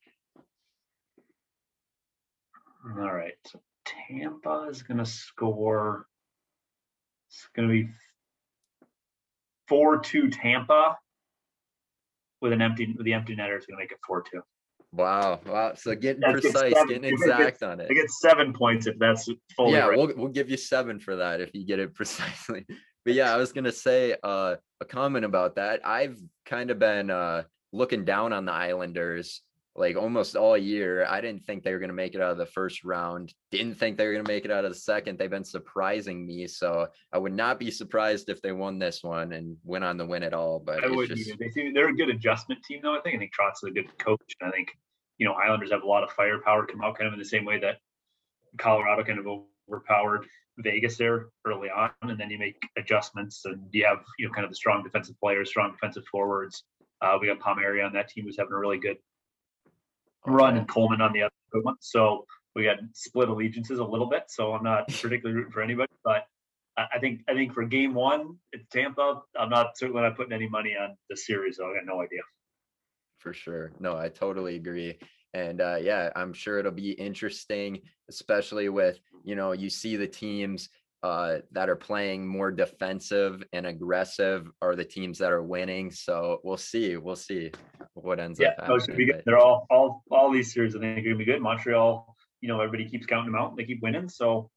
All 2.84 3.10
right, 3.10 3.32
so 3.46 3.58
Tampa 3.86 4.66
is 4.70 4.82
going 4.82 4.98
to 4.98 5.06
score. 5.06 6.08
It's 7.32 7.48
going 7.56 7.68
to 7.68 7.72
be 7.72 7.88
four-two 9.68 10.28
Tampa 10.28 10.98
with 12.42 12.52
an 12.52 12.60
empty 12.60 12.92
with 12.96 13.06
the 13.06 13.14
empty 13.14 13.34
netter 13.34 13.56
is 13.58 13.64
going 13.64 13.78
to 13.78 13.82
make 13.82 13.92
it 13.92 13.98
four-two. 14.06 14.42
Wow. 14.92 15.40
Wow. 15.46 15.72
So 15.74 15.94
getting 15.94 16.22
precise, 16.22 16.74
getting 16.86 17.04
exact 17.04 17.62
on 17.62 17.80
it. 17.80 17.88
I 17.90 17.94
get 17.94 18.10
seven 18.10 18.52
points 18.52 18.86
if 18.86 18.98
that's 18.98 19.26
fully 19.56 19.72
Yeah, 19.72 19.86
right. 19.86 19.96
we'll 19.96 20.12
we'll 20.14 20.28
give 20.28 20.50
you 20.50 20.58
seven 20.58 21.00
for 21.00 21.16
that 21.16 21.40
if 21.40 21.54
you 21.54 21.64
get 21.64 21.78
it 21.78 21.94
precisely. 21.94 22.66
But 23.04 23.14
yeah, 23.14 23.32
I 23.32 23.38
was 23.38 23.52
gonna 23.52 23.72
say 23.72 24.14
uh, 24.22 24.56
a 24.80 24.84
comment 24.84 25.24
about 25.24 25.56
that. 25.56 25.80
I've 25.86 26.18
kind 26.44 26.70
of 26.70 26.78
been 26.78 27.08
uh, 27.10 27.44
looking 27.72 28.04
down 28.04 28.34
on 28.34 28.44
the 28.44 28.52
Islanders 28.52 29.40
like 29.74 29.96
almost 29.96 30.36
all 30.36 30.56
year. 30.56 31.06
I 31.08 31.20
didn't 31.20 31.44
think 31.44 31.62
they 31.62 31.72
were 31.72 31.78
gonna 31.78 31.92
make 31.92 32.14
it 32.14 32.20
out 32.20 32.32
of 32.32 32.38
the 32.38 32.46
first 32.46 32.84
round. 32.84 33.32
Didn't 33.50 33.76
think 33.76 33.96
they 33.96 34.06
were 34.06 34.12
gonna 34.12 34.28
make 34.28 34.44
it 34.44 34.50
out 34.50 34.64
of 34.64 34.70
the 34.70 34.78
second. 34.78 35.18
They've 35.18 35.30
been 35.30 35.44
surprising 35.44 36.26
me, 36.26 36.46
so 36.46 36.88
I 37.12 37.18
would 37.18 37.32
not 37.32 37.58
be 37.58 37.70
surprised 37.70 38.28
if 38.28 38.42
they 38.42 38.52
won 38.52 38.78
this 38.78 39.02
one 39.02 39.32
and 39.32 39.56
went 39.64 39.84
on 39.84 39.96
the 39.96 40.06
win 40.06 40.22
at 40.22 40.34
all. 40.34 40.58
But 40.60 40.84
I 40.84 40.88
wouldn't 40.88 41.18
just. 41.18 41.38
They 41.38 41.50
seem, 41.50 41.72
they're 41.72 41.88
a 41.88 41.96
good 41.96 42.10
adjustment 42.10 42.62
team, 42.64 42.80
though. 42.82 42.96
I 42.96 43.00
think. 43.00 43.16
I 43.16 43.18
think 43.18 43.32
Trotz 43.32 43.62
is 43.62 43.70
a 43.70 43.70
good 43.70 43.98
coach. 43.98 44.36
And 44.40 44.48
I 44.48 44.52
think 44.52 44.68
you 45.18 45.26
know 45.26 45.32
Islanders 45.34 45.72
have 45.72 45.82
a 45.82 45.86
lot 45.86 46.02
of 46.02 46.10
firepower. 46.10 46.66
Come 46.66 46.82
out 46.82 46.96
kind 46.96 47.08
of 47.08 47.14
in 47.14 47.18
the 47.18 47.24
same 47.24 47.44
way 47.44 47.58
that 47.60 47.78
Colorado 48.58 49.04
kind 49.04 49.18
of 49.18 49.26
overpowered 49.70 50.26
Vegas 50.58 50.98
there 50.98 51.28
early 51.46 51.70
on, 51.70 51.90
and 52.02 52.20
then 52.20 52.28
you 52.28 52.38
make 52.38 52.62
adjustments, 52.76 53.46
and 53.46 53.62
you 53.72 53.86
have 53.86 54.04
you 54.18 54.26
know 54.26 54.34
kind 54.34 54.44
of 54.44 54.50
the 54.50 54.56
strong 54.56 54.82
defensive 54.82 55.18
players, 55.18 55.48
strong 55.48 55.72
defensive 55.72 56.04
forwards. 56.10 56.64
Uh, 57.00 57.16
we 57.20 57.26
got 57.26 57.40
Palmieri 57.40 57.82
on 57.82 57.92
that 57.94 58.08
team 58.08 58.24
who's 58.24 58.36
having 58.38 58.52
a 58.52 58.58
really 58.58 58.78
good 58.78 58.96
run, 60.26 60.56
and 60.56 60.68
Coleman 60.68 61.00
on 61.00 61.12
the 61.12 61.22
other 61.22 61.32
one. 61.62 61.76
So 61.80 62.26
we 62.54 62.64
got 62.64 62.78
split 62.94 63.28
allegiances 63.28 63.78
a 63.78 63.84
little 63.84 64.08
bit. 64.08 64.24
So 64.28 64.52
I'm 64.54 64.62
not 64.64 64.86
particularly 64.88 65.32
rooting 65.34 65.52
for 65.52 65.62
anybody, 65.62 65.92
but 66.04 66.26
I 66.76 66.98
think 67.00 67.22
I 67.28 67.34
think 67.34 67.52
for 67.52 67.64
game 67.64 67.92
one, 67.94 68.36
it's 68.52 68.66
Tampa. 68.68 69.22
I'm 69.38 69.50
not 69.50 69.76
certainly 69.76 70.02
not 70.02 70.16
putting 70.16 70.32
any 70.32 70.48
money 70.48 70.74
on 70.80 70.96
the 71.10 71.16
series. 71.16 71.56
Though 71.58 71.70
I 71.70 71.74
got 71.76 71.86
no 71.86 72.00
idea. 72.00 72.20
for 73.18 73.32
sure. 73.32 73.72
No, 73.78 73.96
I 73.96 74.08
totally 74.08 74.56
agree. 74.56 74.98
And 75.34 75.60
uh, 75.60 75.76
yeah, 75.80 76.10
I'm 76.16 76.32
sure 76.32 76.58
it'll 76.58 76.72
be 76.72 76.92
interesting, 76.92 77.80
especially 78.10 78.68
with, 78.68 78.98
you 79.24 79.34
know, 79.34 79.52
you 79.52 79.70
see 79.70 79.96
the 79.96 80.06
teams 80.06 80.68
uh, 81.02 81.38
that 81.50 81.68
are 81.68 81.76
playing 81.76 82.26
more 82.26 82.50
defensive 82.50 83.42
and 83.52 83.66
aggressive 83.66 84.50
are 84.60 84.76
the 84.76 84.84
teams 84.84 85.18
that 85.18 85.32
are 85.32 85.42
winning. 85.42 85.90
So 85.90 86.40
we'll 86.44 86.56
see. 86.56 86.96
We'll 86.96 87.16
see 87.16 87.50
what 87.94 88.20
ends 88.20 88.38
Yeah, 88.38 88.54
up 88.58 88.68
no, 88.68 88.76
it 88.76 88.84
should 88.84 88.96
be 88.96 89.06
good. 89.06 89.22
They're 89.26 89.38
all 89.38 89.66
all 89.70 90.04
all 90.10 90.30
these 90.30 90.52
series. 90.52 90.76
I 90.76 90.78
think 90.78 90.98
are 90.98 91.02
gonna 91.02 91.16
be 91.16 91.24
good. 91.24 91.40
Montreal, 91.40 92.14
you 92.40 92.48
know, 92.48 92.60
everybody 92.60 92.88
keeps 92.88 93.06
counting 93.06 93.32
them 93.32 93.40
out. 93.40 93.50
and 93.50 93.58
They 93.58 93.64
keep 93.64 93.82
winning, 93.82 94.08
so 94.08 94.50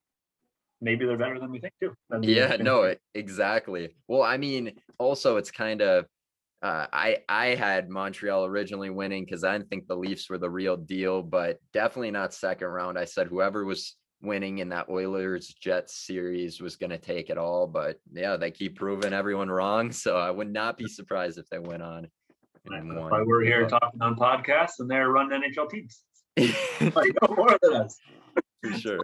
maybe 0.81 1.05
they're 1.05 1.17
better 1.17 1.39
than 1.39 1.51
we 1.51 1.59
think 1.59 1.73
too. 1.81 1.93
Yeah, 2.21 2.57
no, 2.59 2.93
exactly. 3.15 3.95
Well, 4.07 4.21
I 4.21 4.37
mean, 4.37 4.73
also 4.99 5.37
it's 5.37 5.51
kind 5.51 5.81
of 5.81 6.05
uh, 6.61 6.87
I 6.93 7.17
I 7.27 7.47
had 7.55 7.89
Montreal 7.89 8.45
originally 8.45 8.89
winning 8.91 9.25
because 9.25 9.43
I 9.43 9.57
didn't 9.57 9.69
think 9.69 9.87
the 9.87 9.95
Leafs 9.95 10.29
were 10.29 10.37
the 10.37 10.49
real 10.49 10.77
deal, 10.77 11.23
but 11.23 11.57
definitely 11.73 12.11
not 12.11 12.33
second 12.33 12.67
round. 12.67 12.99
I 12.99 13.05
said 13.05 13.27
whoever 13.27 13.65
was 13.65 13.95
winning 14.21 14.59
in 14.59 14.69
that 14.69 14.89
Oilers 14.89 15.53
Jets 15.53 16.05
series 16.05 16.61
was 16.61 16.75
going 16.75 16.89
to 16.89 16.97
take 16.97 17.29
it 17.29 17.37
all, 17.37 17.67
but 17.67 17.99
yeah, 18.13 18.37
they 18.37 18.51
keep 18.51 18.75
proving 18.77 19.13
everyone 19.13 19.49
wrong. 19.49 19.91
So 19.91 20.17
I 20.17 20.31
would 20.31 20.51
not 20.51 20.77
be 20.77 20.87
surprised 20.87 21.37
if 21.37 21.47
they 21.49 21.59
went 21.59 21.83
on 21.83 22.07
and 22.67 22.89
That's 22.91 22.99
won. 23.01 23.11
why 23.11 23.21
we're 23.21 23.43
here 23.43 23.67
But- 23.67 23.79
talking 23.79 24.01
on 24.01 24.15
podcasts, 24.15 24.79
and 24.79 24.89
they're 24.89 25.09
running 25.09 25.41
NHL 25.41 25.69
teams. 25.69 26.01
Like 26.95 27.13
no 27.21 27.35
more 27.35 27.57
than 27.61 27.73
us. 27.73 27.97
For 28.63 28.73
sure. 28.73 28.99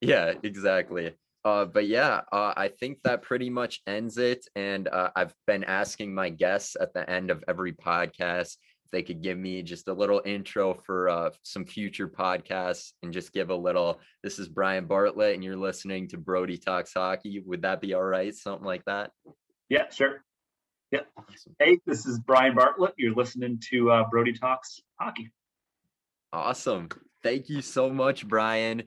Yeah, 0.00 0.34
exactly. 0.42 1.14
Uh, 1.44 1.64
but 1.64 1.86
yeah, 1.86 2.20
uh, 2.32 2.52
I 2.56 2.68
think 2.68 2.98
that 3.04 3.22
pretty 3.22 3.50
much 3.50 3.80
ends 3.86 4.18
it. 4.18 4.46
And 4.56 4.88
uh, 4.88 5.10
I've 5.16 5.32
been 5.46 5.64
asking 5.64 6.14
my 6.14 6.28
guests 6.28 6.76
at 6.80 6.92
the 6.92 7.08
end 7.08 7.30
of 7.30 7.42
every 7.48 7.72
podcast 7.72 8.56
they 8.96 9.02
could 9.02 9.20
give 9.20 9.36
me 9.36 9.62
just 9.62 9.88
a 9.88 9.92
little 9.92 10.22
intro 10.24 10.72
for 10.72 11.10
uh, 11.10 11.28
some 11.42 11.66
future 11.66 12.08
podcasts 12.08 12.92
and 13.02 13.12
just 13.12 13.30
give 13.30 13.50
a 13.50 13.54
little. 13.54 14.00
This 14.22 14.38
is 14.38 14.48
Brian 14.48 14.86
Bartlett, 14.86 15.34
and 15.34 15.44
you're 15.44 15.54
listening 15.54 16.08
to 16.08 16.16
Brody 16.16 16.56
Talks 16.56 16.94
Hockey. 16.94 17.42
Would 17.44 17.60
that 17.60 17.82
be 17.82 17.92
all 17.92 18.02
right? 18.02 18.34
Something 18.34 18.64
like 18.64 18.86
that? 18.86 19.10
Yeah, 19.68 19.90
sure. 19.90 20.24
Awesome. 20.94 21.54
Hey, 21.58 21.78
this 21.84 22.06
is 22.06 22.18
Brian 22.20 22.54
Bartlett. 22.54 22.94
You're 22.96 23.14
listening 23.14 23.60
to 23.70 23.90
uh, 23.90 24.04
Brody 24.08 24.32
Talks 24.32 24.80
Hockey. 24.98 25.30
Awesome. 26.32 26.88
Thank 27.22 27.50
you 27.50 27.60
so 27.60 27.90
much, 27.90 28.26
Brian. 28.26 28.84